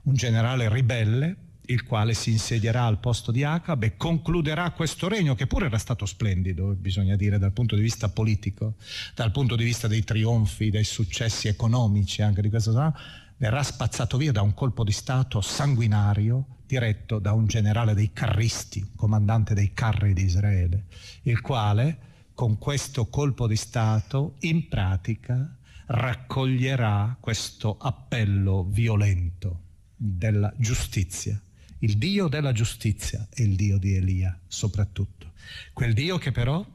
un 0.08 0.14
generale 0.14 0.70
ribelle, 0.70 1.36
il 1.66 1.84
quale 1.84 2.14
si 2.14 2.32
insedierà 2.32 2.86
al 2.86 3.00
posto 3.00 3.30
di 3.30 3.44
Acab 3.44 3.84
e 3.84 3.98
concluderà 3.98 4.72
questo 4.72 5.10
regno, 5.10 5.36
che 5.36 5.48
pure 5.48 5.66
era 5.66 5.78
stato 5.78 6.06
splendido, 6.06 6.74
bisogna 6.76 7.18
dire, 7.18 7.38
dal 7.38 7.52
punto 7.52 7.76
di 7.76 7.82
vista 7.82 8.08
politico, 8.08 8.76
dal 9.14 9.32
punto 9.32 9.58
di 9.58 9.66
vista 9.66 9.90
dei 9.90 10.06
trionfi, 10.06 10.70
dei 10.70 10.86
successi 10.86 11.50
economici 11.50 12.22
anche 12.22 12.42
di 12.42 12.50
questa 12.50 12.72
zona, 12.72 12.98
verrà 13.36 13.62
spazzato 13.64 14.16
via 14.16 14.32
da 14.32 14.42
un 14.42 14.54
colpo 14.54 14.86
di 14.86 14.94
Stato 14.94 15.42
sanguinario 15.42 16.60
diretto 16.66 17.20
da 17.20 17.34
un 17.34 17.46
generale 17.46 17.94
dei 17.94 18.12
carristi, 18.14 18.92
comandante 18.96 19.54
dei 19.54 19.74
carri 19.74 20.14
di 20.14 20.24
Israele, 20.24 20.86
il 21.24 21.42
quale 21.42 22.00
con 22.34 22.58
questo 22.58 23.08
colpo 23.08 23.46
di 23.46 23.58
Stato 23.58 24.36
in 24.40 24.70
pratica 24.70 25.54
raccoglierà 25.88 27.18
questo 27.20 27.78
appello 27.78 28.64
violento 28.70 29.66
della 29.98 30.54
giustizia. 30.58 31.42
Il 31.80 31.98
Dio 31.98 32.28
della 32.28 32.52
giustizia 32.52 33.28
è 33.30 33.42
il 33.42 33.56
Dio 33.56 33.78
di 33.78 33.96
Elia 33.96 34.40
soprattutto. 34.48 35.34
Quel 35.74 35.94
Dio 35.94 36.18
che 36.18 36.32
però 36.32 36.66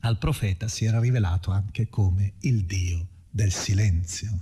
al 0.00 0.18
profeta 0.18 0.68
si 0.68 0.84
era 0.84 0.98
rivelato 0.98 1.50
anche 1.50 1.88
come 1.88 2.32
il 2.40 2.64
Dio 2.64 3.06
del 3.30 3.52
silenzio, 3.52 4.36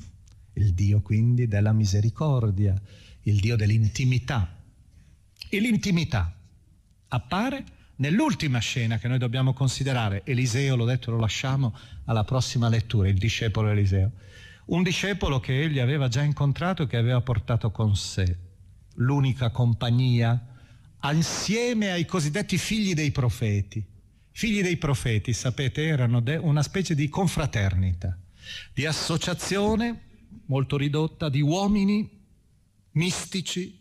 il 0.55 0.73
Dio 0.73 1.01
quindi 1.01 1.47
della 1.47 1.73
misericordia, 1.73 2.81
il 3.23 3.41
Dio 3.41 3.57
dell'intimità. 3.57 4.57
E 5.49 5.61
l'intimità 5.61 6.35
appare 7.09 7.65
nell'ultima 7.97 8.59
scena 8.59 8.99
che 8.99 9.09
noi 9.09 9.19
dobbiamo 9.19 9.53
considerare. 9.53 10.23
Eliseo, 10.25 10.77
l'ho 10.77 10.85
detto, 10.85 11.11
lo 11.11 11.19
lasciamo 11.19 11.77
alla 12.07 12.25
prossima 12.25 12.69
lettura, 12.69 13.09
il 13.09 13.19
discepolo 13.19 13.69
Eliseo. 13.69 14.13
Un 14.71 14.85
discepolo 14.85 15.41
che 15.41 15.63
egli 15.63 15.81
aveva 15.81 16.07
già 16.07 16.23
incontrato 16.23 16.85
e 16.85 16.87
che 16.87 16.97
aveva 16.97 17.21
portato 17.21 17.73
con 17.73 17.97
sé, 17.97 18.37
l'unica 18.95 19.51
compagnia, 19.51 20.47
insieme 21.03 21.91
ai 21.91 22.05
cosiddetti 22.05 22.57
figli 22.57 22.95
dei 22.95 23.11
profeti. 23.11 23.85
Figli 24.31 24.63
dei 24.63 24.77
profeti, 24.77 25.33
sapete, 25.33 25.85
erano 25.85 26.23
una 26.43 26.63
specie 26.63 26.95
di 26.95 27.09
confraternita, 27.09 28.17
di 28.73 28.87
associazione 28.87 30.03
molto 30.47 30.77
ridotta 30.77 31.29
di 31.29 31.41
uomini 31.41 32.09
mistici 32.93 33.80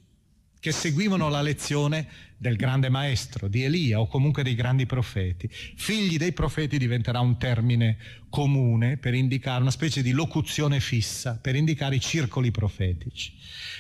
che 0.60 0.72
seguivano 0.72 1.30
la 1.30 1.42
lezione 1.42 2.08
del 2.38 2.56
grande 2.56 2.90
maestro, 2.90 3.48
di 3.48 3.64
Elia 3.64 4.00
o 4.00 4.08
comunque 4.08 4.44
dei 4.44 4.56
grandi 4.56 4.86
profeti. 4.86 5.50
Figli 5.50 6.18
dei 6.18 6.32
profeti 6.32 6.78
diventerà 6.78 7.20
un 7.20 7.38
termine 7.38 7.98
comune 8.30 8.98
per 8.98 9.14
indicare 9.14 9.62
una 9.62 9.72
specie 9.72 10.02
di 10.02 10.12
locuzione 10.12 10.80
fissa, 10.80 11.38
per 11.42 11.56
indicare 11.56 11.96
i 11.96 12.02
circoli 12.02 12.52
profetici 12.52 13.34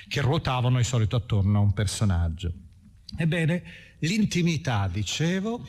che 0.07 0.21
ruotavano 0.21 0.77
di 0.77 0.83
solito 0.83 1.15
attorno 1.15 1.59
a 1.59 1.61
un 1.61 1.73
personaggio. 1.73 2.53
Ebbene, 3.17 3.63
l'intimità, 3.99 4.89
dicevo, 4.91 5.67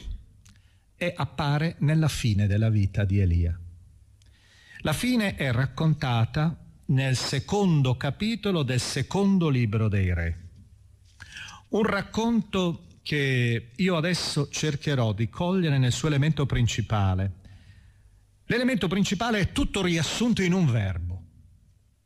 è, 0.97 1.13
appare 1.17 1.77
nella 1.81 2.09
fine 2.09 2.47
della 2.47 2.71
vita 2.71 3.05
di 3.05 3.19
Elia. 3.19 3.59
La 4.81 4.93
fine 4.93 5.35
è 5.35 5.53
raccontata 5.53 6.57
nel 6.87 7.17
secondo 7.17 7.97
capitolo 7.97 8.63
del 8.63 8.81
secondo 8.81 9.49
libro 9.49 9.89
dei 9.89 10.13
re. 10.13 10.40
Un 11.71 11.85
racconto 11.85 12.87
che 13.03 13.71
io 13.77 13.97
adesso 13.97 14.49
cercherò 14.49 15.13
di 15.13 15.29
cogliere 15.29 15.79
nel 15.79 15.93
suo 15.93 16.09
elemento 16.09 16.45
principale. 16.45 17.35
L'elemento 18.47 18.89
principale 18.89 19.39
è 19.39 19.53
tutto 19.53 19.81
riassunto 19.81 20.43
in 20.43 20.53
un 20.53 20.67
verbo, 20.67 21.23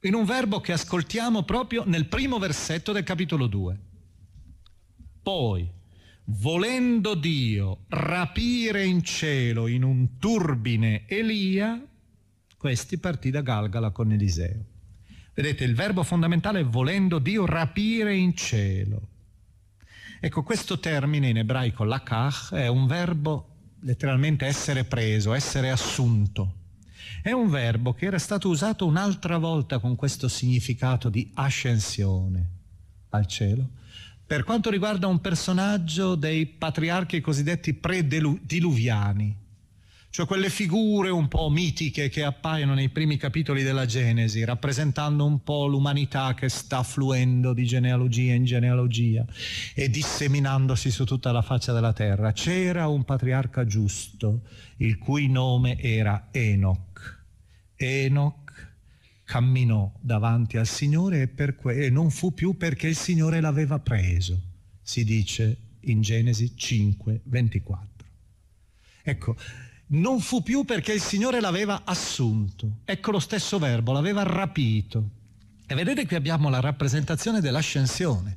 in 0.01 0.12
un 0.12 0.27
verbo 0.27 0.61
che 0.61 0.73
ascoltiamo 0.73 1.45
proprio 1.45 1.85
nel 1.87 2.07
primo 2.09 2.39
versetto 2.39 2.93
del 2.93 3.05
capitolo 3.05 3.47
2. 3.47 3.81
Poi, 5.23 5.71
volendo 6.25 7.15
Dio 7.15 7.85
rapire 7.89 8.85
in 8.85 9.03
cielo 9.03 9.67
in 9.67 9.83
un 9.83 10.19
turbine 10.19 11.07
Elia, 11.07 11.83
questi 12.59 12.99
partì 12.99 13.31
da 13.31 13.41
Galgala 13.41 13.91
con 13.93 14.12
Eliseo. 14.12 14.65
Vedete, 15.33 15.65
il 15.65 15.75
verbo 15.75 16.03
fondamentale 16.03 16.61
è 16.61 16.65
volendo 16.65 17.19
Dio 17.19 17.47
rapire 17.47 18.15
in 18.15 18.37
cielo. 18.37 19.09
Ecco, 20.25 20.43
questo 20.43 20.79
termine 20.79 21.29
in 21.29 21.37
ebraico, 21.37 21.85
lakach, 21.85 22.55
è 22.55 22.66
un 22.66 22.87
verbo 22.87 23.75
letteralmente 23.81 24.47
essere 24.47 24.85
preso, 24.85 25.35
essere 25.35 25.70
assunto. 25.70 26.55
È 27.20 27.31
un 27.31 27.51
verbo 27.51 27.93
che 27.93 28.07
era 28.07 28.18
stato 28.18 28.49
usato 28.49 28.87
un'altra 28.87 29.37
volta 29.37 29.79
con 29.81 29.97
questo 29.97 30.29
significato 30.29 31.11
di 31.11 31.31
ascensione 31.35 32.53
al 33.11 33.27
cielo, 33.27 33.68
per 34.27 34.45
quanto 34.45 34.70
riguarda 34.70 35.09
un 35.09 35.20
personaggio 35.20 36.14
dei 36.14 36.47
patriarchi 36.47 37.20
cosiddetti 37.20 37.75
prediluviani, 37.75 39.37
cioè 40.15 40.27
quelle 40.27 40.49
figure 40.49 41.11
un 41.11 41.27
po' 41.27 41.51
mitiche 41.51 42.09
che 42.09 42.23
appaiono 42.23 42.73
nei 42.75 42.89
primi 42.89 43.17
capitoli 43.17 43.65
della 43.65 43.85
Genesi, 43.85 44.45
rappresentando 44.45 45.25
un 45.25 45.43
po' 45.43 45.67
l'umanità 45.67 46.35
che 46.35 46.49
sta 46.49 46.85
fluendo 46.85 47.53
di 47.53 47.67
genealogia 47.67 48.33
in 48.33 48.45
genealogia 48.45 49.27
e 49.75 49.91
disseminandosi 49.91 50.93
su 50.93 51.05
tutta 51.05 51.33
la 51.33 51.43
faccia 51.43 51.73
della 51.73 51.93
terra. 51.93 52.31
C'era 52.31 52.87
un 52.87 53.03
patriarca 53.05 53.67
giusto, 53.67 54.43
il 54.77 54.99
cui 54.99 55.29
nome 55.29 55.81
era 55.81 56.29
Enoch. 56.31 57.25
Enoch 57.75 58.69
camminò 59.25 59.93
davanti 60.01 60.59
al 60.59 60.69
Signore 60.69 61.23
e, 61.23 61.27
per 61.27 61.57
que- 61.57 61.87
e 61.87 61.91
non 61.91 62.12
fu 62.12 62.33
più 62.33 62.57
perché 62.57 62.87
il 62.87 62.97
Signore 62.97 63.41
l'aveva 63.41 63.81
preso, 63.81 64.41
si 64.81 65.03
dice 65.03 65.57
in 65.87 66.03
Genesi 66.03 66.57
5, 66.57 67.23
24. 67.25 67.93
Ecco, 69.07 69.37
non 69.95 70.20
fu 70.20 70.42
più 70.42 70.64
perché 70.64 70.92
il 70.92 71.01
Signore 71.01 71.40
l'aveva 71.40 71.82
assunto. 71.84 72.78
Ecco 72.84 73.11
lo 73.11 73.20
stesso 73.20 73.59
verbo, 73.59 73.92
l'aveva 73.92 74.22
rapito. 74.22 75.11
E 75.66 75.74
vedete 75.74 76.07
qui 76.07 76.16
abbiamo 76.16 76.51
la 76.51 76.61
rappresentazione 76.61 77.40
dell'ascensione, 77.40 78.36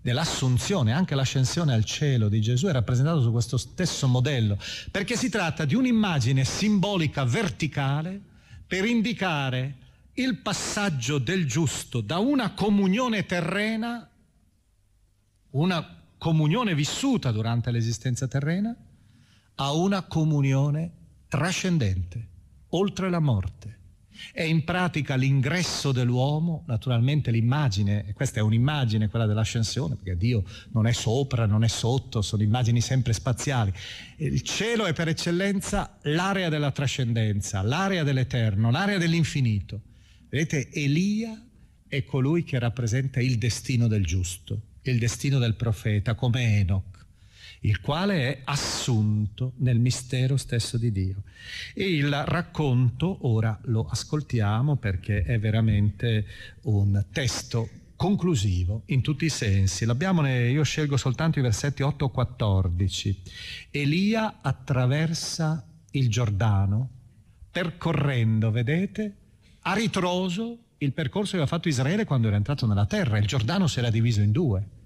dell'assunzione, 0.00 0.92
anche 0.92 1.14
l'ascensione 1.14 1.74
al 1.74 1.84
cielo 1.84 2.28
di 2.28 2.40
Gesù 2.40 2.66
è 2.66 2.72
rappresentato 2.72 3.20
su 3.20 3.30
questo 3.30 3.56
stesso 3.56 4.08
modello, 4.08 4.58
perché 4.90 5.16
si 5.16 5.28
tratta 5.28 5.64
di 5.64 5.74
un'immagine 5.74 6.44
simbolica 6.44 7.24
verticale 7.24 8.18
per 8.66 8.84
indicare 8.84 9.76
il 10.14 10.38
passaggio 10.38 11.18
del 11.18 11.46
giusto 11.46 12.00
da 12.00 12.18
una 12.18 12.52
comunione 12.52 13.26
terrena, 13.26 14.08
una 15.50 16.00
comunione 16.16 16.74
vissuta 16.74 17.30
durante 17.32 17.70
l'esistenza 17.70 18.26
terrena, 18.28 18.74
a 19.56 19.72
una 19.72 20.02
comunione 20.02 20.90
trascendente, 21.28 22.28
oltre 22.70 23.10
la 23.10 23.20
morte. 23.20 23.78
È 24.32 24.42
in 24.42 24.64
pratica 24.64 25.16
l'ingresso 25.16 25.90
dell'uomo, 25.90 26.62
naturalmente 26.66 27.30
l'immagine, 27.30 28.06
e 28.06 28.12
questa 28.12 28.38
è 28.40 28.42
un'immagine, 28.42 29.08
quella 29.08 29.26
dell'ascensione, 29.26 29.96
perché 29.96 30.16
Dio 30.16 30.44
non 30.72 30.86
è 30.86 30.92
sopra, 30.92 31.46
non 31.46 31.64
è 31.64 31.68
sotto, 31.68 32.22
sono 32.22 32.42
immagini 32.42 32.80
sempre 32.80 33.12
spaziali. 33.14 33.72
Il 34.18 34.42
cielo 34.42 34.84
è 34.84 34.92
per 34.92 35.08
eccellenza 35.08 35.98
l'area 36.02 36.48
della 36.48 36.70
trascendenza, 36.70 37.62
l'area 37.62 38.04
dell'eterno, 38.04 38.70
l'area 38.70 38.98
dell'infinito. 38.98 39.80
Vedete, 40.28 40.70
Elia 40.70 41.42
è 41.88 42.04
colui 42.04 42.44
che 42.44 42.58
rappresenta 42.58 43.20
il 43.20 43.38
destino 43.38 43.88
del 43.88 44.04
giusto, 44.04 44.60
il 44.82 44.98
destino 44.98 45.38
del 45.38 45.54
profeta, 45.54 46.14
come 46.14 46.58
Enoch 46.58 46.91
il 47.62 47.80
quale 47.80 48.28
è 48.28 48.40
assunto 48.44 49.52
nel 49.58 49.78
mistero 49.78 50.36
stesso 50.36 50.78
di 50.78 50.90
Dio. 50.90 51.22
E 51.74 51.84
il 51.84 52.10
racconto, 52.24 53.18
ora 53.22 53.58
lo 53.64 53.86
ascoltiamo 53.88 54.76
perché 54.76 55.22
è 55.22 55.38
veramente 55.38 56.26
un 56.62 57.04
testo 57.12 57.68
conclusivo 57.96 58.82
in 58.86 59.00
tutti 59.00 59.26
i 59.26 59.28
sensi. 59.28 59.84
L'abbiamo, 59.84 60.26
io 60.26 60.62
scelgo 60.64 60.96
soltanto 60.96 61.38
i 61.38 61.42
versetti 61.42 61.82
8-14. 61.82 63.16
Elia 63.70 64.38
attraversa 64.40 65.64
il 65.92 66.08
Giordano 66.08 66.88
percorrendo, 67.50 68.50
vedete, 68.50 69.16
a 69.60 69.74
ritroso 69.74 70.58
il 70.78 70.92
percorso 70.92 71.32
che 71.32 71.36
aveva 71.36 71.50
fatto 71.50 71.68
Israele 71.68 72.04
quando 72.04 72.26
era 72.26 72.36
entrato 72.36 72.66
nella 72.66 72.86
terra. 72.86 73.18
Il 73.18 73.26
Giordano 73.26 73.68
si 73.68 73.78
era 73.78 73.90
diviso 73.90 74.20
in 74.20 74.32
due. 74.32 74.80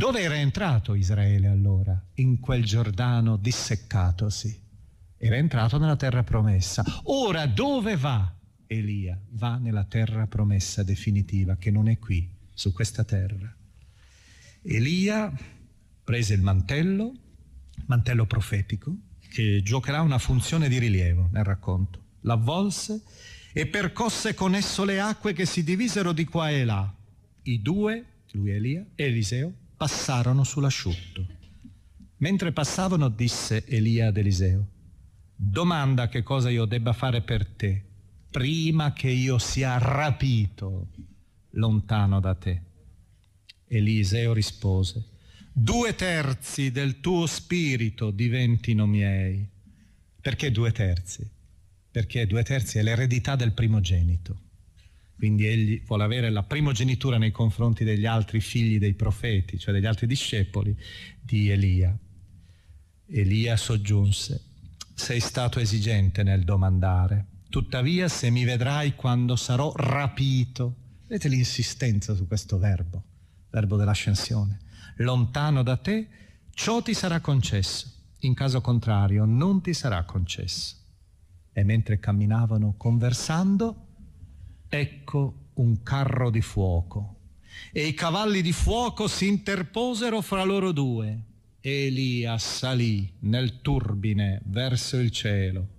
Dove 0.00 0.22
era 0.22 0.38
entrato 0.38 0.94
Israele 0.94 1.46
allora, 1.46 2.02
in 2.14 2.40
quel 2.40 2.64
Giordano 2.64 3.36
disseccatosi? 3.36 4.58
Era 5.18 5.36
entrato 5.36 5.76
nella 5.76 5.96
terra 5.96 6.22
promessa. 6.22 6.82
Ora 7.02 7.44
dove 7.44 7.98
va 7.98 8.34
Elia? 8.66 9.20
Va 9.32 9.58
nella 9.58 9.84
terra 9.84 10.26
promessa 10.26 10.82
definitiva, 10.82 11.56
che 11.56 11.70
non 11.70 11.86
è 11.86 11.98
qui, 11.98 12.26
su 12.54 12.72
questa 12.72 13.04
terra. 13.04 13.54
Elia 14.62 15.30
prese 16.02 16.32
il 16.32 16.40
mantello, 16.40 17.12
mantello 17.84 18.24
profetico, 18.24 18.96
che 19.28 19.60
giocherà 19.62 20.00
una 20.00 20.16
funzione 20.16 20.70
di 20.70 20.78
rilievo 20.78 21.28
nel 21.30 21.44
racconto. 21.44 22.04
L'avvolse 22.22 23.02
e 23.52 23.66
percosse 23.66 24.32
con 24.32 24.54
esso 24.54 24.82
le 24.84 24.98
acque 24.98 25.34
che 25.34 25.44
si 25.44 25.62
divisero 25.62 26.12
di 26.12 26.24
qua 26.24 26.48
e 26.48 26.64
là. 26.64 26.90
I 27.42 27.60
due, 27.60 28.06
lui 28.30 28.50
Elia, 28.52 28.82
e 28.94 29.04
Eliseo, 29.04 29.52
passarono 29.80 30.44
sull'asciutto. 30.44 31.26
Mentre 32.18 32.52
passavano 32.52 33.08
disse 33.08 33.64
Elia 33.66 34.08
ad 34.08 34.18
Eliseo, 34.18 34.66
domanda 35.34 36.08
che 36.08 36.22
cosa 36.22 36.50
io 36.50 36.66
debba 36.66 36.92
fare 36.92 37.22
per 37.22 37.46
te 37.46 37.84
prima 38.30 38.92
che 38.92 39.08
io 39.08 39.38
sia 39.38 39.78
rapito 39.78 40.88
lontano 41.52 42.20
da 42.20 42.34
te. 42.34 42.62
Eliseo 43.68 44.34
rispose, 44.34 45.02
due 45.50 45.94
terzi 45.94 46.70
del 46.70 47.00
tuo 47.00 47.24
spirito 47.24 48.10
diventino 48.10 48.84
miei. 48.84 49.48
Perché 50.20 50.50
due 50.50 50.72
terzi? 50.72 51.26
Perché 51.90 52.26
due 52.26 52.42
terzi 52.42 52.76
è 52.76 52.82
l'eredità 52.82 53.34
del 53.34 53.52
primogenito. 53.52 54.49
Quindi 55.20 55.46
egli 55.46 55.82
vuole 55.84 56.04
avere 56.04 56.30
la 56.30 56.44
primogenitura 56.44 57.18
nei 57.18 57.30
confronti 57.30 57.84
degli 57.84 58.06
altri 58.06 58.40
figli 58.40 58.78
dei 58.78 58.94
profeti, 58.94 59.58
cioè 59.58 59.74
degli 59.74 59.84
altri 59.84 60.06
discepoli 60.06 60.74
di 61.20 61.50
Elia. 61.50 61.94
Elia 63.06 63.54
soggiunse, 63.58 64.42
sei 64.94 65.20
stato 65.20 65.60
esigente 65.60 66.22
nel 66.22 66.42
domandare, 66.42 67.26
tuttavia 67.50 68.08
se 68.08 68.30
mi 68.30 68.44
vedrai 68.44 68.94
quando 68.94 69.36
sarò 69.36 69.74
rapito, 69.76 70.76
vedete 71.06 71.28
l'insistenza 71.28 72.14
su 72.14 72.26
questo 72.26 72.56
verbo, 72.56 73.04
verbo 73.50 73.76
dell'ascensione, 73.76 74.58
lontano 74.96 75.62
da 75.62 75.76
te, 75.76 76.08
ciò 76.54 76.80
ti 76.80 76.94
sarà 76.94 77.20
concesso, 77.20 77.92
in 78.20 78.32
caso 78.32 78.62
contrario 78.62 79.26
non 79.26 79.60
ti 79.60 79.74
sarà 79.74 80.02
concesso. 80.04 80.76
E 81.52 81.62
mentre 81.62 81.98
camminavano 81.98 82.72
conversando, 82.78 83.88
ecco 84.70 85.34
un 85.54 85.82
carro 85.82 86.30
di 86.30 86.40
fuoco 86.40 87.16
e 87.72 87.86
i 87.86 87.94
cavalli 87.94 88.40
di 88.40 88.52
fuoco 88.52 89.08
si 89.08 89.26
interposero 89.26 90.20
fra 90.20 90.44
loro 90.44 90.72
due. 90.72 91.24
Elia 91.60 92.38
salì 92.38 93.12
nel 93.20 93.60
turbine 93.60 94.40
verso 94.46 94.96
il 94.96 95.10
cielo. 95.10 95.78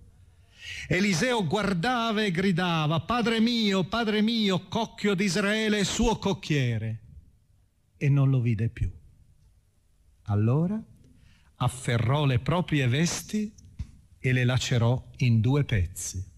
Eliseo 0.88 1.46
guardava 1.48 2.24
e 2.24 2.32
gridava, 2.32 3.00
Padre 3.00 3.40
mio, 3.40 3.84
Padre 3.86 4.22
mio, 4.22 4.68
cocchio 4.68 5.16
di 5.16 5.24
Israele, 5.24 5.84
suo 5.84 6.18
cocchiere. 6.18 7.00
E 7.98 8.10
non 8.10 8.30
lo 8.30 8.40
vide 8.42 8.70
più. 8.70 8.92
Allora 10.24 10.82
afferrò 11.56 12.26
le 12.26 12.40
proprie 12.40 12.88
vesti 12.88 13.52
e 14.20 14.34
le 14.34 14.44
lacerò 14.44 15.04
in 15.18 15.42
due 15.42 15.64
pezzi 15.64 16.31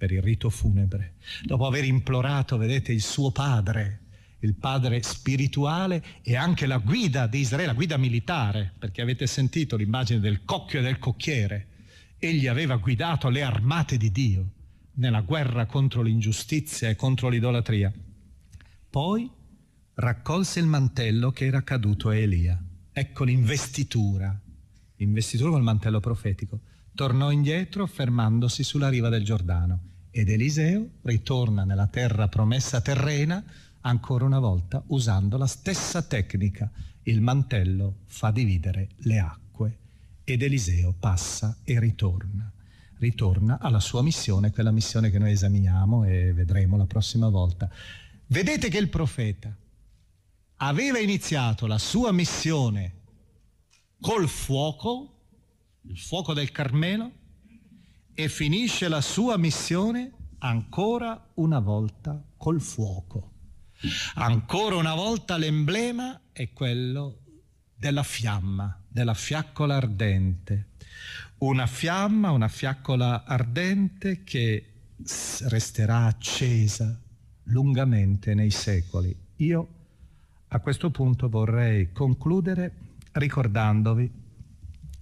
per 0.00 0.12
il 0.12 0.22
rito 0.22 0.48
funebre, 0.48 1.16
dopo 1.44 1.66
aver 1.66 1.84
implorato, 1.84 2.56
vedete, 2.56 2.90
il 2.90 3.02
suo 3.02 3.32
padre, 3.32 3.98
il 4.38 4.54
padre 4.54 5.02
spirituale 5.02 6.02
e 6.22 6.36
anche 6.36 6.64
la 6.64 6.78
guida 6.78 7.26
di 7.26 7.40
Israele, 7.40 7.66
la 7.66 7.74
guida 7.74 7.98
militare, 7.98 8.72
perché 8.78 9.02
avete 9.02 9.26
sentito 9.26 9.76
l'immagine 9.76 10.18
del 10.18 10.46
cocchio 10.46 10.78
e 10.78 10.82
del 10.82 10.98
cocchiere. 10.98 11.66
Egli 12.18 12.46
aveva 12.46 12.76
guidato 12.76 13.28
le 13.28 13.42
armate 13.42 13.98
di 13.98 14.10
Dio 14.10 14.50
nella 14.94 15.20
guerra 15.20 15.66
contro 15.66 16.00
l'ingiustizia 16.00 16.88
e 16.88 16.96
contro 16.96 17.28
l'idolatria. 17.28 17.92
Poi 18.88 19.30
raccolse 19.96 20.60
il 20.60 20.66
mantello 20.66 21.30
che 21.30 21.44
era 21.44 21.62
caduto 21.62 22.08
a 22.08 22.16
Elia. 22.16 22.58
Ecco 22.90 23.24
l'investitura, 23.24 24.34
l'investitura 24.96 25.50
col 25.50 25.62
mantello 25.62 26.00
profetico. 26.00 26.60
Tornò 26.94 27.30
indietro 27.30 27.86
fermandosi 27.86 28.62
sulla 28.62 28.88
riva 28.88 29.08
del 29.08 29.24
Giordano 29.24 29.78
ed 30.10 30.28
Eliseo 30.28 30.86
ritorna 31.02 31.64
nella 31.64 31.86
terra 31.86 32.28
promessa 32.28 32.80
terrena 32.80 33.42
ancora 33.82 34.24
una 34.24 34.38
volta 34.38 34.82
usando 34.88 35.36
la 35.36 35.46
stessa 35.46 36.02
tecnica. 36.02 36.70
Il 37.04 37.20
mantello 37.20 38.00
fa 38.06 38.30
dividere 38.30 38.90
le 38.98 39.18
acque 39.18 39.78
ed 40.24 40.42
Eliseo 40.42 40.94
passa 40.98 41.56
e 41.64 41.78
ritorna. 41.78 42.50
Ritorna 42.98 43.58
alla 43.60 43.80
sua 43.80 44.02
missione, 44.02 44.50
quella 44.50 44.70
missione 44.70 45.10
che 45.10 45.18
noi 45.18 45.32
esaminiamo 45.32 46.04
e 46.04 46.32
vedremo 46.34 46.76
la 46.76 46.84
prossima 46.84 47.28
volta. 47.28 47.70
Vedete 48.26 48.68
che 48.68 48.78
il 48.78 48.88
profeta 48.88 49.54
aveva 50.56 50.98
iniziato 50.98 51.66
la 51.66 51.78
sua 51.78 52.12
missione 52.12 52.92
col 54.00 54.28
fuoco, 54.28 55.19
il 55.82 55.98
fuoco 55.98 56.34
del 56.34 56.50
Carmelo, 56.52 57.12
e 58.14 58.28
finisce 58.28 58.88
la 58.88 59.00
sua 59.00 59.36
missione 59.36 60.12
ancora 60.38 61.30
una 61.34 61.58
volta 61.58 62.22
col 62.36 62.60
fuoco. 62.60 63.32
Ancora 64.14 64.76
una 64.76 64.94
volta 64.94 65.38
l'emblema 65.38 66.20
è 66.32 66.52
quello 66.52 67.20
della 67.74 68.02
fiamma, 68.02 68.78
della 68.86 69.14
fiaccola 69.14 69.76
ardente. 69.76 70.66
Una 71.38 71.66
fiamma, 71.66 72.30
una 72.30 72.48
fiaccola 72.48 73.24
ardente 73.24 74.22
che 74.22 74.66
resterà 75.48 76.04
accesa 76.04 77.00
lungamente 77.44 78.34
nei 78.34 78.50
secoli. 78.50 79.16
Io 79.36 79.68
a 80.48 80.60
questo 80.60 80.90
punto 80.90 81.28
vorrei 81.30 81.92
concludere 81.92 82.74
ricordandovi 83.12 84.10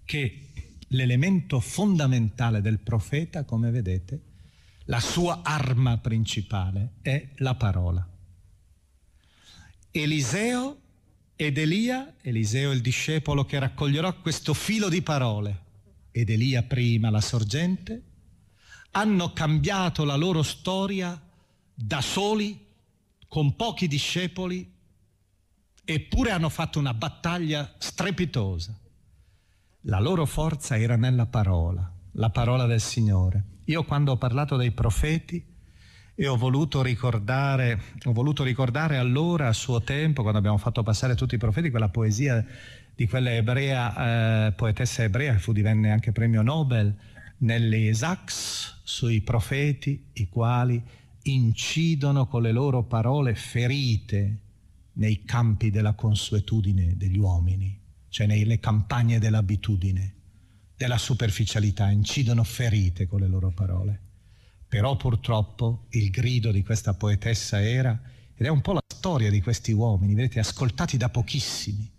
che 0.04 0.47
l'elemento 0.88 1.60
fondamentale 1.60 2.60
del 2.60 2.78
profeta, 2.78 3.44
come 3.44 3.70
vedete, 3.70 4.20
la 4.84 5.00
sua 5.00 5.40
arma 5.42 5.98
principale 5.98 6.94
è 7.02 7.28
la 7.36 7.54
parola. 7.54 8.06
Eliseo 9.90 10.80
ed 11.36 11.58
Elia, 11.58 12.14
Eliseo 12.22 12.72
il 12.72 12.80
discepolo 12.80 13.44
che 13.44 13.58
raccoglierà 13.58 14.12
questo 14.12 14.54
filo 14.54 14.88
di 14.88 15.02
parole, 15.02 15.66
ed 16.10 16.30
Elia 16.30 16.62
prima 16.62 17.10
la 17.10 17.20
sorgente, 17.20 18.02
hanno 18.92 19.32
cambiato 19.32 20.04
la 20.04 20.16
loro 20.16 20.42
storia 20.42 21.20
da 21.74 22.00
soli, 22.00 22.66
con 23.28 23.54
pochi 23.56 23.86
discepoli, 23.86 24.68
eppure 25.84 26.30
hanno 26.30 26.48
fatto 26.48 26.78
una 26.78 26.94
battaglia 26.94 27.74
strepitosa. 27.78 28.76
La 29.88 30.00
loro 30.00 30.26
forza 30.26 30.76
era 30.76 30.96
nella 30.96 31.24
parola, 31.24 31.90
la 32.12 32.28
parola 32.28 32.66
del 32.66 32.78
Signore. 32.80 33.44
Io 33.64 33.84
quando 33.84 34.12
ho 34.12 34.16
parlato 34.18 34.56
dei 34.56 34.70
profeti 34.70 35.42
e 36.14 36.26
ho 36.26 36.36
voluto 36.36 36.82
ricordare, 36.82 37.80
ho 38.04 38.12
voluto 38.12 38.44
ricordare 38.44 38.98
allora, 38.98 39.48
a 39.48 39.54
suo 39.54 39.80
tempo, 39.80 40.20
quando 40.20 40.40
abbiamo 40.40 40.58
fatto 40.58 40.82
passare 40.82 41.14
tutti 41.14 41.36
i 41.36 41.38
profeti, 41.38 41.70
quella 41.70 41.88
poesia 41.88 42.44
di 42.94 43.08
quella 43.08 43.32
ebrea, 43.32 44.48
eh, 44.48 44.52
poetessa 44.52 45.04
ebrea 45.04 45.32
che 45.32 45.38
fu 45.38 45.52
divenne 45.52 45.90
anche 45.90 46.12
premio 46.12 46.42
Nobel, 46.42 46.94
nelle 47.38 47.88
Esax 47.88 48.80
sui 48.82 49.22
profeti, 49.22 50.08
i 50.12 50.28
quali 50.28 50.82
incidono 51.22 52.26
con 52.26 52.42
le 52.42 52.52
loro 52.52 52.82
parole 52.82 53.34
ferite 53.34 54.38
nei 54.92 55.24
campi 55.24 55.70
della 55.70 55.94
consuetudine 55.94 56.94
degli 56.94 57.16
uomini 57.16 57.77
cioè 58.08 58.26
nelle 58.26 58.58
campagne 58.58 59.18
dell'abitudine, 59.18 60.14
della 60.76 60.98
superficialità, 60.98 61.90
incidono 61.90 62.44
ferite 62.44 63.06
con 63.06 63.20
le 63.20 63.28
loro 63.28 63.50
parole. 63.50 64.00
Però 64.68 64.96
purtroppo 64.96 65.86
il 65.90 66.10
grido 66.10 66.50
di 66.50 66.62
questa 66.62 66.94
poetessa 66.94 67.62
era, 67.62 68.00
ed 68.34 68.46
è 68.46 68.48
un 68.48 68.60
po' 68.60 68.72
la 68.72 68.82
storia 68.86 69.30
di 69.30 69.40
questi 69.40 69.72
uomini, 69.72 70.14
vedete, 70.14 70.38
ascoltati 70.38 70.96
da 70.96 71.08
pochissimi. 71.08 71.90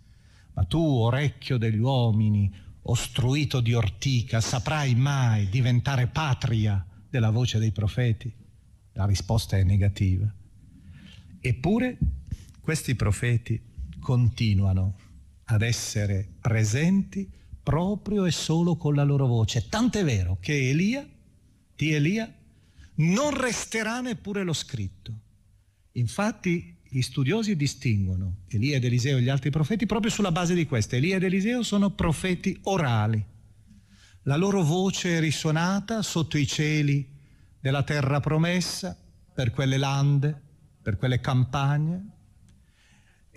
Ma 0.54 0.64
tu, 0.64 0.80
orecchio 0.80 1.58
degli 1.58 1.78
uomini, 1.78 2.52
ostruito 2.82 3.60
di 3.60 3.74
ortica, 3.74 4.40
saprai 4.40 4.94
mai 4.94 5.48
diventare 5.48 6.06
patria 6.06 6.84
della 7.08 7.30
voce 7.30 7.58
dei 7.58 7.72
profeti? 7.72 8.32
La 8.92 9.04
risposta 9.04 9.56
è 9.56 9.62
negativa. 9.62 10.32
Eppure 11.40 11.98
questi 12.60 12.94
profeti 12.94 13.60
continuano 14.00 14.96
ad 15.50 15.62
essere 15.62 16.26
presenti 16.40 17.28
proprio 17.62 18.24
e 18.24 18.30
solo 18.30 18.76
con 18.76 18.94
la 18.94 19.02
loro 19.02 19.26
voce. 19.26 19.68
Tant'è 19.68 20.04
vero 20.04 20.38
che 20.40 20.70
Elia, 20.70 21.06
di 21.76 21.92
Elia, 21.92 22.32
non 22.96 23.36
resterà 23.36 24.00
neppure 24.00 24.42
lo 24.44 24.52
scritto. 24.52 25.12
Infatti 25.92 26.76
gli 26.88 27.02
studiosi 27.02 27.56
distinguono 27.56 28.38
Elia 28.48 28.76
ed 28.76 28.84
Eliseo 28.84 29.18
e 29.18 29.22
gli 29.22 29.28
altri 29.28 29.50
profeti 29.50 29.86
proprio 29.86 30.10
sulla 30.10 30.32
base 30.32 30.54
di 30.54 30.66
questo. 30.66 30.96
Elia 30.96 31.16
ed 31.16 31.24
Eliseo 31.24 31.62
sono 31.62 31.90
profeti 31.90 32.58
orali. 32.62 33.24
La 34.24 34.36
loro 34.36 34.62
voce 34.62 35.16
è 35.16 35.20
risuonata 35.20 36.02
sotto 36.02 36.38
i 36.38 36.46
cieli 36.46 37.06
della 37.58 37.82
terra 37.82 38.20
promessa, 38.20 38.96
per 39.34 39.50
quelle 39.50 39.78
lande, 39.78 40.38
per 40.82 40.96
quelle 40.96 41.20
campagne, 41.20 42.18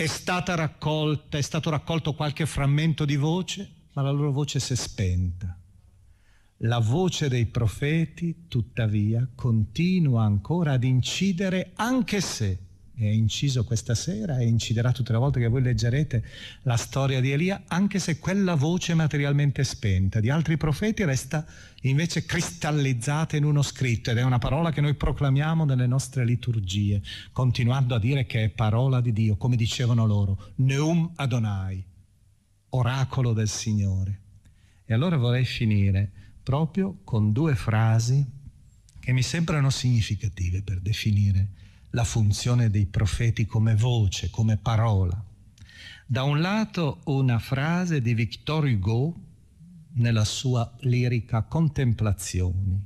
è 0.04 0.08
stata 0.08 0.54
raccolta, 0.56 1.38
è 1.38 1.42
stato 1.42 1.70
raccolto 1.70 2.14
qualche 2.14 2.46
frammento 2.46 3.06
di 3.06 3.16
voce, 3.16 3.88
ma 3.94 4.02
la 4.02 4.12
loro 4.12 4.34
voce 4.34 4.60
si 4.60 4.74
è 4.74 4.76
spenta. 4.76 5.58
La 6.58 6.80
voce 6.80 7.30
dei 7.30 7.46
profeti, 7.46 8.48
tuttavia, 8.50 9.26
continua 9.34 10.24
ancora 10.24 10.74
ad 10.74 10.84
incidere 10.84 11.72
anche 11.76 12.20
se 12.20 12.60
è 12.96 13.06
inciso 13.06 13.64
questa 13.64 13.96
sera 13.96 14.38
e 14.38 14.46
inciderà 14.46 14.92
tutte 14.92 15.12
le 15.12 15.18
volte 15.18 15.40
che 15.40 15.48
voi 15.48 15.64
leggerete 15.64 16.24
la 16.64 16.78
storia 16.78 17.20
di 17.22 17.32
Elia, 17.32 17.64
anche 17.68 17.98
se 17.98 18.20
quella 18.20 18.54
voce 18.54 18.94
materialmente 18.94 19.64
spenta 19.64 20.20
di 20.20 20.30
altri 20.30 20.58
profeti 20.58 21.04
resta 21.04 21.46
invece 21.82 22.26
cristallizzata 22.26 23.36
in 23.36 23.46
uno 23.46 23.64
scritto 23.64 24.12
ed 24.12 24.18
è 24.18 24.24
una 24.24 24.38
parola 24.38 24.72
che 24.72 24.82
noi 24.82 24.94
proclamiamo 24.94 25.66
nelle 25.66 25.88
nostre 25.88 26.24
liturgie, 26.24 27.02
continuando 27.32 27.96
a 27.96 28.00
dire 28.00 28.26
che 28.28 28.44
è 28.44 28.50
parola 28.50 29.02
di 29.02 29.12
Dio, 29.12 29.38
come 29.38 29.56
dicevano 29.56 30.06
loro, 30.06 30.52
Neum 30.56 31.14
Adonai, 31.16 31.84
oracolo 32.70 33.34
del 33.34 33.50
Signore. 33.50 34.20
E 34.86 34.94
allora 34.94 35.18
vorrei 35.18 35.46
finire 35.46 36.12
proprio 36.44 37.00
con 37.04 37.32
due 37.32 37.56
frasi 37.56 38.24
che 39.00 39.12
mi 39.12 39.24
sembrano 39.24 39.70
significative 39.70 40.62
per 40.62 40.80
definire 40.80 41.62
la 41.94 42.04
funzione 42.04 42.70
dei 42.70 42.86
profeti 42.86 43.46
come 43.46 43.76
voce, 43.76 44.30
come 44.30 44.58
parola. 44.58 45.24
Da 46.06 46.24
un 46.24 46.42
lato 46.42 47.02
una 47.06 47.40
frase 47.40 48.02
di 48.02 48.14
Victor 48.14 48.66
Hugo 48.66 49.16
nella 49.94 50.26
sua 50.26 50.76
lirica 50.82 51.44
Contemplazioni, 51.44 52.84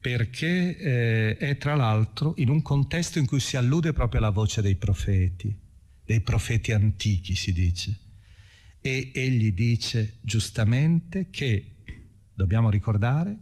perché 0.00 0.76
eh, 0.76 1.36
è 1.36 1.58
tra 1.58 1.74
l'altro 1.74 2.32
in 2.38 2.48
un 2.48 2.62
contesto 2.62 3.18
in 3.18 3.26
cui 3.26 3.40
si 3.40 3.56
allude 3.56 3.92
proprio 3.92 4.20
alla 4.20 4.30
voce 4.30 4.62
dei 4.62 4.76
profeti, 4.76 5.54
dei 6.02 6.20
profeti 6.22 6.72
antichi 6.72 7.34
si 7.34 7.52
dice. 7.52 7.98
E 8.80 9.10
egli 9.14 9.52
dice 9.52 10.16
giustamente 10.22 11.28
che, 11.28 11.74
dobbiamo 12.32 12.70
ricordare, 12.70 13.36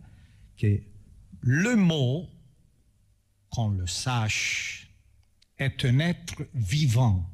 che 0.54 0.90
le 1.38 1.74
mot 1.76 2.33
qu'on 3.54 3.70
le 3.70 3.86
sache, 3.86 4.88
est 5.56 5.84
un 5.84 6.00
être 6.00 6.48
vivant. 6.54 7.30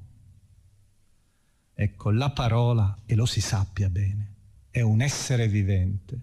Ecco, 1.75 2.11
la 2.11 2.29
parola, 2.29 2.95
e 3.07 3.15
lo 3.15 3.25
si 3.25 3.41
sappia 3.41 3.89
bene, 3.89 4.35
è 4.71 4.83
un 4.83 5.01
essere 5.01 5.49
vivente, 5.49 6.21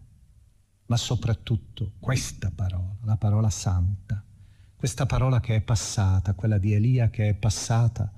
ma 0.85 0.97
soprattutto 0.97 1.93
questa 1.99 2.51
parola, 2.51 2.95
la 3.05 3.17
parola 3.17 3.49
santa, 3.49 4.23
questa 4.75 5.07
parola 5.07 5.39
che 5.39 5.55
è 5.55 5.61
passata, 5.61 6.35
quella 6.35 6.59
di 6.59 6.73
Elia 6.73 7.09
che 7.09 7.29
è 7.29 7.33
passata 7.33 8.13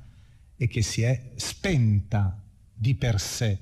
e 0.58 0.68
che 0.68 0.82
si 0.82 1.04
è 1.04 1.32
spenta 1.36 2.44
di 2.74 2.94
per 2.96 3.22
sé, 3.22 3.58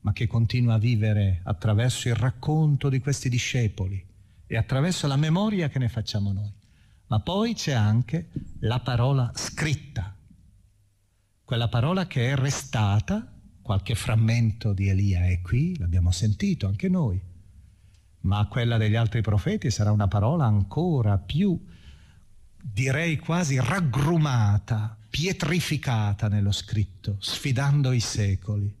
ma 0.00 0.12
che 0.12 0.26
continua 0.26 0.74
a 0.74 0.78
vivere 0.78 1.40
attraverso 1.44 2.08
il 2.08 2.14
racconto 2.14 2.90
di 2.90 3.00
questi 3.00 3.30
discepoli 3.30 4.04
e 4.46 4.56
attraverso 4.58 5.06
la 5.06 5.16
memoria 5.16 5.70
che 5.70 5.78
ne 5.78 5.88
facciamo 5.88 6.32
noi. 6.32 6.60
Ma 7.12 7.20
poi 7.20 7.52
c'è 7.52 7.72
anche 7.72 8.30
la 8.60 8.80
parola 8.80 9.30
scritta, 9.34 10.16
quella 11.44 11.68
parola 11.68 12.06
che 12.06 12.30
è 12.30 12.36
restata, 12.36 13.30
qualche 13.60 13.94
frammento 13.94 14.72
di 14.72 14.88
Elia 14.88 15.26
è 15.26 15.42
qui, 15.42 15.76
l'abbiamo 15.76 16.10
sentito 16.10 16.66
anche 16.66 16.88
noi, 16.88 17.20
ma 18.20 18.46
quella 18.46 18.78
degli 18.78 18.94
altri 18.94 19.20
profeti 19.20 19.70
sarà 19.70 19.92
una 19.92 20.08
parola 20.08 20.46
ancora 20.46 21.18
più, 21.18 21.62
direi 22.56 23.18
quasi 23.18 23.60
raggrumata, 23.60 24.96
pietrificata 25.10 26.28
nello 26.28 26.50
scritto, 26.50 27.16
sfidando 27.18 27.92
i 27.92 28.00
secoli. 28.00 28.74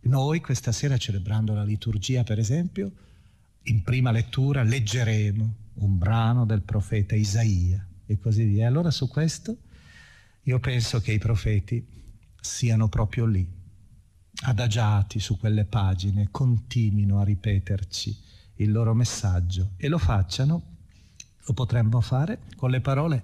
Noi 0.00 0.40
questa 0.40 0.72
sera 0.72 0.96
celebrando 0.96 1.52
la 1.52 1.64
liturgia, 1.64 2.24
per 2.24 2.38
esempio, 2.38 2.90
in 3.64 3.82
prima 3.82 4.12
lettura 4.12 4.62
leggeremo 4.62 5.64
un 5.76 5.98
brano 5.98 6.44
del 6.44 6.62
profeta 6.62 7.14
Isaia 7.14 7.86
e 8.06 8.18
così 8.18 8.44
via. 8.44 8.66
Allora 8.66 8.90
su 8.90 9.08
questo 9.08 9.56
io 10.42 10.60
penso 10.60 11.00
che 11.00 11.12
i 11.12 11.18
profeti 11.18 11.84
siano 12.40 12.88
proprio 12.88 13.26
lì, 13.26 13.46
adagiati 14.44 15.18
su 15.18 15.38
quelle 15.38 15.64
pagine, 15.64 16.28
continuino 16.30 17.20
a 17.20 17.24
ripeterci 17.24 18.16
il 18.56 18.70
loro 18.70 18.94
messaggio 18.94 19.72
e 19.76 19.88
lo 19.88 19.98
facciano, 19.98 20.62
lo 21.44 21.52
potremmo 21.52 22.00
fare 22.00 22.40
con 22.56 22.70
le 22.70 22.80
parole 22.80 23.22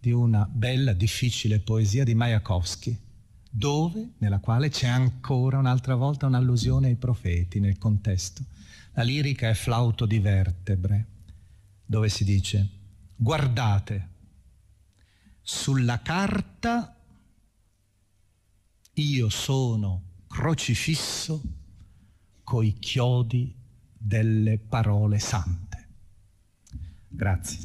di 0.00 0.12
una 0.12 0.48
bella, 0.50 0.92
difficile 0.94 1.60
poesia 1.60 2.04
di 2.04 2.14
Majakovsky, 2.14 2.98
dove, 3.48 4.14
nella 4.18 4.38
quale 4.38 4.70
c'è 4.70 4.88
ancora 4.88 5.58
un'altra 5.58 5.94
volta 5.94 6.26
un'allusione 6.26 6.88
ai 6.88 6.96
profeti 6.96 7.60
nel 7.60 7.78
contesto. 7.78 8.42
La 8.94 9.02
lirica 9.02 9.48
è 9.48 9.54
flauto 9.54 10.06
di 10.06 10.18
vertebre, 10.18 11.06
dove 11.92 12.08
si 12.08 12.24
dice 12.24 12.70
guardate, 13.14 14.08
sulla 15.42 16.00
carta 16.00 16.96
io 18.94 19.28
sono 19.28 20.04
crocifisso 20.26 21.42
coi 22.42 22.78
chiodi 22.78 23.54
delle 23.92 24.56
parole 24.56 25.18
sante. 25.18 25.88
Grazie. 27.08 27.64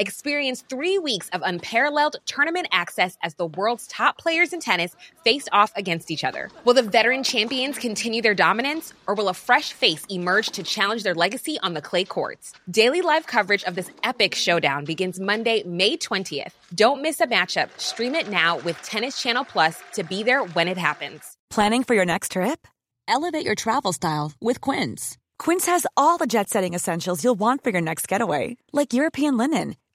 Experience 0.00 0.62
three 0.68 0.96
weeks 0.96 1.28
of 1.30 1.42
unparalleled 1.44 2.14
tournament 2.24 2.68
access 2.70 3.18
as 3.20 3.34
the 3.34 3.46
world's 3.46 3.88
top 3.88 4.16
players 4.16 4.52
in 4.52 4.60
tennis 4.60 4.94
face 5.24 5.48
off 5.50 5.72
against 5.74 6.12
each 6.12 6.22
other. 6.22 6.52
Will 6.64 6.74
the 6.74 6.84
veteran 6.84 7.24
champions 7.24 7.78
continue 7.78 8.22
their 8.22 8.34
dominance, 8.34 8.94
or 9.08 9.16
will 9.16 9.28
a 9.28 9.34
fresh 9.34 9.72
face 9.72 10.06
emerge 10.08 10.50
to 10.50 10.62
challenge 10.62 11.02
their 11.02 11.16
legacy 11.16 11.58
on 11.64 11.74
the 11.74 11.82
clay 11.82 12.04
courts? 12.04 12.52
Daily 12.70 13.00
live 13.00 13.26
coverage 13.26 13.64
of 13.64 13.74
this 13.74 13.90
epic 14.04 14.36
showdown 14.36 14.84
begins 14.84 15.18
Monday, 15.18 15.64
May 15.64 15.96
20th. 15.96 16.52
Don't 16.76 17.02
miss 17.02 17.20
a 17.20 17.26
matchup. 17.26 17.68
Stream 17.80 18.14
it 18.14 18.28
now 18.28 18.58
with 18.58 18.80
Tennis 18.82 19.20
Channel 19.20 19.46
Plus 19.46 19.82
to 19.94 20.04
be 20.04 20.22
there 20.22 20.44
when 20.44 20.68
it 20.68 20.78
happens. 20.78 21.36
Planning 21.50 21.82
for 21.82 21.94
your 21.94 22.06
next 22.06 22.32
trip? 22.32 22.68
Elevate 23.08 23.44
your 23.44 23.56
travel 23.56 23.92
style 23.92 24.30
with 24.40 24.60
Quince. 24.60 25.18
Quince 25.40 25.66
has 25.66 25.88
all 25.96 26.18
the 26.18 26.26
jet 26.28 26.48
setting 26.48 26.74
essentials 26.74 27.24
you'll 27.24 27.34
want 27.34 27.64
for 27.64 27.70
your 27.70 27.80
next 27.80 28.06
getaway, 28.06 28.56
like 28.72 28.92
European 28.92 29.36
linen 29.36 29.74